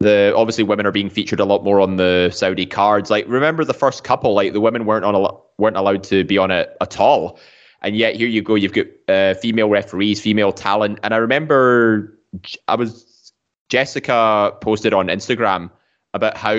the. 0.00 0.32
Obviously, 0.36 0.64
women 0.64 0.86
are 0.86 0.92
being 0.92 1.10
featured 1.10 1.40
a 1.40 1.44
lot 1.44 1.64
more 1.64 1.80
on 1.80 1.96
the 1.96 2.30
Saudi 2.32 2.66
cards. 2.66 3.10
Like, 3.10 3.26
remember 3.28 3.64
the 3.64 3.74
first 3.74 4.04
couple? 4.04 4.34
Like, 4.34 4.52
the 4.52 4.60
women 4.60 4.84
weren't 4.84 5.04
on 5.04 5.14
a, 5.14 5.28
weren't 5.58 5.76
allowed 5.76 6.02
to 6.04 6.24
be 6.24 6.38
on 6.38 6.50
it 6.50 6.76
at 6.80 7.00
all, 7.00 7.38
and 7.84 7.96
yet 7.96 8.16
here 8.16 8.26
you 8.26 8.42
go. 8.42 8.54
You've 8.54 8.72
got 8.72 8.86
uh, 9.08 9.34
female 9.34 9.68
referees, 9.68 10.20
female 10.20 10.52
talent, 10.52 10.98
and 11.02 11.14
I 11.14 11.18
remember 11.18 12.18
I 12.66 12.74
was 12.74 13.32
Jessica 13.68 14.56
posted 14.60 14.94
on 14.94 15.08
Instagram 15.08 15.70
about 16.14 16.36
how 16.36 16.54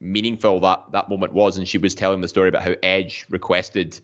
meaningful 0.00 0.58
that 0.60 0.84
that 0.90 1.08
moment 1.08 1.32
was, 1.32 1.56
and 1.56 1.68
she 1.68 1.78
was 1.78 1.94
telling 1.94 2.20
the 2.20 2.28
story 2.28 2.48
about 2.48 2.62
how 2.62 2.74
Edge 2.82 3.24
requested 3.30 4.00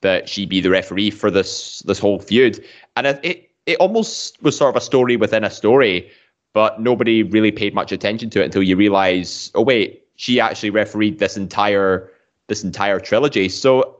that 0.00 0.28
she 0.28 0.46
be 0.46 0.60
the 0.60 0.70
referee 0.70 1.10
for 1.10 1.30
this 1.30 1.80
this 1.80 1.98
whole 1.98 2.18
feud, 2.18 2.64
and 2.96 3.06
it 3.06 3.50
it, 3.66 3.76
almost 3.76 4.42
was 4.42 4.56
sort 4.56 4.74
of 4.74 4.80
a 4.80 4.84
story 4.84 5.16
within 5.16 5.44
a 5.44 5.50
story, 5.50 6.10
but 6.54 6.80
nobody 6.80 7.22
really 7.22 7.52
paid 7.52 7.74
much 7.74 7.92
attention 7.92 8.30
to 8.30 8.40
it 8.40 8.46
until 8.46 8.62
you 8.62 8.76
realize, 8.76 9.50
oh 9.54 9.60
wait, 9.60 10.04
she 10.16 10.40
actually 10.40 10.70
refereed 10.70 11.18
this 11.18 11.36
entire 11.36 12.10
this 12.46 12.64
entire 12.64 12.98
trilogy. 12.98 13.50
So 13.50 13.98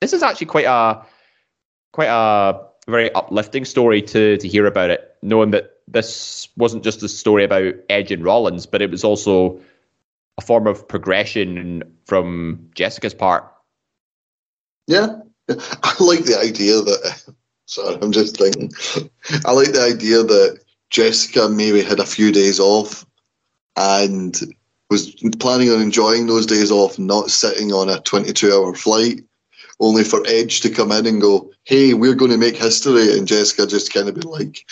this 0.00 0.12
is 0.12 0.22
actually 0.22 0.46
quite 0.46 0.66
a 0.66 1.04
quite 1.92 2.08
a 2.08 2.60
very 2.88 3.12
uplifting 3.14 3.64
story 3.64 4.02
to 4.02 4.36
to 4.36 4.48
hear 4.48 4.66
about 4.66 4.90
it, 4.90 5.16
knowing 5.22 5.50
that 5.50 5.78
this 5.88 6.48
wasn't 6.56 6.84
just 6.84 7.02
a 7.02 7.08
story 7.08 7.44
about 7.44 7.74
Edge 7.88 8.12
and 8.12 8.24
Rollins, 8.24 8.66
but 8.66 8.82
it 8.82 8.90
was 8.90 9.04
also 9.04 9.60
a 10.38 10.42
form 10.42 10.66
of 10.66 10.86
progression 10.86 11.82
from 12.06 12.68
Jessica's 12.74 13.14
part. 13.14 13.52
Yeah, 14.86 15.16
I 15.48 15.94
like 16.00 16.24
the 16.24 16.38
idea 16.40 16.80
that. 16.80 17.24
Sorry, 17.66 17.96
I'm 18.02 18.10
just 18.10 18.36
thinking. 18.36 18.72
I 19.46 19.52
like 19.52 19.70
the 19.70 19.80
idea 19.94 20.24
that 20.24 20.60
Jessica 20.90 21.48
maybe 21.48 21.82
had 21.82 22.00
a 22.00 22.06
few 22.06 22.32
days 22.32 22.58
off 22.58 23.06
and 23.76 24.36
was 24.90 25.14
planning 25.38 25.70
on 25.70 25.80
enjoying 25.80 26.26
those 26.26 26.46
days 26.46 26.72
off, 26.72 26.98
not 26.98 27.30
sitting 27.30 27.72
on 27.72 27.88
a 27.88 28.00
22 28.00 28.52
hour 28.52 28.74
flight, 28.74 29.20
only 29.78 30.02
for 30.02 30.20
Edge 30.26 30.60
to 30.62 30.70
come 30.70 30.90
in 30.90 31.06
and 31.06 31.20
go, 31.20 31.49
hey, 31.64 31.94
we're 31.94 32.14
going 32.14 32.30
to 32.30 32.38
make 32.38 32.56
history. 32.56 33.16
And 33.16 33.28
Jessica 33.28 33.66
just 33.66 33.92
kind 33.92 34.08
of 34.08 34.14
be 34.14 34.22
like, 34.22 34.66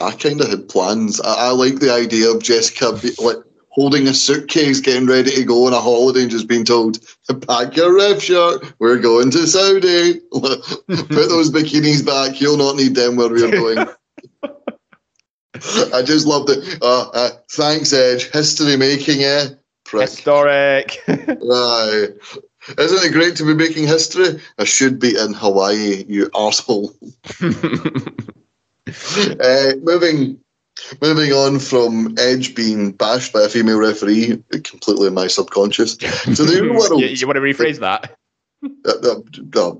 I 0.00 0.12
kind 0.12 0.40
of 0.40 0.48
had 0.48 0.68
plans. 0.68 1.20
I, 1.20 1.48
I 1.48 1.50
like 1.50 1.76
the 1.76 1.92
idea 1.92 2.30
of 2.30 2.42
Jessica 2.42 2.98
be, 3.00 3.12
like 3.18 3.36
holding 3.68 4.06
a 4.06 4.14
suitcase, 4.14 4.80
getting 4.80 5.06
ready 5.06 5.30
to 5.30 5.44
go 5.44 5.66
on 5.66 5.72
a 5.72 5.80
holiday, 5.80 6.22
and 6.22 6.30
just 6.30 6.48
being 6.48 6.64
told, 6.64 6.98
"Pack 7.46 7.76
your 7.76 7.94
ref 7.94 8.20
shirt. 8.20 8.74
We're 8.78 8.98
going 8.98 9.30
to 9.30 9.46
Saudi. 9.46 10.20
Put 10.32 11.08
those 11.08 11.50
bikinis 11.50 12.04
back. 12.04 12.40
You'll 12.40 12.58
not 12.58 12.76
need 12.76 12.94
them 12.94 13.16
where 13.16 13.30
we're 13.30 13.50
going." 13.50 13.86
I 15.94 16.02
just 16.02 16.26
loved 16.26 16.50
it. 16.50 16.78
Uh, 16.82 17.08
uh, 17.10 17.30
thanks, 17.52 17.92
Edge. 17.92 18.30
History 18.32 18.76
making, 18.76 19.22
eh? 19.22 19.48
Prick. 19.84 20.08
Historic. 20.08 20.98
Aye. 21.08 22.08
Isn't 22.78 23.04
it 23.04 23.12
great 23.12 23.36
to 23.36 23.44
be 23.44 23.54
making 23.54 23.86
history? 23.86 24.40
I 24.58 24.64
should 24.64 24.98
be 25.00 25.18
in 25.18 25.34
Hawaii, 25.34 26.04
you 26.08 26.26
arsehole. 26.30 26.94
uh, 29.40 29.76
moving 29.82 30.38
moving 31.00 31.32
on 31.32 31.58
from 31.58 32.14
Edge 32.18 32.54
being 32.54 32.92
bashed 32.92 33.32
by 33.32 33.42
a 33.42 33.48
female 33.48 33.78
referee, 33.78 34.42
completely 34.64 35.08
in 35.08 35.14
my 35.14 35.26
subconscious, 35.26 35.96
to 35.96 36.06
the 36.06 36.70
world. 36.72 37.00
you, 37.00 37.08
you 37.08 37.26
want 37.26 37.36
to 37.36 37.40
rephrase 37.40 37.78
that? 37.80 38.16
Uh, 38.64 38.92
uh, 39.02 39.60
uh, 39.60 39.74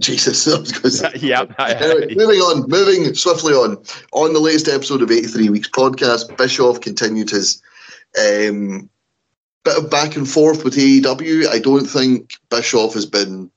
Jesus, 0.00 0.48
I 0.48 0.58
was 0.58 0.72
going 0.72 0.82
to 0.82 0.90
say. 0.90 1.12
yeah. 1.16 1.44
Anyway, 1.58 2.14
moving 2.14 2.38
on, 2.38 2.68
moving 2.68 3.14
swiftly 3.14 3.52
on. 3.52 3.76
On 4.12 4.32
the 4.32 4.40
latest 4.40 4.68
episode 4.68 5.02
of 5.02 5.10
83 5.10 5.50
Weeks 5.50 5.68
podcast, 5.68 6.36
Bischoff 6.36 6.80
continued 6.80 7.30
his 7.30 7.62
um, 8.18 8.88
bit 9.64 9.76
of 9.76 9.90
back 9.90 10.16
and 10.16 10.28
forth 10.28 10.64
with 10.64 10.74
AEW. 10.74 11.46
I 11.48 11.58
don't 11.58 11.86
think 11.86 12.34
Bischoff 12.50 12.94
has 12.94 13.06
been 13.06 13.50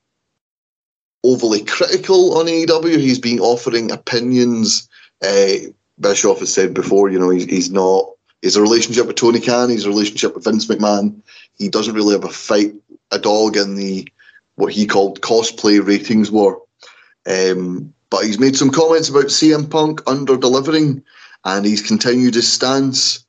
overly 1.24 1.64
critical 1.64 2.38
on 2.38 2.46
AEW. 2.46 2.98
He's 2.98 3.18
been 3.18 3.40
offering 3.40 3.90
opinions. 3.90 4.88
Uh, 5.22 5.70
Bischoff 6.00 6.40
has 6.40 6.52
said 6.52 6.74
before, 6.74 7.10
you 7.10 7.18
know, 7.18 7.30
he's, 7.30 7.70
not. 7.70 8.10
he's 8.42 8.56
a 8.56 8.62
relationship 8.62 9.06
with 9.06 9.16
Tony 9.16 9.40
Khan, 9.40 9.70
He's 9.70 9.86
a 9.86 9.88
relationship 9.88 10.34
with 10.34 10.44
Vince 10.44 10.66
McMahon, 10.66 11.20
he 11.58 11.68
doesn't 11.68 11.94
really 11.94 12.12
have 12.12 12.24
a 12.24 12.28
fight, 12.28 12.74
a 13.10 13.18
dog 13.18 13.56
in 13.56 13.76
the 13.76 14.06
what 14.56 14.72
he 14.72 14.86
called 14.86 15.20
cosplay 15.20 15.86
ratings 15.86 16.30
war. 16.30 16.62
Um, 17.26 17.92
but 18.10 18.24
he's 18.24 18.38
made 18.38 18.56
some 18.56 18.70
comments 18.70 19.08
about 19.08 19.26
CM 19.26 19.70
Punk 19.70 20.00
under 20.06 20.36
delivering, 20.36 21.02
and 21.44 21.66
he's 21.66 21.86
continued 21.86 22.34
his 22.34 22.50
stance 22.50 23.25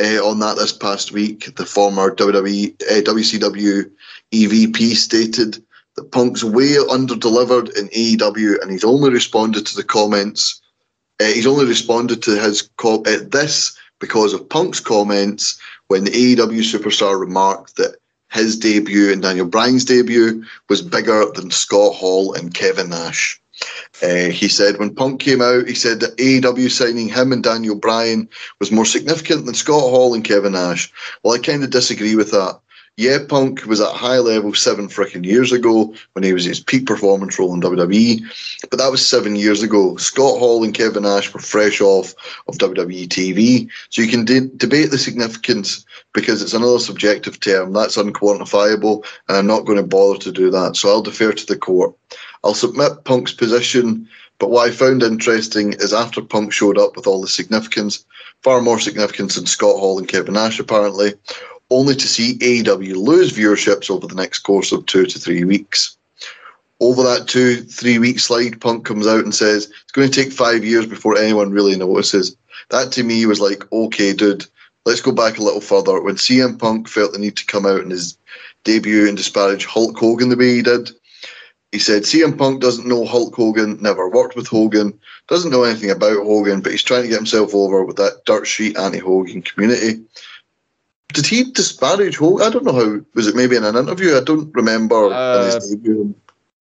uh, 0.00 0.26
on 0.26 0.38
that 0.40 0.56
this 0.56 0.72
past 0.72 1.12
week. 1.12 1.54
The 1.56 1.66
former 1.66 2.14
WWE, 2.14 2.74
uh, 2.82 3.02
WCW 3.02 3.90
EVP 4.32 4.94
stated 4.94 5.62
that 5.96 6.12
Punk's 6.12 6.42
way 6.42 6.76
under 6.90 7.16
delivered 7.16 7.68
in 7.70 7.88
AEW, 7.88 8.60
and 8.62 8.70
he's 8.70 8.84
only 8.84 9.10
responded 9.10 9.66
to 9.66 9.76
the 9.76 9.84
comments. 9.84 10.60
Uh, 11.20 11.26
he's 11.26 11.46
only 11.46 11.66
responded 11.66 12.22
to 12.22 12.40
his 12.40 12.62
co- 12.76 13.02
uh, 13.02 13.18
this 13.28 13.76
because 13.98 14.32
of 14.32 14.48
Punk's 14.48 14.80
comments 14.80 15.60
when 15.88 16.04
the 16.04 16.10
AEW 16.10 16.60
superstar 16.60 17.20
remarked 17.20 17.76
that 17.76 17.96
his 18.30 18.56
debut 18.56 19.12
and 19.12 19.22
Daniel 19.22 19.46
Bryan's 19.46 19.84
debut 19.84 20.44
was 20.68 20.82
bigger 20.82 21.26
than 21.34 21.50
Scott 21.50 21.94
Hall 21.94 22.32
and 22.32 22.54
Kevin 22.54 22.90
Nash. 22.90 23.39
Uh, 24.02 24.30
he 24.30 24.48
said 24.48 24.78
when 24.78 24.94
Punk 24.94 25.20
came 25.20 25.42
out, 25.42 25.68
he 25.68 25.74
said 25.74 26.00
that 26.00 26.16
AEW 26.16 26.70
signing 26.70 27.08
him 27.08 27.32
and 27.32 27.42
Daniel 27.42 27.74
Bryan 27.74 28.28
was 28.58 28.72
more 28.72 28.86
significant 28.86 29.46
than 29.46 29.54
Scott 29.54 29.80
Hall 29.80 30.14
and 30.14 30.24
Kevin 30.24 30.52
Nash. 30.52 30.92
Well, 31.22 31.34
I 31.34 31.38
kind 31.38 31.62
of 31.62 31.70
disagree 31.70 32.16
with 32.16 32.30
that. 32.30 32.58
Yeah, 33.00 33.16
Punk 33.26 33.64
was 33.64 33.80
at 33.80 33.94
high 33.94 34.18
level 34.18 34.52
seven 34.52 34.88
freaking 34.88 35.24
years 35.24 35.52
ago 35.52 35.94
when 36.12 36.22
he 36.22 36.34
was 36.34 36.44
his 36.44 36.60
peak 36.60 36.84
performance 36.84 37.38
role 37.38 37.54
in 37.54 37.62
WWE, 37.62 38.20
but 38.68 38.78
that 38.78 38.90
was 38.90 39.06
seven 39.06 39.36
years 39.36 39.62
ago. 39.62 39.96
Scott 39.96 40.38
Hall 40.38 40.62
and 40.62 40.74
Kevin 40.74 41.04
Nash 41.04 41.32
were 41.32 41.40
fresh 41.40 41.80
off 41.80 42.14
of 42.46 42.58
WWE 42.58 43.08
TV, 43.08 43.70
so 43.88 44.02
you 44.02 44.08
can 44.08 44.26
de- 44.26 44.48
debate 44.48 44.90
the 44.90 44.98
significance 44.98 45.86
because 46.12 46.42
it's 46.42 46.52
another 46.52 46.78
subjective 46.78 47.40
term 47.40 47.72
that's 47.72 47.96
unquantifiable, 47.96 49.02
and 49.28 49.38
I'm 49.38 49.46
not 49.46 49.64
going 49.64 49.78
to 49.78 49.82
bother 49.82 50.18
to 50.18 50.32
do 50.32 50.50
that. 50.50 50.76
So 50.76 50.90
I'll 50.90 51.00
defer 51.00 51.32
to 51.32 51.46
the 51.46 51.56
court. 51.56 51.94
I'll 52.42 52.54
submit 52.54 53.04
Punk's 53.04 53.32
position, 53.32 54.08
but 54.38 54.50
what 54.50 54.68
I 54.68 54.72
found 54.72 55.02
interesting 55.02 55.74
is 55.74 55.92
after 55.92 56.22
Punk 56.22 56.52
showed 56.52 56.78
up 56.78 56.96
with 56.96 57.06
all 57.06 57.20
the 57.20 57.28
significance, 57.28 58.04
far 58.42 58.62
more 58.62 58.78
significance 58.78 59.34
than 59.34 59.46
Scott 59.46 59.78
Hall 59.78 59.98
and 59.98 60.08
Kevin 60.08 60.34
Nash 60.34 60.58
apparently, 60.58 61.14
only 61.70 61.94
to 61.94 62.08
see 62.08 62.38
AEW 62.38 62.96
lose 62.96 63.32
viewerships 63.32 63.90
over 63.90 64.06
the 64.06 64.14
next 64.14 64.40
course 64.40 64.72
of 64.72 64.86
two 64.86 65.06
to 65.06 65.18
three 65.18 65.44
weeks. 65.44 65.96
Over 66.80 67.02
that 67.02 67.28
two, 67.28 67.62
three 67.62 67.98
week 67.98 68.18
slide, 68.18 68.60
Punk 68.60 68.86
comes 68.86 69.06
out 69.06 69.24
and 69.24 69.34
says 69.34 69.70
it's 69.82 69.92
going 69.92 70.10
to 70.10 70.22
take 70.22 70.32
five 70.32 70.64
years 70.64 70.86
before 70.86 71.18
anyone 71.18 71.52
really 71.52 71.76
notices. 71.76 72.34
That 72.70 72.90
to 72.92 73.02
me 73.02 73.26
was 73.26 73.40
like, 73.40 73.70
okay, 73.70 74.14
dude, 74.14 74.46
let's 74.86 75.02
go 75.02 75.12
back 75.12 75.38
a 75.38 75.42
little 75.42 75.60
further. 75.60 76.00
When 76.00 76.16
CM 76.16 76.58
Punk 76.58 76.88
felt 76.88 77.12
the 77.12 77.18
need 77.18 77.36
to 77.36 77.46
come 77.46 77.66
out 77.66 77.82
in 77.82 77.90
his 77.90 78.16
debut 78.64 79.06
and 79.06 79.16
disparage 79.16 79.66
Hulk 79.66 79.98
Hogan 79.98 80.30
the 80.30 80.36
way 80.36 80.54
he 80.54 80.62
did, 80.62 80.90
he 81.72 81.78
said 81.78 82.02
CM 82.02 82.36
Punk 82.36 82.60
doesn't 82.60 82.88
know 82.88 83.04
Hulk 83.04 83.34
Hogan, 83.34 83.80
never 83.80 84.08
worked 84.08 84.34
with 84.34 84.48
Hogan, 84.48 84.98
doesn't 85.28 85.50
know 85.50 85.62
anything 85.62 85.90
about 85.90 86.16
Hogan, 86.16 86.60
but 86.60 86.72
he's 86.72 86.82
trying 86.82 87.02
to 87.02 87.08
get 87.08 87.16
himself 87.16 87.54
over 87.54 87.84
with 87.84 87.96
that 87.96 88.24
dirt 88.26 88.46
sheet 88.46 88.76
anti 88.76 88.98
Hogan 88.98 89.42
community. 89.42 90.02
Did 91.12 91.26
he 91.26 91.44
disparage 91.44 92.16
Hogan? 92.16 92.46
I 92.46 92.50
don't 92.50 92.64
know 92.64 92.72
how. 92.72 93.00
Was 93.14 93.26
it 93.26 93.36
maybe 93.36 93.56
in 93.56 93.64
an 93.64 93.76
interview? 93.76 94.16
I 94.16 94.20
don't 94.20 94.52
remember 94.54 95.12
Uh, 95.12 95.38
in 95.38 95.44
his 95.54 95.70
debut. 95.70 96.14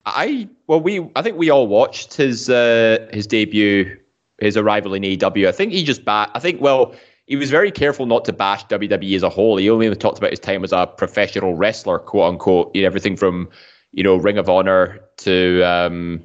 I 0.06 0.48
well, 0.68 0.80
we 0.80 1.08
I 1.16 1.22
think 1.22 1.38
we 1.38 1.50
all 1.50 1.68
watched 1.68 2.16
his 2.16 2.50
uh, 2.50 3.08
his 3.12 3.28
debut, 3.28 3.98
his 4.40 4.58
arrival 4.58 4.94
in 4.94 5.04
AEW. 5.04 5.48
I 5.48 5.52
think 5.52 5.72
he 5.72 5.84
just 5.84 6.06
bat. 6.06 6.32
I 6.34 6.40
think 6.40 6.62
well, 6.62 6.94
he 7.28 7.36
was 7.36 7.50
very 7.52 7.72
careful 7.72 8.06
not 8.06 8.26
to 8.26 8.34
bash 8.34 8.66
WWE 8.68 9.16
as 9.16 9.24
a 9.24 9.30
whole. 9.30 9.58
He 9.58 9.70
only 9.70 9.94
talked 9.96 10.18
about 10.18 10.32
his 10.32 10.40
time 10.40 10.64
as 10.64 10.72
a 10.72 10.88
professional 10.88 11.56
wrestler, 11.56 12.00
quote 12.00 12.34
unquote. 12.34 12.76
You 12.76 12.82
know, 12.84 12.88
everything 12.88 13.16
from 13.16 13.50
you 13.92 14.04
know 14.04 14.16
Ring 14.16 14.38
of 14.38 14.50
Honor 14.50 15.00
to 15.18 15.64
um, 15.64 16.24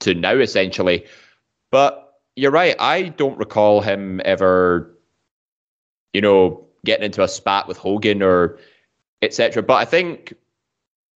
to 0.00 0.14
now 0.14 0.36
essentially. 0.36 1.04
But 1.70 2.20
you're 2.36 2.50
right. 2.50 2.76
I 2.78 3.04
don't 3.04 3.38
recall 3.38 3.80
him 3.80 4.20
ever, 4.24 4.94
you 6.12 6.20
know, 6.20 6.66
getting 6.84 7.04
into 7.04 7.22
a 7.22 7.28
spat 7.28 7.68
with 7.68 7.76
Hogan 7.76 8.22
or 8.22 8.58
etc. 9.22 9.62
But 9.62 9.74
I 9.74 9.84
think 9.84 10.34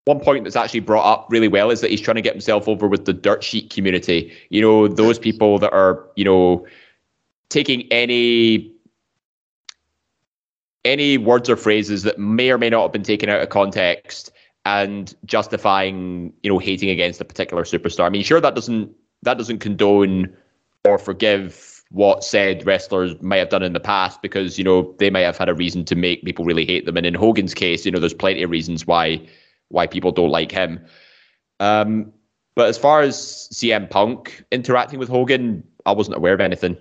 one 0.05 0.19
point 0.19 0.43
that's 0.43 0.55
actually 0.55 0.79
brought 0.79 1.05
up 1.05 1.27
really 1.29 1.47
well 1.47 1.69
is 1.69 1.81
that 1.81 1.91
he's 1.91 2.01
trying 2.01 2.15
to 2.15 2.21
get 2.21 2.33
himself 2.33 2.67
over 2.67 2.87
with 2.87 3.05
the 3.05 3.13
dirt 3.13 3.43
sheet 3.43 3.69
community. 3.69 4.33
You 4.49 4.61
know, 4.61 4.87
those 4.87 5.19
people 5.19 5.59
that 5.59 5.71
are, 5.71 6.07
you 6.15 6.25
know, 6.25 6.65
taking 7.49 7.83
any 7.91 8.73
any 10.83 11.19
words 11.19 11.47
or 11.47 11.55
phrases 11.55 12.01
that 12.03 12.17
may 12.17 12.49
or 12.49 12.57
may 12.57 12.69
not 12.69 12.81
have 12.81 12.91
been 12.91 13.03
taken 13.03 13.29
out 13.29 13.41
of 13.41 13.49
context 13.49 14.31
and 14.65 15.15
justifying, 15.25 16.33
you 16.43 16.51
know, 16.51 16.59
hating 16.59 16.89
against 16.89 17.21
a 17.21 17.25
particular 17.25 17.63
superstar. 17.63 18.05
I 18.05 18.09
mean, 18.09 18.23
sure 18.23 18.41
that 18.41 18.55
doesn't 18.55 18.93
that 19.23 19.37
doesn't 19.37 19.59
condone 19.59 20.35
or 20.85 20.97
forgive 20.97 21.83
what 21.91 22.23
said 22.23 22.65
wrestlers 22.65 23.21
might 23.21 23.37
have 23.37 23.49
done 23.49 23.63
in 23.63 23.73
the 23.73 23.79
past 23.79 24.21
because, 24.21 24.57
you 24.57 24.63
know, 24.63 24.95
they 24.97 25.09
might 25.09 25.21
have 25.21 25.37
had 25.37 25.49
a 25.49 25.53
reason 25.53 25.83
to 25.85 25.95
make 25.95 26.23
people 26.23 26.45
really 26.45 26.65
hate 26.65 26.85
them. 26.85 26.97
And 26.97 27.05
in 27.05 27.13
Hogan's 27.13 27.53
case, 27.53 27.85
you 27.85 27.91
know, 27.91 27.99
there's 27.99 28.13
plenty 28.13 28.43
of 28.43 28.49
reasons 28.49 28.87
why 28.87 29.21
why 29.69 29.87
people 29.87 30.11
don't 30.11 30.29
like 30.29 30.51
him. 30.51 30.83
Um, 31.59 32.11
but 32.55 32.67
as 32.67 32.77
far 32.77 33.01
as 33.01 33.49
CM 33.53 33.89
Punk 33.89 34.43
interacting 34.51 34.99
with 34.99 35.09
Hogan, 35.09 35.63
I 35.85 35.91
wasn't 35.93 36.17
aware 36.17 36.33
of 36.33 36.41
anything. 36.41 36.77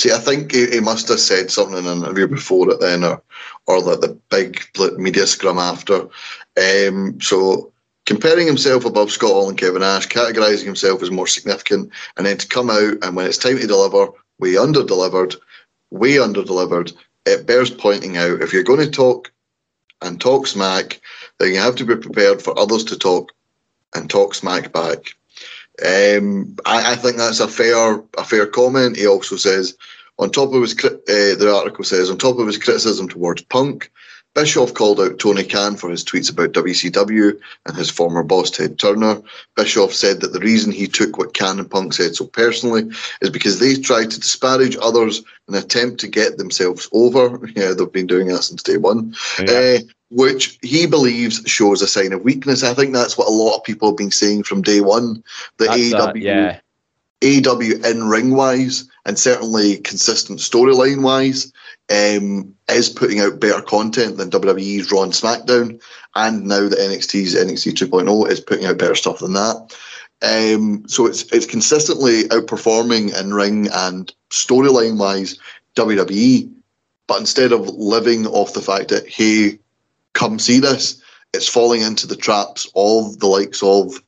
See, 0.00 0.12
I 0.12 0.16
think 0.18 0.52
he, 0.52 0.66
he 0.70 0.80
must 0.80 1.08
have 1.08 1.20
said 1.20 1.50
something 1.50 1.76
in 1.76 1.86
an 1.86 1.98
interview 1.98 2.26
before 2.26 2.70
it 2.70 2.80
then, 2.80 3.04
or 3.04 3.22
or 3.66 3.80
like 3.80 4.00
the 4.00 4.18
big 4.30 4.58
media 4.96 5.26
scrum 5.26 5.58
after. 5.58 6.08
Um, 6.56 7.20
so 7.20 7.70
comparing 8.06 8.46
himself 8.46 8.86
above 8.86 9.10
Scott 9.10 9.32
Hall 9.32 9.50
and 9.50 9.58
Kevin 9.58 9.82
Nash, 9.82 10.08
categorising 10.08 10.64
himself 10.64 11.02
as 11.02 11.10
more 11.10 11.26
significant, 11.26 11.90
and 12.16 12.24
then 12.24 12.38
to 12.38 12.48
come 12.48 12.70
out 12.70 12.94
and 13.02 13.14
when 13.14 13.26
it's 13.26 13.36
time 13.36 13.58
to 13.58 13.66
deliver, 13.66 14.08
we 14.38 14.56
under 14.56 14.82
delivered, 14.82 15.34
we 15.90 16.18
under 16.18 16.44
delivered, 16.44 16.92
it 17.26 17.46
bears 17.46 17.70
pointing 17.70 18.16
out 18.16 18.40
if 18.40 18.54
you're 18.54 18.62
going 18.62 18.80
to 18.80 18.90
talk 18.90 19.30
and 20.00 20.18
talk 20.18 20.46
smack, 20.46 20.98
then 21.38 21.52
you 21.52 21.58
have 21.58 21.76
to 21.76 21.84
be 21.84 21.94
prepared 21.94 22.40
for 22.40 22.58
others 22.58 22.84
to 22.84 22.98
talk 22.98 23.32
and 23.94 24.08
talk 24.08 24.34
smack 24.34 24.72
back. 24.72 25.14
Um, 25.84 26.56
I, 26.66 26.92
I, 26.92 26.96
think 26.96 27.16
that's 27.16 27.40
a 27.40 27.48
fair 27.48 28.02
a 28.18 28.24
fair 28.24 28.46
comment. 28.46 28.96
He 28.96 29.06
also 29.06 29.36
says, 29.36 29.76
on 30.18 30.30
top 30.30 30.52
of 30.52 30.62
his 30.62 30.72
uh, 30.84 30.90
the 31.06 31.54
article 31.54 31.84
says, 31.84 32.10
on 32.10 32.18
top 32.18 32.38
of 32.38 32.46
his 32.46 32.58
criticism 32.58 33.08
towards 33.08 33.42
Punk, 33.42 33.90
Bischoff 34.34 34.74
called 34.74 35.00
out 35.00 35.18
Tony 35.18 35.44
Khan 35.44 35.76
for 35.76 35.90
his 35.90 36.04
tweets 36.04 36.30
about 36.30 36.52
WCW 36.52 37.38
and 37.66 37.76
his 37.76 37.90
former 37.90 38.22
boss 38.22 38.50
Ted 38.50 38.78
Turner. 38.78 39.20
Bischoff 39.56 39.92
said 39.92 40.20
that 40.20 40.32
the 40.32 40.38
reason 40.38 40.70
he 40.70 40.86
took 40.86 41.18
what 41.18 41.36
Khan 41.36 41.58
and 41.58 41.70
Punk 41.70 41.94
said 41.94 42.14
so 42.14 42.26
personally 42.26 42.90
is 43.20 43.30
because 43.30 43.58
they 43.58 43.74
tried 43.74 44.10
to 44.12 44.20
disparage 44.20 44.76
others 44.80 45.18
in 45.48 45.54
an 45.54 45.62
attempt 45.62 45.98
to 46.00 46.08
get 46.08 46.38
themselves 46.38 46.88
over. 46.92 47.40
Yeah, 47.56 47.74
they've 47.74 47.92
been 47.92 48.06
doing 48.06 48.28
that 48.28 48.44
since 48.44 48.62
day 48.62 48.76
one. 48.76 49.14
Yeah. 49.40 49.50
Uh, 49.50 49.78
which 50.10 50.58
he 50.62 50.86
believes 50.86 51.42
shows 51.46 51.82
a 51.82 51.86
sign 51.86 52.12
of 52.12 52.22
weakness. 52.22 52.62
I 52.62 52.74
think 52.74 52.92
that's 52.92 53.16
what 53.16 53.28
a 53.28 53.30
lot 53.30 53.56
of 53.56 53.64
people 53.64 53.88
have 53.88 53.96
been 53.96 54.10
saying 54.10 54.42
from 54.42 54.62
day 54.62 54.80
one. 54.80 55.22
The 55.58 55.66
AEW, 55.66 56.20
yeah. 56.20 56.60
AEW 57.20 57.84
in 57.84 58.08
ring 58.08 58.34
wise, 58.34 58.88
and 59.06 59.18
certainly 59.18 59.76
consistent 59.78 60.40
storyline 60.40 61.02
wise, 61.02 61.52
um, 61.90 62.54
is 62.68 62.88
putting 62.88 63.20
out 63.20 63.40
better 63.40 63.62
content 63.62 64.16
than 64.16 64.30
WWE's 64.30 64.90
Raw 64.90 65.02
and 65.02 65.12
SmackDown, 65.12 65.80
and 66.16 66.46
now 66.46 66.68
the 66.68 66.76
NXT's 66.76 67.34
NXT 67.34 67.74
2.0 67.74 68.30
is 68.30 68.40
putting 68.40 68.66
out 68.66 68.78
better 68.78 68.94
stuff 68.94 69.20
than 69.20 69.34
that. 69.34 69.76
Um, 70.22 70.86
so 70.86 71.06
it's 71.06 71.22
it's 71.32 71.46
consistently 71.46 72.24
outperforming 72.24 73.18
in 73.18 73.32
ring 73.32 73.68
and 73.72 74.12
storyline 74.30 74.98
wise 74.98 75.38
WWE, 75.76 76.52
but 77.06 77.20
instead 77.20 77.52
of 77.52 77.68
living 77.68 78.26
off 78.26 78.52
the 78.52 78.60
fact 78.60 78.88
that 78.88 79.08
hey, 79.08 79.58
come 80.14 80.38
see 80.38 80.58
this, 80.58 81.02
it's 81.32 81.48
falling 81.48 81.82
into 81.82 82.06
the 82.06 82.16
traps 82.16 82.70
of 82.74 83.18
the 83.20 83.26
likes 83.26 83.62
of 83.62 84.02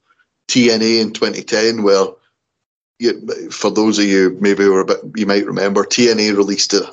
TNA 0.48 1.00
in 1.00 1.12
2010, 1.12 1.82
where 1.82 2.06
you, 2.98 3.50
for 3.50 3.70
those 3.70 3.98
of 3.98 4.04
you 4.04 4.36
maybe 4.40 4.66
were 4.66 4.80
a 4.80 4.84
bit, 4.84 4.98
you 5.16 5.26
might 5.26 5.46
remember 5.46 5.84
TNA 5.84 6.36
released 6.36 6.72
a, 6.72 6.84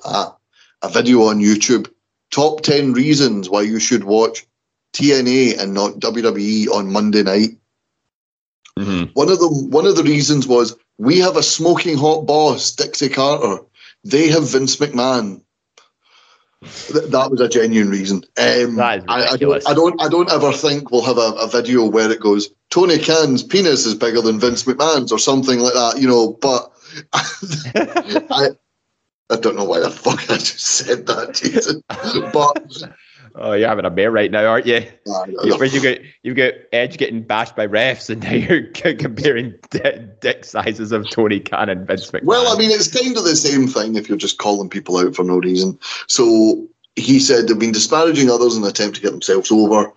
a 0.82 0.89
video 0.89 1.24
on 1.24 1.39
YouTube. 1.39 1.89
Top 2.32 2.62
10 2.62 2.93
reasons 2.93 3.49
why 3.49 3.62
you 3.62 3.80
should 3.80 4.03
watch 4.03 4.45
TNA 4.93 5.60
and 5.60 5.74
not 5.74 5.99
WWE 5.99 6.70
on 6.70 6.91
Monday 6.91 7.24
night. 7.24 7.57
Mm-hmm. 8.78 9.12
One 9.14 9.30
of 9.30 9.39
the 9.39 9.49
one 9.49 9.86
of 9.86 9.97
the 9.97 10.03
reasons 10.03 10.47
was 10.47 10.76
we 10.97 11.20
have 11.20 11.36
a 11.36 11.43
smoking 11.43 11.97
hot 11.97 12.26
boss, 12.26 12.72
Dixie 12.72 13.10
Carter. 13.10 13.64
They 14.03 14.30
have 14.30 14.49
Vince 14.49 14.78
McMahon. 14.78 15.41
Th- 16.62 17.05
that 17.05 17.32
was 17.32 17.39
a 17.39 17.47
genuine 17.47 17.89
reason. 17.89 18.24
Um, 18.38 18.80
I, 18.80 19.01
I, 19.07 19.38
don't, 19.38 19.68
I 19.68 19.74
don't. 19.74 20.01
I 20.01 20.10
don't 20.10 20.32
ever 20.32 20.51
think 20.51 20.91
we'll 20.91 21.05
have 21.05 21.18
a, 21.18 21.32
a, 21.39 21.47
video 21.47 21.86
where 21.86 22.12
it 22.12 22.20
goes. 22.20 22.49
Tony 22.70 22.99
Khan's 22.99 23.43
penis 23.43 23.86
is 23.86 23.95
bigger 23.95 24.22
than 24.22 24.41
Vince 24.41 24.64
McMahon's, 24.64 25.14
or 25.14 25.20
something 25.20 25.60
like 25.60 25.74
that. 25.74 26.01
You 26.01 26.10
know, 26.10 26.34
but 26.34 26.72
I, 28.30 28.49
I 29.30 29.36
don't 29.38 29.55
know 29.55 29.64
why 29.64 29.80
the 29.80 29.89
fuck 29.89 30.30
I 30.30 30.36
just 30.36 30.60
said 30.60 31.05
that, 31.07 31.36
Jason. 31.36 31.82
but 32.34 32.99
oh, 33.36 33.54
you're 33.54 33.68
having 33.68 33.86
a 33.86 33.90
bear 33.90 34.12
right 34.12 34.32
now, 34.32 34.46
aren't 34.46 34.66
you? 34.66 34.82
you 35.44 35.64
you 35.66 35.82
get 35.82 36.02
you 36.24 36.34
get 36.34 36.70
Edge 36.72 36.98
getting 36.98 37.22
bashed 37.22 37.56
by 37.56 37.68
refs, 37.68 38.10
and 38.10 38.22
now 38.24 38.34
you're 38.34 38.64
comparing 38.96 39.54
dick 39.70 40.46
sizes 40.46 40.92
of 40.92 41.10
Tony 41.10 41.40
Khan 41.40 41.70
and 41.70 41.88
Vince 41.88 42.12
McMahon. 42.12 42.24
Well, 42.24 42.54
I 42.54 42.58
mean, 42.58 42.72
it's 42.72 42.88
kind 42.88 43.16
of 43.18 43.24
the 43.24 43.36
same 43.36 43.68
thing 43.68 43.96
if 43.96 44.10
you're 44.10 44.18
just 44.18 44.38
calling 44.38 44.70
people 44.70 44.98
out 44.98 45.16
for 45.16 45.24
no 45.24 45.38
reason. 45.38 45.78
So 46.08 46.68
he 46.96 47.20
said 47.20 47.48
they've 47.48 47.60
been 47.60 47.72
disparaging 47.72 48.30
others 48.30 48.56
in 48.56 48.64
an 48.64 48.70
attempt 48.70 48.96
to 48.98 49.02
get 49.02 49.12
themselves 49.12 49.52
over. 49.52 49.94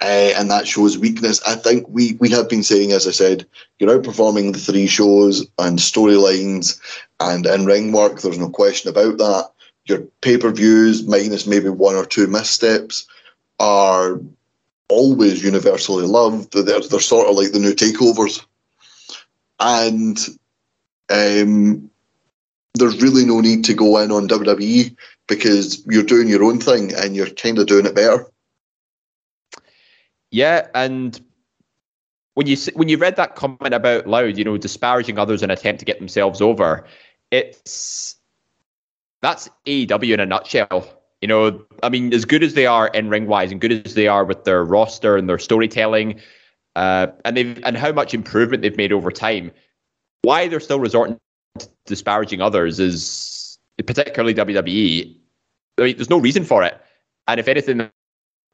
Uh, 0.00 0.34
and 0.36 0.50
that 0.50 0.66
shows 0.66 0.98
weakness. 0.98 1.40
I 1.46 1.54
think 1.54 1.88
we 1.88 2.14
we 2.14 2.28
have 2.30 2.48
been 2.48 2.64
saying, 2.64 2.92
as 2.92 3.06
I 3.06 3.12
said, 3.12 3.46
you're 3.78 3.96
outperforming 3.96 4.52
the 4.52 4.58
three 4.58 4.86
shows 4.86 5.46
and 5.58 5.78
storylines 5.78 6.78
and 7.20 7.46
in 7.46 7.64
ring 7.64 7.92
work. 7.92 8.20
There's 8.20 8.38
no 8.38 8.50
question 8.50 8.90
about 8.90 9.18
that. 9.18 9.50
Your 9.86 10.00
pay 10.22 10.38
per 10.38 10.50
views, 10.50 11.06
minus 11.06 11.46
maybe 11.46 11.68
one 11.68 11.94
or 11.94 12.06
two 12.06 12.26
missteps, 12.26 13.06
are 13.60 14.20
always 14.88 15.42
universally 15.42 16.06
loved. 16.06 16.52
They're, 16.52 16.80
they're 16.80 17.00
sort 17.00 17.28
of 17.28 17.36
like 17.36 17.52
the 17.52 17.58
new 17.58 17.74
takeovers. 17.74 18.44
And 19.60 20.18
um, 21.10 21.90
there's 22.74 23.02
really 23.02 23.24
no 23.24 23.40
need 23.40 23.64
to 23.64 23.74
go 23.74 23.98
in 23.98 24.10
on 24.10 24.28
WWE 24.28 24.96
because 25.28 25.84
you're 25.86 26.02
doing 26.02 26.28
your 26.28 26.44
own 26.44 26.60
thing 26.60 26.92
and 26.94 27.14
you're 27.14 27.30
kind 27.30 27.58
of 27.58 27.66
doing 27.66 27.86
it 27.86 27.94
better. 27.94 28.26
Yeah, 30.30 30.66
and 30.74 31.20
when 32.34 32.48
you 32.48 32.56
when 32.74 32.88
you 32.88 32.98
read 32.98 33.16
that 33.16 33.36
comment 33.36 33.72
about 33.72 34.08
Loud, 34.08 34.36
you 34.36 34.44
know, 34.44 34.58
disparaging 34.58 35.18
others 35.18 35.42
in 35.42 35.50
an 35.50 35.56
attempt 35.56 35.78
to 35.78 35.84
get 35.84 36.00
themselves 36.00 36.40
over, 36.40 36.84
it's 37.30 38.16
that's 39.24 39.48
AEW 39.64 40.12
in 40.12 40.20
a 40.20 40.26
nutshell. 40.26 40.86
You 41.22 41.28
know, 41.28 41.64
I 41.82 41.88
mean, 41.88 42.12
as 42.12 42.26
good 42.26 42.42
as 42.42 42.52
they 42.52 42.66
are 42.66 42.88
in 42.88 43.08
ring 43.08 43.26
wise, 43.26 43.50
and 43.50 43.58
good 43.58 43.72
as 43.72 43.94
they 43.94 44.06
are 44.06 44.22
with 44.22 44.44
their 44.44 44.62
roster 44.62 45.16
and 45.16 45.26
their 45.26 45.38
storytelling, 45.38 46.20
uh, 46.76 47.06
and 47.24 47.34
they've 47.34 47.58
and 47.64 47.78
how 47.78 47.90
much 47.90 48.12
improvement 48.12 48.62
they've 48.62 48.76
made 48.76 48.92
over 48.92 49.10
time, 49.10 49.50
why 50.22 50.46
they're 50.46 50.60
still 50.60 50.78
resorting 50.78 51.18
to 51.58 51.68
disparaging 51.86 52.42
others 52.42 52.78
is 52.78 53.58
particularly 53.86 54.34
WWE. 54.34 55.16
I 55.78 55.82
mean, 55.82 55.96
there's 55.96 56.10
no 56.10 56.18
reason 56.18 56.44
for 56.44 56.62
it, 56.62 56.78
and 57.26 57.40
if 57.40 57.48
anything, 57.48 57.88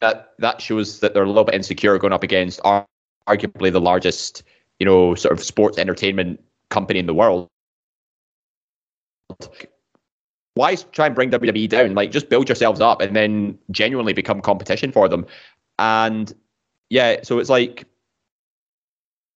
that 0.01 0.35
that 0.39 0.61
shows 0.61 1.01
that 1.01 1.15
they're 1.15 1.25
a 1.25 1.29
little 1.29 1.43
bit 1.43 1.57
insecure 1.57 1.99
going 1.99 2.13
up 2.13 2.23
against 2.23 2.61
arguably 3.29 3.73
the 3.73 3.81
largest, 3.81 4.45
you 4.79 4.87
know, 4.87 5.17
sort 5.17 5.33
of 5.33 5.43
sports 5.43 5.79
entertainment 5.79 6.41
company 6.69 7.01
in 7.01 7.07
the 7.07 7.15
world. 7.15 7.49
Why 10.55 10.75
try 10.75 11.07
and 11.07 11.15
bring 11.15 11.31
WWE 11.31 11.69
down? 11.69 11.95
Like, 11.95 12.11
just 12.11 12.29
build 12.29 12.49
yourselves 12.49 12.81
up 12.81 13.01
and 13.01 13.15
then 13.15 13.59
genuinely 13.71 14.13
become 14.13 14.41
competition 14.41 14.93
for 14.93 15.09
them. 15.09 15.27
And 15.79 16.33
yeah, 16.89 17.21
so 17.23 17.39
it's 17.39 17.51
like 17.51 17.87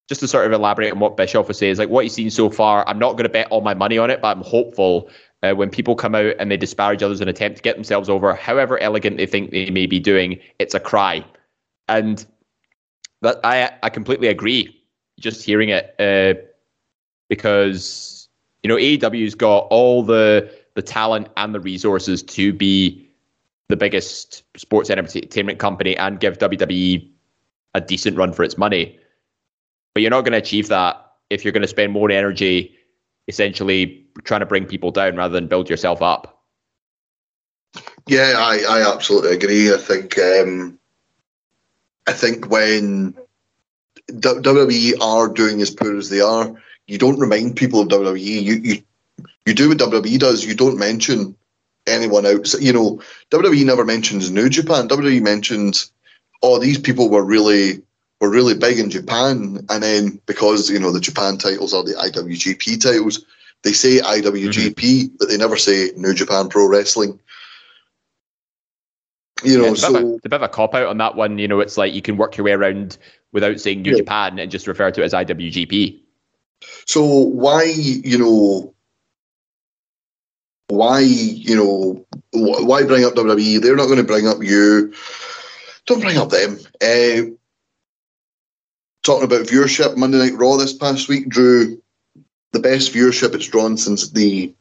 just 0.09 0.21
to 0.21 0.29
sort 0.29 0.47
of 0.47 0.53
elaborate 0.53 0.93
on 0.93 0.99
what 0.99 1.17
Bischoff 1.17 1.49
was 1.49 1.59
saying, 1.59 1.73
is 1.73 1.79
like 1.79 1.89
what 1.89 2.05
he's 2.05 2.13
seen 2.13 2.31
so 2.31 2.51
far. 2.51 2.87
I'm 2.89 2.99
not 2.99 3.13
going 3.13 3.25
to 3.25 3.31
bet 3.31 3.49
all 3.51 3.63
my 3.63 3.75
money 3.75 3.97
on 3.97 4.11
it, 4.11 4.21
but 4.21 4.37
I'm 4.37 4.43
hopeful 4.43 5.09
uh, 5.43 5.55
when 5.55 5.71
people 5.71 5.95
come 5.95 6.15
out 6.15 6.35
and 6.39 6.51
they 6.51 6.57
disparage 6.57 7.03
others 7.03 7.21
and 7.21 7.31
attempt 7.31 7.57
to 7.57 7.63
get 7.63 7.77
themselves 7.77 8.09
over, 8.09 8.35
however 8.35 8.79
elegant 8.79 9.17
they 9.17 9.27
think 9.27 9.51
they 9.51 9.71
may 9.71 9.87
be 9.87 10.01
doing, 10.01 10.39
it's 10.59 10.75
a 10.75 10.81
cry. 10.81 11.25
And 11.89 12.25
that 13.23 13.41
I 13.45 13.71
I 13.83 13.91
completely 13.91 14.29
agree. 14.29 14.81
Just 15.19 15.45
hearing 15.45 15.71
it 15.71 15.95
uh, 15.99 16.41
because 17.29 18.29
you 18.63 18.69
know 18.69 18.77
AEW's 18.77 19.35
got 19.35 19.67
all 19.71 20.03
the 20.03 20.51
the 20.75 20.83
talent 20.83 21.29
and 21.37 21.55
the 21.55 21.61
resources 21.61 22.23
to 22.23 22.53
be 22.53 23.09
the 23.69 23.77
biggest 23.77 24.43
sports 24.59 24.91
entertainment 24.91 25.59
company 25.59 25.97
and 25.97 26.21
give 26.21 26.39
WWE 26.39 27.11
a 27.75 27.81
decent 27.81 28.17
run 28.17 28.33
for 28.33 28.43
its 28.43 28.59
money. 28.59 28.99
But 29.95 30.03
you're 30.03 30.11
not 30.11 30.23
going 30.23 30.33
to 30.33 30.39
achieve 30.39 30.69
that 30.69 31.01
if 31.31 31.45
you're 31.45 31.53
going 31.53 31.63
to 31.63 31.69
spend 31.69 31.93
more 31.93 32.11
energy 32.11 32.77
essentially 33.29 34.05
trying 34.25 34.41
to 34.41 34.47
bring 34.47 34.67
people 34.67 34.91
down 34.91 35.17
rather 35.17 35.33
than 35.33 35.49
build 35.49 35.71
yourself 35.71 36.03
up. 36.03 36.43
Yeah, 38.07 38.35
I, 38.37 38.65
I 38.69 38.95
absolutely 38.95 39.33
agree. 39.33 39.73
I 39.73 39.79
think 39.79 40.19
um, 40.19 40.79
I 42.07 42.13
think 42.13 42.51
when 42.51 43.17
WWE 44.11 45.01
are 45.01 45.29
doing 45.29 45.63
as 45.63 45.71
poor 45.71 45.97
as 45.97 46.11
they 46.11 46.21
are, 46.21 46.55
you 46.87 46.99
don't 46.99 47.19
remind 47.19 47.57
people 47.57 47.81
of 47.81 47.89
WWE. 47.89 48.21
You 48.21 48.55
you 48.57 48.83
you 49.47 49.55
do 49.55 49.69
what 49.69 49.79
WWE 49.79 50.19
does. 50.19 50.45
You 50.45 50.55
don't 50.55 50.79
mention 50.79 51.37
anyone 51.87 52.27
else. 52.27 52.61
You 52.61 52.73
know, 52.73 53.01
WWE 53.31 53.65
never 53.65 53.85
mentions 53.85 54.31
New 54.31 54.49
Japan. 54.49 54.89
WWE 54.89 55.23
mentions, 55.23 55.93
oh, 56.43 56.59
these 56.59 56.79
people 56.79 57.11
were 57.11 57.25
really 57.25 57.83
were 58.21 58.31
really 58.31 58.55
big 58.55 58.79
in 58.79 58.91
Japan, 58.91 59.67
and 59.69 59.83
then 59.83 60.21
because 60.27 60.71
you 60.71 60.79
know 60.79 60.93
the 60.93 61.01
Japan 61.01 61.37
titles 61.37 61.75
are 61.75 61.85
the 61.85 61.95
IWGP 61.95 62.81
titles, 62.81 63.25
they 63.63 63.73
say 63.73 63.99
IWGP, 63.99 64.75
mm-hmm. 64.75 65.17
but 65.19 65.29
they 65.29 65.37
never 65.37 65.57
say 65.57 65.91
New 65.97 66.15
Japan 66.15 66.49
Pro 66.49 66.69
Wrestling. 66.69 67.19
You 69.43 69.59
know, 69.59 69.69
yeah, 69.69 69.75
so 69.75 69.95
a, 69.97 70.15
a 70.15 70.21
bit 70.21 70.33
of 70.33 70.43
a 70.43 70.49
cop 70.49 70.75
out 70.75 70.87
on 70.87 70.99
that 70.99 71.17
one. 71.17 71.39
You 71.39 71.49
know, 71.49 71.61
it's 71.61 71.77
like 71.77 71.93
you 71.93 72.03
can 72.03 72.17
work 72.17 72.37
your 72.37 72.45
way 72.45 72.53
around 72.53 72.97
without 73.33 73.61
saying 73.61 73.83
New 73.83 73.93
yeah. 73.93 73.99
Japan 73.99 74.39
and 74.39 74.51
just 74.51 74.67
refer 74.67 74.91
to 74.91 75.03
it 75.03 75.05
as 75.05 75.13
IWGP. 75.13 76.01
So 76.87 77.05
why, 77.05 77.65
you 77.65 78.19
know, 78.19 78.74
why, 80.69 81.01
you 81.01 81.57
know, 81.57 82.07
why 82.33 82.83
bring 82.85 83.05
up 83.05 83.15
WWE? 83.15 83.61
They're 83.61 83.77
not 83.77 83.87
going 83.87 83.99
to 83.99 84.05
bring 84.05 84.27
up 84.27 84.43
you. 84.43 84.93
Don't 85.87 86.01
bring 86.01 86.17
up 86.17 86.31
them. 86.31 86.59
Uh, 86.81 87.31
talking 89.03 89.25
about 89.25 89.47
viewership, 89.47 89.97
Monday 89.97 90.19
Night 90.19 90.39
Raw 90.39 90.57
this 90.57 90.73
past 90.73 91.09
week 91.09 91.29
drew 91.29 91.81
the 92.53 92.61
best 92.61 92.93
viewership 92.93 93.35
it's 93.35 93.49
drawn 93.49 93.77
since 93.77 94.11
the 94.11 94.55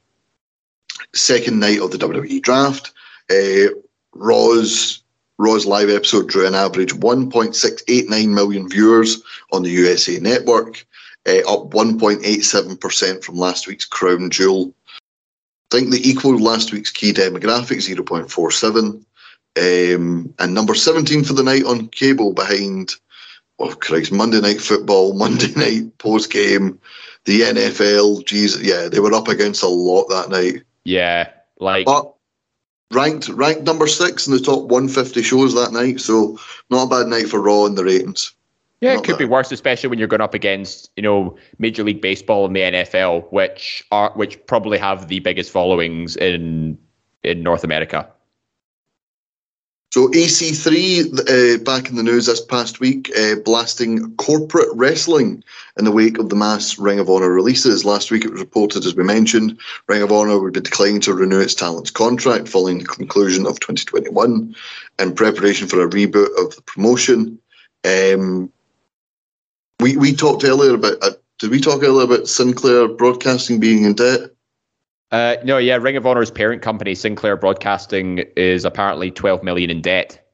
second 1.14 1.60
night 1.60 1.80
of 1.80 1.91
the 1.91 1.97
WWE 1.97 2.41
draft. 2.41 2.91
Uh, 3.32 3.74
Raw's 4.14 5.01
Raw's 5.39 5.66
live 5.66 5.89
episode 5.89 6.28
drew 6.28 6.45
an 6.45 6.54
average 6.54 6.93
1.689 6.93 8.28
million 8.28 8.70
viewers 8.70 9.22
on 9.51 9.64
the 9.64 9.72
USA 9.72 10.20
Network, 10.20 10.86
uh, 11.28 11.39
up 11.39 11.72
1.87% 11.72 13.24
from 13.24 13.36
last 13.36 13.68
week's 13.68 13.86
Crown 13.86 14.30
Jewel. 14.30 14.74
I 15.74 15.80
think 15.80 15.92
they 15.92 15.98
equaled 15.98 16.42
last 16.42 16.72
week's 16.72 16.92
key 16.92 17.14
demographic, 17.14 17.82
0.47. 17.82 19.04
Um, 19.56 20.34
and 20.40 20.54
number 20.54 20.76
17 20.76 21.24
for 21.24 21.34
the 21.34 21.44
night 21.44 21.64
on 21.64 21.88
cable 21.88 22.34
behind, 22.34 22.94
oh 23.60 23.74
Christ, 23.76 24.12
Monday 24.12 24.40
Night 24.40 24.62
Football, 24.62 25.14
Monday 25.18 25.52
Night 25.56 25.98
Post 25.98 26.32
Game, 26.32 26.80
the 27.26 27.42
NFL. 27.42 28.26
Jesus, 28.26 28.62
yeah, 28.62 28.88
they 28.88 29.00
were 29.00 29.14
up 29.14 29.28
against 29.28 29.64
a 29.64 29.68
lot 29.68 30.10
that 30.10 30.30
night. 30.30 30.64
Yeah, 30.84 31.30
like. 31.60 31.86
But 31.86 32.14
ranked 32.92 33.30
ranked 33.30 33.64
number 33.64 33.88
six 33.88 34.28
in 34.28 34.34
the 34.34 34.40
top 34.40 34.64
150 34.64 35.24
shows 35.24 35.56
that 35.56 35.72
night, 35.72 36.00
so 36.00 36.40
not 36.70 36.86
a 36.86 36.90
bad 36.90 37.08
night 37.08 37.30
for 37.30 37.42
Raw 37.42 37.66
in 37.66 37.76
the 37.76 37.84
ratings. 37.84 38.34
Yeah, 38.84 38.96
it 38.98 39.06
could 39.06 39.18
be 39.18 39.24
worse, 39.24 39.50
especially 39.50 39.88
when 39.88 39.98
you're 39.98 40.10
going 40.10 40.20
up 40.20 40.34
against, 40.34 40.92
you 40.98 41.04
know, 41.04 41.38
Major 41.58 41.86
League 41.86 42.02
Baseball 42.02 42.46
and 42.46 42.54
the 42.54 42.60
NFL, 42.60 43.32
which 43.32 43.82
are 43.92 44.12
which 44.16 44.46
probably 44.46 44.78
have 44.78 45.08
the 45.08 45.20
biggest 45.20 45.52
followings 45.52 46.18
in 46.18 46.78
in 47.24 47.44
North 47.44 47.64
America. 47.64 48.10
So 49.94 50.10
EC3 50.10 51.20
uh, 51.30 51.64
back 51.64 51.90
in 51.90 51.96
the 51.96 52.04
news 52.04 52.26
this 52.26 52.44
past 52.44 52.82
week, 52.82 53.10
uh, 53.18 53.36
blasting 53.46 54.14
corporate 54.16 54.70
wrestling 54.74 55.44
in 55.78 55.86
the 55.86 55.92
wake 55.92 56.18
of 56.18 56.28
the 56.28 56.36
mass 56.36 56.78
Ring 56.78 57.00
of 57.00 57.10
Honor 57.10 57.30
releases. 57.30 57.86
Last 57.86 58.12
week 58.12 58.26
it 58.26 58.32
was 58.32 58.42
reported, 58.42 58.86
as 58.86 58.96
we 58.96 59.04
mentioned, 59.06 59.58
Ring 59.88 60.02
of 60.02 60.12
Honor 60.12 60.40
would 60.40 60.54
be 60.54 60.60
declining 60.60 61.00
to 61.02 61.14
renew 61.14 61.40
its 61.40 61.56
talent's 61.56 61.92
contract 61.92 62.50
following 62.50 62.80
the 62.80 62.86
conclusion 62.86 63.46
of 63.46 63.62
2021 63.62 64.54
in 65.00 65.16
preparation 65.16 65.68
for 65.70 65.82
a 65.82 65.90
reboot 65.90 66.38
of 66.44 66.54
the 66.56 66.64
promotion. 66.66 67.40
Um, 67.86 68.52
we 69.84 69.98
we 69.98 70.16
talked 70.16 70.44
earlier 70.44 70.74
about 70.74 70.98
uh, 71.02 71.12
did 71.40 71.52
we 71.52 71.60
talk 71.60 71.84
earlier 71.84 72.06
about 72.06 72.28
Sinclair 72.28 72.88
Broadcasting 72.88 73.60
being 73.60 73.84
in 73.84 73.94
debt? 73.94 74.32
Uh, 75.12 75.36
no, 75.44 75.58
yeah, 75.58 75.76
Ring 75.76 75.98
of 75.98 76.08
Honor's 76.08 76.32
parent 76.32 76.64
company, 76.64 76.96
Sinclair 76.96 77.38
Broadcasting, 77.38 78.20
is 78.36 78.66
apparently 78.66 79.12
12 79.12 79.44
million 79.44 79.70
in 79.70 79.82
debt. 79.82 80.26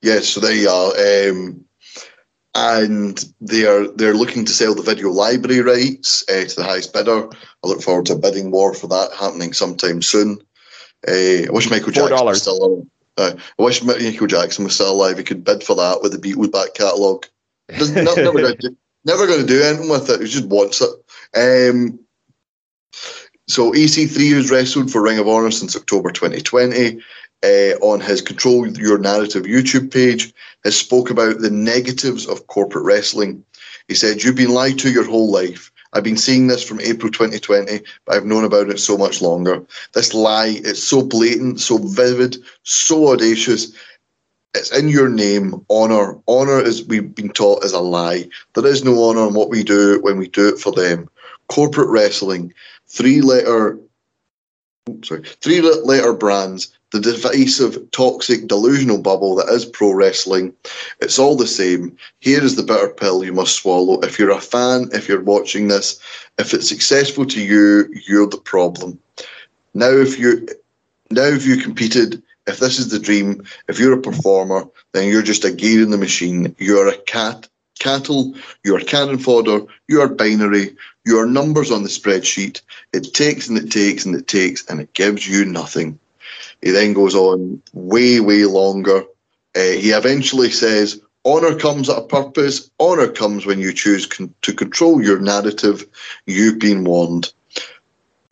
Yes, 0.00 0.28
so 0.28 0.40
there 0.40 0.54
you 0.54 0.68
are. 0.70 1.30
Um, 1.30 1.64
and 2.54 3.24
they 3.40 3.66
are 3.66 3.88
they're 3.88 4.14
looking 4.14 4.44
to 4.44 4.52
sell 4.52 4.74
the 4.74 4.82
video 4.82 5.10
library 5.10 5.60
rights 5.60 6.24
uh, 6.28 6.44
to 6.44 6.56
the 6.56 6.64
highest 6.64 6.92
bidder. 6.92 7.28
I 7.28 7.66
look 7.66 7.82
forward 7.82 8.06
to 8.06 8.14
a 8.14 8.18
bidding 8.18 8.52
war 8.52 8.72
for 8.72 8.86
that 8.86 9.10
happening 9.18 9.52
sometime 9.52 10.00
soon. 10.00 10.38
Uh, 11.06 11.46
I 11.46 11.50
wish 11.50 11.68
Michael 11.68 11.92
Jackson 11.92 12.16
$4. 12.16 12.24
was 12.24 12.42
still 12.42 12.64
alive. 12.64 12.86
Uh, 13.18 13.32
I 13.58 13.62
wish 13.62 13.82
Michael 13.82 14.26
Jackson 14.26 14.64
was 14.64 14.74
still 14.74 14.92
alive. 14.92 15.18
He 15.18 15.24
could 15.24 15.44
bid 15.44 15.62
for 15.62 15.76
that 15.76 16.00
with 16.02 16.12
the 16.12 16.18
Beatles 16.18 16.52
back 16.52 16.74
catalogue. 16.74 17.26
Doesn't- 17.78 17.94
Never 18.04 18.22
going 18.32 18.56
to 18.56 18.68
do, 18.68 18.76
never 19.04 19.26
going 19.26 19.40
to 19.40 19.46
do 19.46 19.62
anything 19.62 19.88
with 19.88 20.10
it. 20.10 20.20
He 20.20 20.26
just 20.28 20.46
wants 20.46 20.80
it. 20.82 20.90
Um, 21.34 21.98
so 23.48 23.72
EC3 23.72 24.32
has 24.34 24.50
wrestled 24.50 24.90
for 24.90 25.02
Ring 25.02 25.18
of 25.18 25.28
Honor 25.28 25.50
since 25.50 25.76
October 25.76 26.10
2020. 26.12 27.00
Uh, 27.44 27.74
on 27.80 28.00
his 28.00 28.22
Control 28.22 28.68
Your 28.78 28.98
Narrative 28.98 29.42
YouTube 29.42 29.92
page, 29.92 30.32
has 30.62 30.76
spoke 30.78 31.10
about 31.10 31.40
the 31.40 31.50
negatives 31.50 32.24
of 32.28 32.46
corporate 32.46 32.84
wrestling. 32.84 33.44
He 33.88 33.94
said, 33.96 34.22
"You've 34.22 34.36
been 34.36 34.54
lied 34.54 34.78
to 34.78 34.92
your 34.92 35.02
whole 35.02 35.28
life. 35.28 35.72
I've 35.92 36.04
been 36.04 36.16
seeing 36.16 36.46
this 36.46 36.62
from 36.62 36.80
April 36.80 37.10
2020, 37.10 37.80
but 38.06 38.14
I've 38.14 38.24
known 38.26 38.44
about 38.44 38.70
it 38.70 38.78
so 38.78 38.96
much 38.96 39.20
longer. 39.20 39.60
This 39.92 40.14
lie 40.14 40.60
is 40.62 40.80
so 40.80 41.02
blatant, 41.02 41.60
so 41.60 41.78
vivid, 41.78 42.36
so 42.62 43.10
audacious. 43.12 43.72
It's 44.54 44.70
in 44.70 44.88
your 44.88 45.08
name, 45.08 45.64
honor. 45.70 46.18
Honor, 46.26 46.62
as 46.62 46.84
we've 46.84 47.14
been 47.14 47.30
taught, 47.30 47.64
is 47.64 47.72
a 47.72 47.80
lie. 47.80 48.28
There 48.54 48.66
is 48.66 48.84
no 48.84 49.02
honor 49.04 49.26
in 49.26 49.34
what 49.34 49.48
we 49.48 49.62
do 49.62 49.98
when 50.02 50.18
we 50.18 50.28
do 50.28 50.48
it 50.48 50.58
for 50.58 50.72
them. 50.72 51.08
Corporate 51.48 51.88
wrestling, 51.88 52.52
three-letter 52.86 53.78
sorry, 55.04 55.22
three 55.40 55.60
letter 55.60 56.12
brands, 56.12 56.76
the 56.90 57.00
divisive, 57.00 57.90
toxic, 57.92 58.46
delusional 58.46 58.98
bubble 58.98 59.34
that 59.36 59.48
is 59.48 59.64
pro 59.64 59.92
wrestling. 59.92 60.52
It's 61.00 61.18
all 61.18 61.36
the 61.36 61.46
same. 61.46 61.96
Here 62.20 62.42
is 62.42 62.56
the 62.56 62.62
bitter 62.62 62.88
pill 62.88 63.24
you 63.24 63.32
must 63.32 63.56
swallow. 63.56 64.00
If 64.00 64.18
you're 64.18 64.30
a 64.30 64.40
fan, 64.40 64.88
if 64.92 65.08
you're 65.08 65.22
watching 65.22 65.68
this, 65.68 66.00
if 66.38 66.52
it's 66.52 66.68
successful 66.68 67.26
to 67.26 67.40
you, 67.40 67.88
you're 68.06 68.28
the 68.28 68.38
problem. 68.38 68.98
Now, 69.74 69.90
if 69.90 70.18
you 70.18 70.46
now 71.10 71.24
if 71.24 71.46
you 71.46 71.56
competed, 71.58 72.22
if 72.46 72.58
this 72.58 72.78
is 72.78 72.90
the 72.90 72.98
dream, 72.98 73.44
if 73.68 73.78
you're 73.78 73.98
a 73.98 74.00
performer, 74.00 74.64
then 74.92 75.08
you're 75.10 75.22
just 75.22 75.44
a 75.44 75.52
gear 75.52 75.82
in 75.82 75.90
the 75.90 75.98
machine. 75.98 76.54
You're 76.58 76.88
a 76.88 76.98
cat 76.98 77.48
cattle, 77.78 78.34
you 78.64 78.76
are 78.76 78.80
cannon 78.80 79.18
fodder, 79.18 79.60
you 79.88 80.00
are 80.00 80.08
binary, 80.08 80.76
you 81.04 81.18
are 81.18 81.26
numbers 81.26 81.70
on 81.70 81.82
the 81.82 81.88
spreadsheet. 81.88 82.60
It 82.92 83.12
takes 83.14 83.48
and 83.48 83.58
it 83.58 83.70
takes 83.70 84.04
and 84.04 84.14
it 84.14 84.28
takes 84.28 84.64
and 84.66 84.80
it 84.80 84.92
gives 84.92 85.26
you 85.26 85.44
nothing. 85.44 85.98
He 86.60 86.70
then 86.70 86.92
goes 86.92 87.14
on 87.14 87.60
way, 87.72 88.20
way 88.20 88.44
longer. 88.44 89.04
Uh, 89.56 89.60
he 89.60 89.90
eventually 89.90 90.50
says, 90.50 91.00
Honor 91.24 91.56
comes 91.56 91.88
at 91.88 91.98
a 91.98 92.02
purpose. 92.02 92.70
Honor 92.78 93.08
comes 93.08 93.46
when 93.46 93.60
you 93.60 93.72
choose 93.72 94.06
con- 94.06 94.34
to 94.42 94.52
control 94.52 95.02
your 95.02 95.20
narrative. 95.20 95.86
You've 96.26 96.58
been 96.58 96.84
warned. 96.84 97.32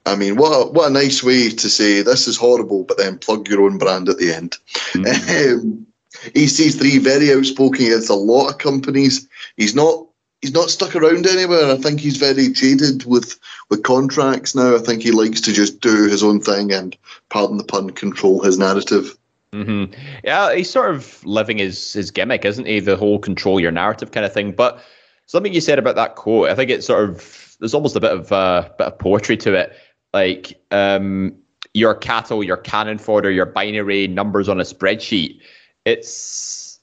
I 0.06 0.16
mean, 0.16 0.36
what 0.36 0.52
a, 0.52 0.70
what 0.70 0.90
a 0.90 0.92
nice 0.92 1.22
way 1.22 1.50
to 1.50 1.68
say 1.68 2.02
this 2.02 2.26
is 2.26 2.36
horrible, 2.36 2.84
but 2.84 2.98
then 2.98 3.18
plug 3.18 3.48
your 3.48 3.62
own 3.62 3.78
brand 3.78 4.08
at 4.08 4.18
the 4.18 4.32
end. 4.32 4.56
Um, 4.94 5.86
EC3 6.34 7.00
very 7.00 7.32
outspoken 7.32 7.86
against 7.86 8.10
a 8.10 8.14
lot 8.14 8.50
of 8.50 8.58
companies. 8.58 9.28
He's 9.56 9.74
not 9.74 10.06
he's 10.40 10.52
not 10.52 10.70
stuck 10.70 10.96
around 10.96 11.26
anywhere. 11.26 11.70
I 11.70 11.76
think 11.76 12.00
he's 12.00 12.16
very 12.16 12.48
jaded 12.48 13.04
with 13.04 13.38
with 13.68 13.82
contracts 13.82 14.54
now. 14.54 14.74
I 14.74 14.78
think 14.78 15.02
he 15.02 15.12
likes 15.12 15.40
to 15.42 15.52
just 15.52 15.80
do 15.80 16.08
his 16.08 16.22
own 16.22 16.40
thing 16.40 16.72
and, 16.72 16.96
pardon 17.28 17.58
the 17.58 17.64
pun, 17.64 17.90
control 17.90 18.42
his 18.42 18.58
narrative. 18.58 19.16
hmm 19.52 19.84
Yeah, 20.24 20.54
he's 20.54 20.70
sort 20.70 20.94
of 20.94 21.24
living 21.24 21.58
his 21.58 21.92
his 21.92 22.10
gimmick, 22.10 22.44
isn't 22.44 22.66
he? 22.66 22.80
The 22.80 22.96
whole 22.96 23.18
control 23.18 23.60
your 23.60 23.72
narrative 23.72 24.12
kind 24.12 24.26
of 24.26 24.32
thing. 24.32 24.52
But 24.52 24.82
something 25.26 25.52
you 25.52 25.60
said 25.60 25.78
about 25.78 25.96
that 25.96 26.16
quote, 26.16 26.50
I 26.50 26.54
think 26.54 26.70
it's 26.70 26.86
sort 26.86 27.08
of 27.08 27.56
there's 27.60 27.74
almost 27.74 27.96
a 27.96 28.00
bit 28.00 28.12
of 28.12 28.32
uh, 28.32 28.68
bit 28.78 28.88
of 28.88 28.98
poetry 28.98 29.36
to 29.38 29.54
it. 29.54 29.76
Like 30.12 30.60
um, 30.70 31.34
your 31.74 31.94
cattle, 31.94 32.42
your 32.42 32.56
cannon 32.56 32.98
fodder, 32.98 33.30
your 33.30 33.46
binary 33.46 34.08
numbers 34.08 34.48
on 34.48 34.60
a 34.60 34.64
spreadsheet. 34.64 35.40
It's 35.84 36.80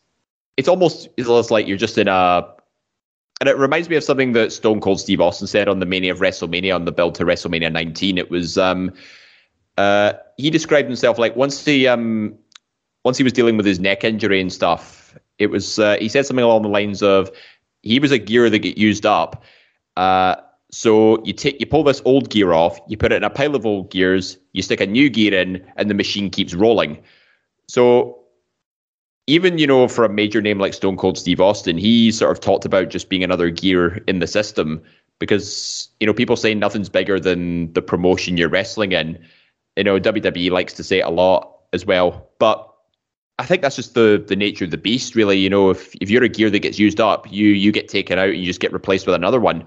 it's 0.56 0.68
almost 0.68 1.10
it's 1.18 1.28
almost 1.28 1.52
like 1.52 1.68
you're 1.68 1.78
just 1.78 1.98
in 1.98 2.08
a 2.08 2.48
and 3.40 3.48
it 3.48 3.58
reminds 3.58 3.88
me 3.88 3.96
of 3.96 4.04
something 4.04 4.34
that 4.34 4.52
Stone 4.52 4.82
Cold 4.82 5.00
Steve 5.00 5.22
Austin 5.22 5.48
said 5.48 5.68
on 5.68 5.80
the 5.80 5.86
Mania 5.86 6.12
of 6.12 6.20
WrestleMania 6.20 6.74
on 6.74 6.86
the 6.86 6.92
build 6.92 7.14
to 7.16 7.26
WrestleMania 7.26 7.72
19. 7.72 8.18
It 8.18 8.32
was 8.32 8.58
um, 8.58 8.92
uh, 9.78 10.14
he 10.38 10.50
described 10.50 10.88
himself 10.88 11.20
like 11.20 11.36
once 11.36 11.64
he 11.64 11.88
um, 11.88 12.36
once 13.06 13.18
he 13.18 13.24
was 13.24 13.34
dealing 13.34 13.58
with 13.58 13.66
his 13.66 13.80
neck 13.80 14.04
injury 14.04 14.42
and 14.42 14.52
stuff. 14.52 15.16
It 15.38 15.48
was 15.48 15.78
uh, 15.78 15.98
he 16.00 16.10
said 16.10 16.26
something 16.26 16.44
along 16.44 16.64
the 16.64 16.70
lines 16.70 17.04
of 17.04 17.30
he 17.84 18.00
was 18.00 18.12
a 18.12 18.18
gear 18.18 18.50
that 18.50 18.60
get 18.60 18.78
used 18.78 19.06
up. 19.06 19.44
Uh, 19.96 20.38
so 20.72 21.24
you 21.24 21.34
take 21.34 21.60
you 21.60 21.66
pull 21.66 21.84
this 21.84 22.02
old 22.06 22.30
gear 22.30 22.54
off, 22.54 22.80
you 22.88 22.98
put 22.98 23.12
it 23.12 23.18
in 23.18 23.24
a 23.24 23.30
pile 23.30 23.56
of 23.56 23.66
old 23.66 23.90
gears, 23.90 24.38
you 24.54 24.62
stick 24.62 24.82
a 24.82 24.86
new 24.86 25.10
gear 25.10 25.34
in, 25.34 25.66
and 25.78 25.90
the 25.90 25.94
machine 25.94 26.30
keeps 26.30 26.54
rolling. 26.54 27.02
So 27.68 28.20
even 29.28 29.58
you 29.58 29.68
know 29.68 29.88
for 29.88 30.04
a 30.04 30.10
major 30.10 30.42
name 30.42 30.60
like 30.60 30.74
Stone 30.74 30.98
Cold 30.98 31.18
Steve 31.18 31.40
Austin, 31.40 31.78
he 31.78 32.12
sort 32.12 32.32
of 32.32 32.42
talked 32.42 32.66
about 32.66 32.90
just 32.90 33.10
being 33.10 33.24
another 33.24 33.50
gear 33.50 34.04
in 34.08 34.20
the 34.20 34.28
system 34.28 34.82
because 35.20 35.90
you 36.00 36.08
know 36.08 36.14
people 36.14 36.36
say 36.36 36.54
nothing's 36.54 36.90
bigger 36.90 37.20
than 37.20 37.72
the 37.74 37.82
promotion 37.82 38.38
you're 38.38 38.50
wrestling 38.50 38.92
in. 38.92 39.18
You 39.78 39.84
know 39.86 40.00
WWE 40.00 40.52
likes 40.52 40.74
to 40.74 40.84
say 40.84 41.00
it 41.00 41.06
a 41.06 41.10
lot 41.10 41.60
as 41.72 41.86
well, 41.86 42.30
but 42.40 42.74
I 43.40 43.46
think 43.46 43.62
that's 43.62 43.76
just 43.76 43.94
the 43.94 44.24
the 44.26 44.36
nature 44.36 44.66
of 44.66 44.72
the 44.72 44.78
beast, 44.78 45.16
really. 45.16 45.38
You 45.38 45.50
know, 45.50 45.70
if 45.70 45.96
if 46.02 46.10
you're 46.10 46.24
a 46.24 46.30
gear 46.30 46.50
that 46.50 46.60
gets 46.60 46.80
used 46.80 47.00
up, 47.00 47.32
you 47.32 47.50
you 47.50 47.72
get 47.72 47.88
taken 47.88 48.20
out 48.20 48.30
and 48.30 48.38
you 48.38 48.46
just 48.46 48.60
get 48.60 48.74
replaced 48.74 49.06
with 49.06 49.16
another 49.16 49.40
one. 49.40 49.64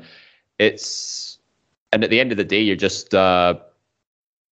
It's 0.61 1.39
and 1.91 2.05
at 2.05 2.11
the 2.11 2.21
end 2.21 2.33
of 2.33 2.37
the 2.37 2.45
day, 2.45 2.61
you're 2.61 2.77
just 2.77 3.15
uh, 3.15 3.55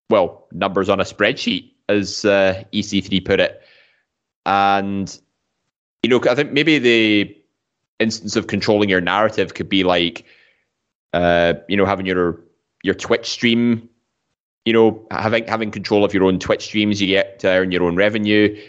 well 0.09 0.47
numbers 0.51 0.89
on 0.89 0.99
a 0.99 1.03
spreadsheet, 1.03 1.71
as 1.87 2.25
uh, 2.25 2.63
EC3 2.73 3.23
put 3.23 3.39
it. 3.39 3.61
And 4.47 5.15
you 6.01 6.09
know, 6.09 6.19
I 6.27 6.33
think 6.33 6.51
maybe 6.51 6.79
the 6.79 7.37
instance 7.99 8.35
of 8.35 8.47
controlling 8.47 8.89
your 8.89 9.01
narrative 9.01 9.53
could 9.53 9.69
be 9.69 9.83
like, 9.83 10.25
uh, 11.13 11.53
you 11.67 11.77
know, 11.77 11.85
having 11.85 12.07
your 12.07 12.41
your 12.83 12.95
Twitch 12.95 13.29
stream. 13.29 13.87
You 14.65 14.73
know, 14.73 15.07
having 15.11 15.45
having 15.47 15.69
control 15.69 16.03
of 16.03 16.11
your 16.11 16.23
own 16.23 16.39
Twitch 16.39 16.63
streams, 16.65 16.99
you 16.99 17.07
get 17.07 17.37
to 17.39 17.49
earn 17.49 17.71
your 17.71 17.83
own 17.83 17.95
revenue. 17.95 18.59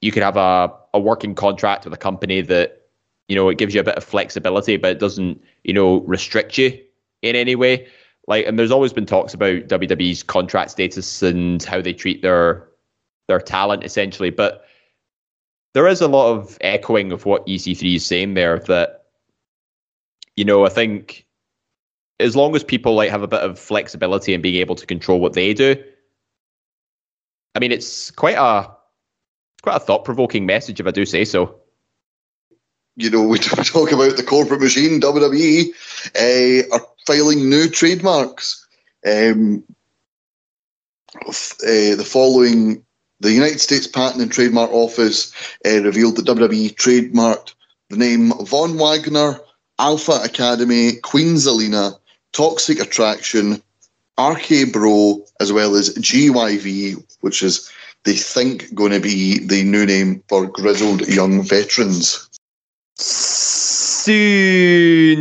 You 0.00 0.10
could 0.10 0.24
have 0.24 0.36
a, 0.36 0.72
a 0.94 0.98
working 0.98 1.36
contract 1.36 1.84
with 1.84 1.94
a 1.94 1.96
company 1.96 2.40
that, 2.42 2.88
you 3.28 3.36
know, 3.36 3.48
it 3.48 3.58
gives 3.58 3.72
you 3.72 3.80
a 3.80 3.84
bit 3.84 3.96
of 3.96 4.04
flexibility, 4.04 4.76
but 4.76 4.90
it 4.90 4.98
doesn't, 4.98 5.42
you 5.62 5.72
know, 5.72 6.00
restrict 6.00 6.58
you 6.58 6.78
in 7.22 7.36
any 7.36 7.54
way. 7.54 7.88
Like, 8.26 8.46
and 8.46 8.58
there's 8.58 8.70
always 8.70 8.92
been 8.92 9.06
talks 9.06 9.32
about 9.32 9.68
WWE's 9.68 10.22
contract 10.22 10.70
status 10.70 11.22
and 11.22 11.62
how 11.62 11.80
they 11.80 11.94
treat 11.94 12.22
their 12.22 12.68
their 13.26 13.40
talent, 13.40 13.84
essentially. 13.84 14.30
But 14.30 14.64
there 15.74 15.86
is 15.86 16.00
a 16.00 16.08
lot 16.08 16.32
of 16.32 16.58
echoing 16.60 17.12
of 17.12 17.24
what 17.24 17.46
EC3 17.46 17.96
is 17.96 18.06
saying 18.06 18.34
there. 18.34 18.58
That 18.60 19.06
you 20.36 20.44
know, 20.44 20.66
I 20.66 20.68
think 20.68 21.26
as 22.20 22.36
long 22.36 22.54
as 22.54 22.62
people 22.62 22.94
like 22.94 23.10
have 23.10 23.22
a 23.22 23.28
bit 23.28 23.40
of 23.40 23.58
flexibility 23.58 24.34
and 24.34 24.42
being 24.42 24.56
able 24.56 24.74
to 24.74 24.86
control 24.86 25.20
what 25.20 25.32
they 25.32 25.54
do, 25.54 25.82
I 27.54 27.60
mean, 27.60 27.72
it's 27.72 28.10
quite 28.10 28.36
a 28.36 28.70
it's 29.54 29.62
quite 29.62 29.76
a 29.76 29.80
thought 29.80 30.04
provoking 30.04 30.46
message, 30.46 30.80
if 30.80 30.86
I 30.86 30.90
do 30.90 31.06
say 31.06 31.24
so. 31.24 31.56
You 32.96 33.10
know, 33.10 33.22
we 33.22 33.38
talk 33.38 33.90
about 33.92 34.16
the 34.16 34.22
corporate 34.22 34.60
machine, 34.60 35.00
WWE, 35.00 35.68
uh, 36.14 36.74
are 36.74 36.86
filing 37.08 37.48
new 37.48 37.68
trademarks. 37.70 38.66
Um, 39.06 39.64
uh, 41.26 41.96
the 41.96 42.06
following, 42.06 42.84
the 43.20 43.32
United 43.32 43.60
States 43.60 43.86
Patent 43.86 44.20
and 44.20 44.30
Trademark 44.30 44.70
Office 44.72 45.32
uh, 45.64 45.82
revealed 45.82 46.16
that 46.16 46.26
WWE 46.26 46.74
trademarked 46.74 47.54
the 47.88 47.96
name 47.96 48.32
Von 48.44 48.76
Wagner, 48.76 49.40
Alpha 49.78 50.20
Academy, 50.22 50.96
Queen 51.02 51.36
Zelina, 51.36 51.98
Toxic 52.32 52.78
Attraction, 52.78 53.62
RK 54.20 54.70
Bro, 54.70 55.24
as 55.40 55.50
well 55.50 55.76
as 55.76 55.96
GYV, 55.96 57.02
which 57.22 57.42
is 57.42 57.72
they 58.04 58.16
think 58.16 58.74
going 58.74 58.92
to 58.92 59.00
be 59.00 59.38
the 59.38 59.64
new 59.64 59.86
name 59.86 60.22
for 60.28 60.46
grizzled 60.46 61.08
young 61.08 61.42
veterans. 61.42 62.28
Soon 62.96 64.08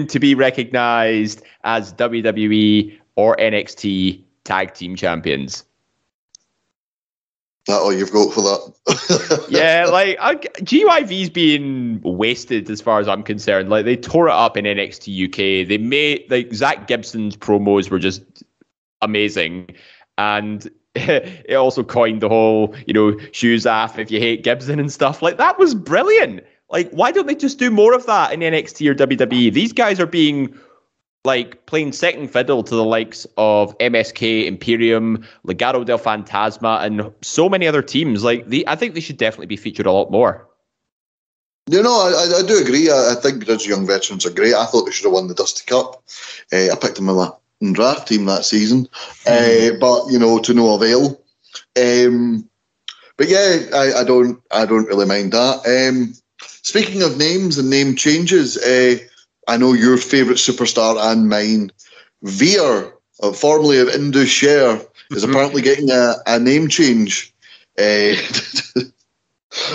to 0.08 0.20
be 0.20 0.36
recognized 0.36 1.44
as 1.68 1.94
WWE 1.94 2.98
or 3.16 3.36
NXT 3.36 4.24
tag 4.46 4.74
team 4.74 4.96
champions. 4.96 5.66
That 7.68 7.82
all 7.82 7.92
you've 7.92 8.14
got 8.14 8.34
for 8.34 8.42
that? 8.42 9.46
yeah, 9.50 9.86
like 9.92 10.18
I, 10.22 10.36
GYV's 10.36 11.30
being 11.30 12.00
wasted 12.02 12.70
as 12.70 12.80
far 12.80 13.02
as 13.02 13.10
I'm 13.10 13.24
concerned. 13.24 13.70
Like 13.70 13.84
they 13.84 13.98
tore 13.98 14.30
it 14.30 14.34
up 14.34 14.56
in 14.56 14.64
NXT 14.64 15.28
UK. 15.28 15.68
They 15.68 15.78
made 15.78 16.32
like 16.32 16.54
Zach 16.54 16.88
Gibson's 16.88 17.36
promos 17.36 17.90
were 17.90 18.00
just 18.00 18.24
amazing, 19.02 19.76
and 20.18 20.70
it 20.96 21.56
also 21.56 21.84
coined 21.84 22.22
the 22.22 22.30
whole 22.30 22.74
you 22.86 22.94
know 22.94 23.20
shoes 23.34 23.66
off 23.66 24.00
if 24.00 24.10
you 24.10 24.22
hate 24.22 24.46
Gibson 24.46 24.80
and 24.80 24.90
stuff. 24.90 25.22
Like 25.22 25.36
that 25.36 25.60
was 25.60 25.76
brilliant. 25.76 26.46
Like 26.70 26.90
why 26.92 27.12
don't 27.12 27.28
they 27.28 27.36
just 27.36 27.60
do 27.60 27.70
more 27.70 27.94
of 27.94 28.06
that 28.06 28.32
in 28.32 28.40
NXT 28.40 28.90
or 28.90 28.96
WWE? 28.96 29.52
These 29.52 29.74
guys 29.74 30.00
are 30.00 30.06
being 30.06 30.58
like 31.28 31.66
playing 31.66 31.92
second 31.92 32.30
fiddle 32.30 32.64
to 32.64 32.74
the 32.74 32.86
likes 32.86 33.28
of 33.38 33.78
MSK, 33.80 34.46
Imperium, 34.46 35.24
Legado 35.46 35.86
del 35.86 36.00
Fantasma, 36.00 36.82
and 36.84 37.12
so 37.22 37.50
many 37.50 37.68
other 37.68 37.82
teams. 37.84 38.24
Like 38.24 38.48
the, 38.48 38.66
I 38.68 38.76
think 38.76 38.96
they 38.96 39.02
should 39.02 39.18
definitely 39.18 39.48
be 39.48 39.58
featured 39.58 39.86
a 39.86 39.92
lot 39.92 40.10
more. 40.10 40.48
You 41.70 41.84
know, 41.84 41.92
I, 41.92 42.40
I 42.40 42.48
do 42.48 42.58
agree. 42.58 42.90
I, 42.90 43.12
I 43.12 43.16
think 43.16 43.46
those 43.46 43.68
young 43.68 43.86
veterans 43.86 44.26
are 44.26 44.34
great. 44.34 44.56
I 44.56 44.66
thought 44.66 44.86
they 44.86 44.92
should 44.92 45.04
have 45.04 45.14
won 45.14 45.28
the 45.28 45.36
Dusty 45.36 45.66
Cup. 45.66 46.02
Uh, 46.52 46.72
I 46.72 46.76
picked 46.80 46.96
them 46.96 47.10
in 47.10 47.16
my 47.16 47.30
draft 47.74 48.08
team 48.08 48.26
that 48.26 48.46
season, 48.46 48.88
mm. 49.26 49.28
uh, 49.28 49.78
but 49.80 50.10
you 50.10 50.18
know, 50.18 50.40
to 50.40 50.54
no 50.54 50.76
avail. 50.76 51.22
Um, 51.76 52.50
but 53.18 53.28
yeah, 53.28 53.66
I, 53.74 53.94
I, 54.00 54.04
don't, 54.06 54.42
I 54.50 54.66
don't 54.66 54.88
really 54.88 55.06
mind 55.06 55.34
that. 55.34 55.58
Um, 55.68 56.14
speaking 56.40 57.02
of 57.02 57.18
names 57.18 57.58
and 57.58 57.70
name 57.70 57.96
changes, 57.98 58.56
uh, 58.58 58.98
I 59.48 59.58
know 59.58 59.74
your 59.74 59.98
favourite 59.98 60.38
superstar 60.38 60.98
and 61.12 61.30
mine, 61.30 61.72
Veer, 62.24 62.94
uh, 63.22 63.32
formerly 63.32 63.80
of 63.80 63.90
Indus 63.90 64.30
Sher, 64.30 64.82
is 65.12 65.24
mm-hmm. 65.24 65.32
apparently 65.32 65.62
getting 65.62 65.90
a, 65.90 66.16
a 66.26 66.40
name 66.40 66.68
change. 66.68 67.34
Uh, 67.80 68.14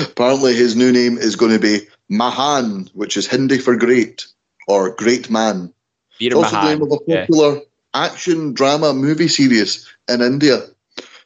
apparently, 0.00 0.54
his 0.54 0.76
new 0.76 0.92
name 0.92 1.16
is 1.16 1.36
going 1.36 1.52
to 1.52 1.58
be 1.58 1.86
Mahan, 2.08 2.90
which 2.92 3.16
is 3.16 3.26
Hindi 3.26 3.58
for 3.58 3.76
great 3.76 4.26
or 4.68 4.94
great 4.94 5.30
man. 5.30 5.72
Veer 6.18 6.34
also 6.34 6.52
Mahan. 6.52 6.64
the 6.64 6.74
name 6.74 6.82
of 6.82 6.92
a 6.92 6.98
popular 6.98 7.54
yeah. 7.54 7.60
action 7.94 8.52
drama 8.52 8.92
movie 8.92 9.28
series 9.28 9.88
in 10.08 10.20
India. 10.20 10.60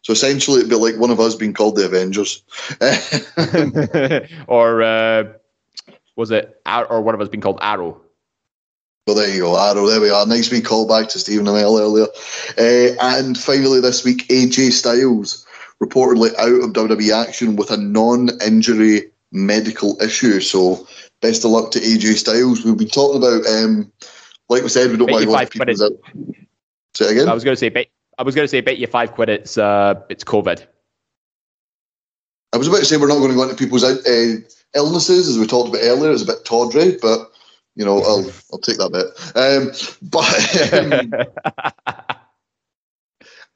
So 0.02 0.12
essentially, 0.12 0.58
it'd 0.58 0.70
be 0.70 0.76
like 0.76 0.96
one 0.98 1.10
of 1.10 1.18
us 1.18 1.34
being 1.34 1.52
called 1.52 1.74
the 1.74 1.86
Avengers. 1.86 2.44
or 4.46 4.82
uh, 4.82 5.24
was 6.14 6.30
it, 6.30 6.60
or 6.64 7.00
one 7.02 7.16
of 7.16 7.20
us 7.20 7.28
being 7.28 7.40
called 7.40 7.58
Arrow? 7.60 8.00
Well, 9.06 9.14
there 9.14 9.32
you 9.32 9.42
go, 9.42 9.56
Arrow. 9.56 9.86
There 9.86 10.00
we 10.00 10.10
are. 10.10 10.26
Nice 10.26 10.50
wee 10.50 10.60
callback 10.60 11.08
to 11.10 11.20
Stephen 11.20 11.46
and 11.46 11.56
Amell 11.56 11.78
earlier. 11.80 12.06
Uh, 12.58 12.96
and 13.00 13.38
finally, 13.38 13.80
this 13.80 14.04
week, 14.04 14.26
AJ 14.26 14.72
Styles 14.72 15.46
reportedly 15.80 16.34
out 16.34 16.64
of 16.64 16.72
WWE 16.72 17.12
action 17.12 17.54
with 17.54 17.70
a 17.70 17.76
non-injury 17.76 19.02
medical 19.30 20.00
issue. 20.02 20.40
So, 20.40 20.88
best 21.20 21.44
of 21.44 21.52
luck 21.52 21.70
to 21.70 21.78
AJ 21.78 22.14
Styles. 22.16 22.64
We've 22.64 22.76
been 22.76 22.88
talking 22.88 23.18
about, 23.18 23.46
um, 23.46 23.92
like 24.48 24.64
we 24.64 24.68
said, 24.68 24.90
we 24.90 24.96
don't 24.96 25.08
want 25.08 25.50
people 25.50 25.70
out. 25.70 25.92
Say 26.96 27.12
again. 27.12 27.28
I 27.28 27.34
was 27.34 27.44
going 27.44 27.54
to 27.54 27.60
say, 27.60 27.68
bet, 27.68 27.86
I 28.18 28.24
was 28.24 28.34
going 28.34 28.44
to 28.44 28.50
say, 28.50 28.60
bet 28.60 28.78
you 28.78 28.88
five 28.88 29.12
quid. 29.12 29.28
It's 29.28 29.56
uh, 29.56 29.94
it's 30.08 30.24
COVID. 30.24 30.66
I 32.52 32.56
was 32.56 32.66
about 32.66 32.78
to 32.78 32.86
say 32.86 32.96
we're 32.96 33.06
not 33.06 33.18
going 33.18 33.30
to 33.30 33.36
go 33.36 33.44
into 33.44 33.54
people's 33.54 33.84
uh, 33.84 34.36
illnesses 34.74 35.28
as 35.28 35.38
we 35.38 35.46
talked 35.46 35.68
about 35.68 35.82
earlier. 35.84 36.10
It's 36.10 36.22
a 36.22 36.26
bit 36.26 36.44
tawdry, 36.44 36.96
but 37.00 37.30
you 37.76 37.84
know, 37.84 38.02
I'll 38.02 38.30
I'll 38.52 38.58
take 38.58 38.78
that 38.78 38.90
bit. 38.90 39.06
Um, 39.36 39.70
but 40.02 41.28
um, 42.02 42.16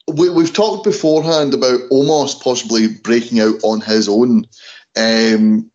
we, 0.16 0.30
we've 0.30 0.52
talked 0.52 0.84
beforehand 0.84 1.54
about 1.54 1.80
Omos 1.90 2.40
possibly 2.40 2.88
breaking 2.88 3.40
out 3.40 3.56
on 3.64 3.80
his 3.80 4.08
own. 4.08 4.46
Um, 4.96 5.70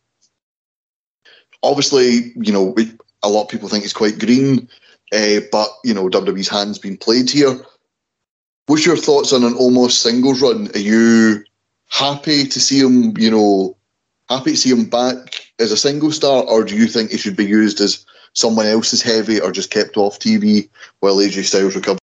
obviously, 1.63 2.33
you 2.35 2.53
know, 2.53 2.65
we, 2.65 2.91
a 3.23 3.29
lot 3.29 3.43
of 3.43 3.49
people 3.49 3.67
think 3.67 3.83
he's 3.83 3.93
quite 3.93 4.19
green, 4.19 4.69
uh, 5.11 5.39
but 5.51 5.69
you 5.83 5.93
know, 5.93 6.07
WWE's 6.07 6.47
hands 6.47 6.77
been 6.77 6.97
played 6.97 7.29
here. 7.29 7.59
What's 8.67 8.85
your 8.85 8.97
thoughts 8.97 9.33
on 9.33 9.43
an 9.43 9.55
Omos 9.55 9.91
singles 9.91 10.41
run? 10.41 10.69
Are 10.75 10.79
you 10.79 11.43
happy 11.89 12.45
to 12.45 12.59
see 12.59 12.79
him? 12.79 13.17
You 13.17 13.31
know, 13.31 13.77
happy 14.29 14.51
to 14.51 14.57
see 14.57 14.69
him 14.69 14.85
back 14.85 15.51
as 15.59 15.71
a 15.71 15.77
single 15.77 16.11
star, 16.11 16.43
or 16.43 16.63
do 16.63 16.75
you 16.75 16.85
think 16.87 17.09
he 17.09 17.17
should 17.17 17.35
be 17.35 17.45
used 17.45 17.81
as 17.81 18.05
someone 18.35 18.67
else 18.67 18.93
is 18.93 19.01
heavy 19.01 19.39
or 19.41 19.51
just 19.51 19.71
kept 19.71 19.97
off 19.97 20.19
TV 20.19 20.69
while 20.99 21.15
AJ 21.15 21.45
Styles 21.45 21.75
recovers? 21.75 21.99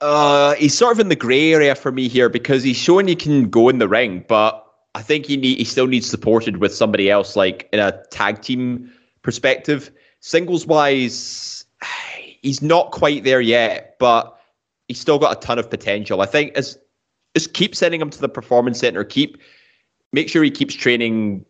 Uh, 0.00 0.54
he's 0.54 0.76
sort 0.76 0.92
of 0.92 1.00
in 1.00 1.08
the 1.08 1.16
grey 1.16 1.52
area 1.52 1.74
for 1.74 1.92
me 1.92 2.08
here 2.08 2.28
because 2.28 2.62
he's 2.62 2.76
showing 2.76 3.06
he 3.06 3.16
can 3.16 3.48
go 3.48 3.68
in 3.68 3.78
the 3.78 3.88
ring, 3.88 4.24
but 4.28 4.66
I 4.94 5.02
think 5.02 5.26
he 5.26 5.36
need 5.36 5.58
he 5.58 5.64
still 5.64 5.86
needs 5.86 6.08
supported 6.08 6.56
with 6.56 6.74
somebody 6.74 7.10
else, 7.10 7.36
like 7.36 7.68
in 7.72 7.78
a 7.78 8.02
tag 8.10 8.42
team 8.42 8.90
perspective. 9.22 9.90
Singles 10.20 10.66
wise, 10.66 11.64
he's 12.42 12.62
not 12.62 12.92
quite 12.92 13.24
there 13.24 13.40
yet, 13.40 13.96
but 13.98 14.38
he's 14.88 15.00
still 15.00 15.18
got 15.18 15.36
a 15.36 15.40
ton 15.40 15.58
of 15.58 15.70
potential. 15.70 16.22
I 16.22 16.26
think 16.26 16.56
as 16.56 16.78
just 17.36 17.52
keep 17.52 17.76
sending 17.76 18.00
him 18.00 18.10
to 18.10 18.20
the 18.20 18.28
performance 18.28 18.80
center, 18.80 19.04
keep 19.04 19.38
make 20.12 20.28
sure 20.28 20.42
he 20.42 20.50
keeps 20.50 20.74
training, 20.74 21.44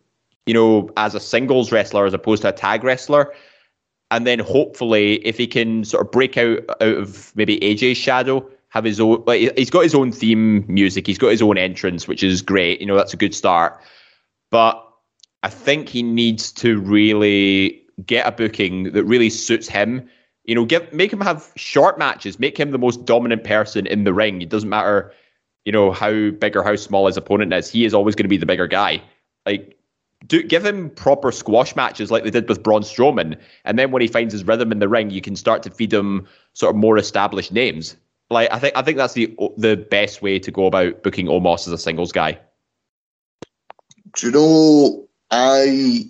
you 0.45 0.55
know, 0.55 0.91
as 0.97 1.15
a 1.15 1.21
singles 1.21 1.71
wrestler 1.71 2.05
as 2.05 2.13
opposed 2.13 2.43
to 2.43 2.49
a 2.49 2.53
tag 2.53 2.83
wrestler 2.83 3.33
and 4.11 4.27
then 4.27 4.39
hopefully 4.39 5.15
if 5.27 5.37
he 5.37 5.47
can 5.47 5.85
sort 5.85 6.07
of 6.07 6.13
break 6.13 6.37
out 6.37 6.59
out 6.69 6.97
of 6.97 7.33
maybe 7.37 7.59
AJ's 7.61 7.97
shadow, 7.97 8.47
have 8.69 8.85
his 8.85 9.01
own 9.01 9.23
like 9.27 9.57
he's 9.57 9.71
got 9.71 9.83
his 9.83 9.95
own 9.95 10.13
theme 10.13 10.65
music, 10.69 11.07
he's 11.07 11.19
got 11.19 11.29
his 11.29 11.43
own 11.43 11.59
entrance, 11.59 12.09
which 12.09 12.23
is 12.23 12.43
great. 12.43 12.81
You 12.81 12.87
know, 12.87 12.97
that's 12.97 13.15
a 13.15 13.19
good 13.19 13.35
start. 13.35 13.81
But 14.51 14.85
I 15.43 15.49
think 15.49 15.89
he 15.89 16.03
needs 16.03 16.53
to 16.53 16.81
really 16.81 17.83
get 18.05 18.27
a 18.27 18.33
booking 18.33 18.93
that 18.93 19.05
really 19.05 19.31
suits 19.31 19.69
him. 19.69 20.09
You 20.45 20.55
know, 20.55 20.65
give 20.65 20.93
make 20.93 21.13
him 21.13 21.21
have 21.21 21.53
short 21.57 21.99
matches, 21.99 22.39
make 22.39 22.59
him 22.59 22.71
the 22.71 22.79
most 22.79 23.05
dominant 23.05 23.45
person 23.45 23.87
in 23.87 24.05
the 24.05 24.13
ring. 24.13 24.43
It 24.43 24.49
doesn't 24.49 24.69
matter, 24.69 25.13
you 25.65 25.73
know, 25.73 25.93
how 25.93 26.31
big 26.31 26.57
or 26.57 26.63
how 26.63 26.77
small 26.77 27.07
his 27.07 27.17
opponent 27.17 27.53
is. 27.53 27.71
He 27.71 27.85
is 27.85 27.95
always 27.95 28.15
going 28.15 28.25
to 28.25 28.31
be 28.31 28.37
the 28.37 28.47
bigger 28.47 28.67
guy. 28.67 29.03
Like 29.47 29.80
do 30.27 30.43
give 30.43 30.65
him 30.65 30.91
proper 30.91 31.33
squash 31.33 31.75
matches 31.77 32.11
like 32.11 32.25
they 32.25 32.31
did 32.31 32.49
with 32.49 32.63
Braun 32.63 32.83
Strowman, 32.83 33.39
and 33.65 33.79
then 33.79 33.91
when 33.91 34.03
he 34.03 34.09
finds 34.09 34.33
his 34.33 34.45
rhythm 34.45 34.73
in 34.73 34.79
the 34.79 34.89
ring, 34.89 35.11
you 35.11 35.21
can 35.21 35.37
start 35.37 35.63
to 35.63 35.71
feed 35.71 35.93
him 35.93 36.27
sort 36.53 36.75
of 36.75 36.81
more 36.81 36.99
established 36.99 37.53
names. 37.53 37.97
Like 38.29 38.53
I 38.53 38.59
think 38.59 38.77
I 38.77 38.83
think 38.83 38.97
that's 38.97 39.15
the 39.15 39.35
the 39.57 39.77
best 39.77 40.23
way 40.23 40.39
to 40.39 40.51
go 40.51 40.67
about 40.67 41.03
booking 41.03 41.27
Omos 41.27 41.67
as 41.67 41.73
a 41.73 41.79
singles 41.79 42.13
guy. 42.13 42.39
Do 44.17 44.27
you 44.27 44.33
know 44.33 45.09
I 45.31 46.07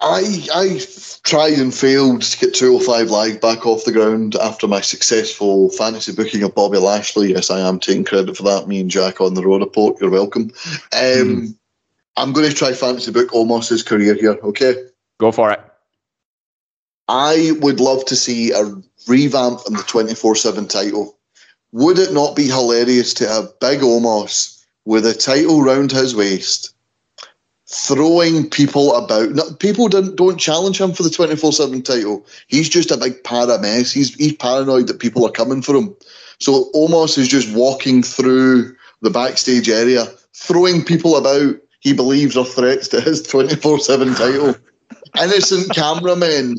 I 0.00 0.46
I 0.54 0.80
tried 1.22 1.58
and 1.58 1.74
failed 1.74 2.22
to 2.22 2.38
get 2.38 2.54
205 2.54 3.10
Live 3.10 3.40
back 3.40 3.66
off 3.66 3.84
the 3.84 3.92
ground 3.92 4.34
after 4.36 4.66
my 4.66 4.80
successful 4.80 5.70
fantasy 5.70 6.12
booking 6.12 6.42
of 6.42 6.54
Bobby 6.54 6.78
Lashley. 6.78 7.30
Yes, 7.32 7.50
I 7.50 7.60
am 7.60 7.78
taking 7.78 8.04
credit 8.04 8.36
for 8.36 8.42
that. 8.44 8.66
Me 8.66 8.80
and 8.80 8.90
Jack 8.90 9.20
on 9.20 9.34
the 9.34 9.44
road 9.44 9.60
report. 9.60 10.00
You're 10.00 10.10
welcome. 10.10 10.50
Um, 10.92 10.92
mm. 10.92 11.54
I'm 12.16 12.32
going 12.32 12.48
to 12.48 12.54
try 12.54 12.72
fantasy 12.72 13.12
book 13.12 13.30
Omos's 13.30 13.82
career 13.82 14.14
here. 14.14 14.38
Okay, 14.42 14.74
go 15.18 15.32
for 15.32 15.50
it. 15.50 15.60
I 17.08 17.52
would 17.60 17.80
love 17.80 18.04
to 18.06 18.16
see 18.16 18.52
a 18.52 18.64
revamp 19.08 19.60
on 19.66 19.72
the 19.72 19.84
24 19.86 20.36
7 20.36 20.68
title. 20.68 21.18
Would 21.72 21.98
it 21.98 22.12
not 22.12 22.36
be 22.36 22.46
hilarious 22.46 23.14
to 23.14 23.28
have 23.28 23.58
Big 23.60 23.80
Omos 23.80 24.64
with 24.84 25.06
a 25.06 25.14
title 25.14 25.62
round 25.62 25.92
his 25.92 26.14
waist, 26.14 26.74
throwing 27.66 28.48
people 28.48 28.94
about? 28.94 29.30
No, 29.30 29.52
people 29.54 29.88
don't, 29.88 30.16
don't 30.16 30.38
challenge 30.38 30.80
him 30.80 30.92
for 30.92 31.02
the 31.02 31.10
24 31.10 31.52
7 31.52 31.82
title. 31.82 32.26
He's 32.48 32.68
just 32.68 32.90
a 32.90 32.96
big 32.96 33.22
para 33.24 33.58
mess. 33.60 33.92
He's, 33.92 34.14
he's 34.14 34.34
paranoid 34.34 34.86
that 34.86 35.00
people 35.00 35.26
are 35.26 35.32
coming 35.32 35.62
for 35.62 35.74
him. 35.74 35.96
So 36.38 36.70
Omos 36.74 37.18
is 37.18 37.28
just 37.28 37.54
walking 37.54 38.02
through 38.02 38.76
the 39.00 39.10
backstage 39.10 39.68
area, 39.68 40.06
throwing 40.32 40.84
people 40.84 41.16
about 41.16 41.56
he 41.80 41.92
believes 41.92 42.36
are 42.36 42.44
threats 42.44 42.88
to 42.88 43.00
his 43.00 43.22
24 43.22 43.80
7 43.80 44.14
title. 44.14 44.54
Innocent 45.20 45.70
cameramen, 45.74 46.58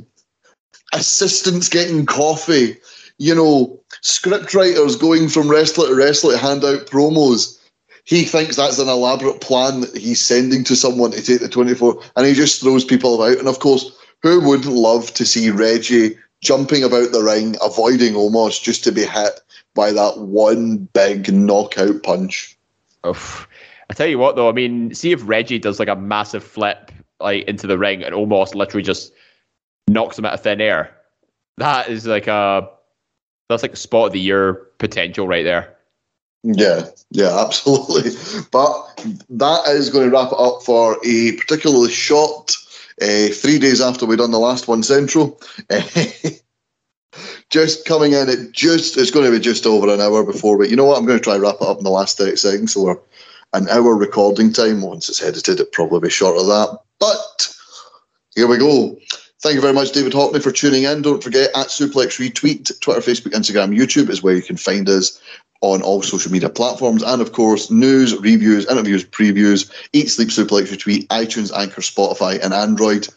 assistants 0.93 1.69
getting 1.69 2.05
coffee, 2.05 2.77
you 3.17 3.33
know, 3.33 3.79
script 4.01 4.53
writers 4.53 4.95
going 4.95 5.29
from 5.29 5.49
wrestler 5.49 5.87
to 5.87 5.95
wrestler 5.95 6.33
to 6.33 6.37
hand 6.37 6.65
out 6.65 6.87
promos. 6.87 7.59
He 8.03 8.23
thinks 8.23 8.55
that's 8.55 8.79
an 8.79 8.89
elaborate 8.89 9.41
plan 9.41 9.81
that 9.81 9.95
he's 9.95 10.19
sending 10.19 10.63
to 10.65 10.75
someone 10.75 11.11
to 11.11 11.21
take 11.21 11.39
the 11.39 11.47
24, 11.47 12.01
and 12.15 12.25
he 12.25 12.33
just 12.33 12.61
throws 12.61 12.83
people 12.83 13.15
about. 13.15 13.37
And 13.37 13.47
of 13.47 13.59
course, 13.59 13.91
who 14.23 14.41
wouldn't 14.41 14.73
love 14.73 15.13
to 15.13 15.25
see 15.25 15.51
Reggie 15.51 16.17
jumping 16.41 16.83
about 16.83 17.11
the 17.11 17.21
ring, 17.21 17.55
avoiding 17.61 18.13
Omos 18.13 18.61
just 18.61 18.83
to 18.85 18.91
be 18.91 19.05
hit 19.05 19.39
by 19.75 19.91
that 19.91 20.17
one 20.17 20.77
big 20.93 21.31
knockout 21.31 22.01
punch? 22.01 22.57
Oof. 23.05 23.47
I 23.91 23.93
tell 23.93 24.07
you 24.07 24.17
what, 24.17 24.37
though, 24.37 24.47
I 24.47 24.53
mean, 24.53 24.95
see 24.95 25.11
if 25.11 25.27
Reggie 25.27 25.59
does 25.59 25.77
like 25.77 25.89
a 25.89 25.97
massive 25.97 26.45
flip 26.45 26.93
like 27.19 27.43
into 27.43 27.67
the 27.67 27.77
ring 27.77 28.05
and 28.05 28.15
almost 28.15 28.55
literally 28.55 28.83
just 28.83 29.11
knocks 29.89 30.17
him 30.17 30.23
out 30.23 30.33
of 30.33 30.41
thin 30.41 30.61
air. 30.61 30.95
That 31.57 31.89
is 31.89 32.07
like 32.07 32.27
a 32.27 32.69
that's 33.49 33.63
like 33.63 33.73
a 33.73 33.75
spot 33.75 34.07
of 34.07 34.13
the 34.13 34.19
year 34.21 34.53
potential 34.77 35.27
right 35.27 35.43
there. 35.43 35.75
Yeah, 36.43 36.85
yeah, 37.09 37.37
absolutely. 37.45 38.11
But 38.49 39.03
that 39.29 39.67
is 39.67 39.89
going 39.89 40.09
to 40.09 40.15
wrap 40.15 40.31
it 40.31 40.39
up 40.39 40.63
for 40.63 40.97
a 41.05 41.33
particularly 41.33 41.91
short 41.91 42.55
uh, 43.01 43.27
three 43.27 43.59
days 43.59 43.81
after 43.81 44.05
we 44.05 44.15
done 44.15 44.31
the 44.31 44.39
last 44.39 44.69
one 44.69 44.83
central. 44.83 45.41
just 47.49 47.83
coming 47.83 48.13
in 48.13 48.29
it 48.29 48.53
just 48.53 48.95
it's 48.95 49.11
going 49.11 49.25
to 49.25 49.37
be 49.37 49.43
just 49.43 49.65
over 49.65 49.93
an 49.93 49.99
hour 49.99 50.23
before 50.23 50.57
But 50.57 50.69
You 50.69 50.77
know 50.77 50.85
what? 50.85 50.97
I'm 50.97 51.05
going 51.05 51.19
to 51.19 51.23
try 51.23 51.35
wrap 51.35 51.55
it 51.55 51.67
up 51.67 51.79
in 51.79 51.83
the 51.83 51.89
last 51.89 52.17
thirty 52.17 52.37
seconds. 52.37 52.73
So 52.73 52.83
we're 52.83 52.97
an 53.53 53.69
hour 53.69 53.95
recording 53.95 54.53
time. 54.53 54.81
Once 54.81 55.09
it's 55.09 55.21
edited, 55.21 55.59
it'll 55.59 55.71
probably 55.71 55.99
be 55.99 56.09
short 56.09 56.37
of 56.37 56.47
that. 56.47 56.79
But 56.99 57.55
here 58.35 58.47
we 58.47 58.57
go. 58.57 58.97
Thank 59.41 59.55
you 59.55 59.61
very 59.61 59.73
much, 59.73 59.91
David 59.91 60.13
Hockney, 60.13 60.41
for 60.41 60.51
tuning 60.51 60.83
in. 60.83 61.01
Don't 61.01 61.23
forget 61.23 61.49
at 61.55 61.67
Suplex 61.67 62.19
Repeat, 62.19 62.69
Twitter, 62.79 63.01
Facebook, 63.01 63.33
Instagram, 63.33 63.75
YouTube 63.75 64.09
is 64.09 64.21
where 64.21 64.35
you 64.35 64.43
can 64.43 64.55
find 64.55 64.87
us 64.87 65.19
on 65.61 65.81
all 65.81 66.01
social 66.01 66.31
media 66.31 66.49
platforms. 66.49 67.01
And 67.01 67.21
of 67.21 67.31
course, 67.33 67.71
news, 67.71 68.15
reviews, 68.17 68.67
interviews, 68.67 69.03
previews, 69.03 69.71
Eat 69.93 70.09
Sleep 70.09 70.29
Suplex 70.29 70.71
Repeat, 70.71 71.07
iTunes, 71.09 71.51
Anchor, 71.55 71.81
Spotify, 71.81 72.39
and 72.43 72.53
Android. 72.53 73.07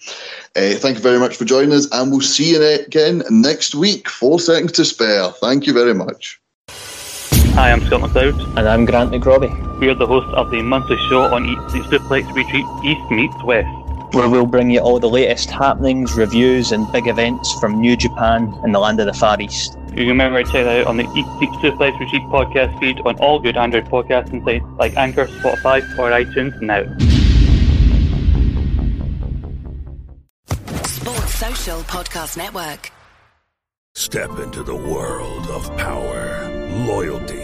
Uh, 0.56 0.74
thank 0.74 0.96
you 0.96 1.02
very 1.02 1.18
much 1.18 1.36
for 1.36 1.44
joining 1.44 1.72
us, 1.72 1.88
and 1.92 2.10
we'll 2.10 2.20
see 2.20 2.52
you 2.52 2.62
again 2.62 3.22
next 3.30 3.74
week. 3.74 4.08
Four 4.08 4.40
seconds 4.40 4.72
to 4.72 4.84
spare. 4.84 5.30
Thank 5.30 5.66
you 5.66 5.72
very 5.72 5.94
much. 5.94 6.40
Hi, 7.54 7.70
I'm 7.70 7.80
Scott 7.86 8.00
McLeod. 8.00 8.58
And 8.58 8.68
I'm 8.68 8.84
Grant 8.84 9.12
McRobbie. 9.12 9.78
We 9.78 9.88
are 9.88 9.94
the 9.94 10.08
hosts 10.08 10.32
of 10.34 10.50
the 10.50 10.60
monthly 10.60 10.96
show 11.08 11.22
on 11.22 11.46
Eat 11.46 11.58
Sleep 11.70 11.84
Suplex 11.84 12.34
Repeat 12.34 12.66
East 12.84 13.08
Meets 13.12 13.44
West. 13.44 13.68
Where 14.12 14.28
we'll 14.28 14.44
bring 14.44 14.72
you 14.72 14.80
all 14.80 14.98
the 14.98 15.08
latest 15.08 15.52
happenings, 15.52 16.16
reviews, 16.16 16.72
and 16.72 16.90
big 16.90 17.06
events 17.06 17.52
from 17.60 17.80
New 17.80 17.96
Japan 17.96 18.52
and 18.64 18.74
the 18.74 18.80
land 18.80 18.98
of 18.98 19.06
the 19.06 19.12
Far 19.12 19.40
East. 19.40 19.78
You 19.90 19.98
can 19.98 20.08
remember 20.08 20.42
to 20.42 20.50
check 20.50 20.64
that 20.64 20.80
out 20.80 20.88
on 20.88 20.96
the 20.96 21.04
Eat 21.04 21.26
Sleep 21.38 21.50
Suplex 21.62 21.96
Repeat 22.00 22.22
podcast 22.22 22.76
feed 22.80 23.00
on 23.04 23.14
all 23.18 23.38
good 23.38 23.56
Android 23.56 23.84
podcasting 23.84 24.44
sites 24.44 24.64
like 24.76 24.96
Anchor, 24.96 25.26
Spotify, 25.26 25.80
or 25.96 26.10
iTunes 26.10 26.60
now. 26.60 26.82
Sports 30.86 31.34
Social 31.34 31.78
Podcast 31.82 32.36
Network. 32.36 32.90
Step 33.96 34.40
into 34.40 34.64
the 34.64 34.74
world 34.74 35.46
of 35.46 35.74
power, 35.76 36.50
loyalty, 36.84 37.43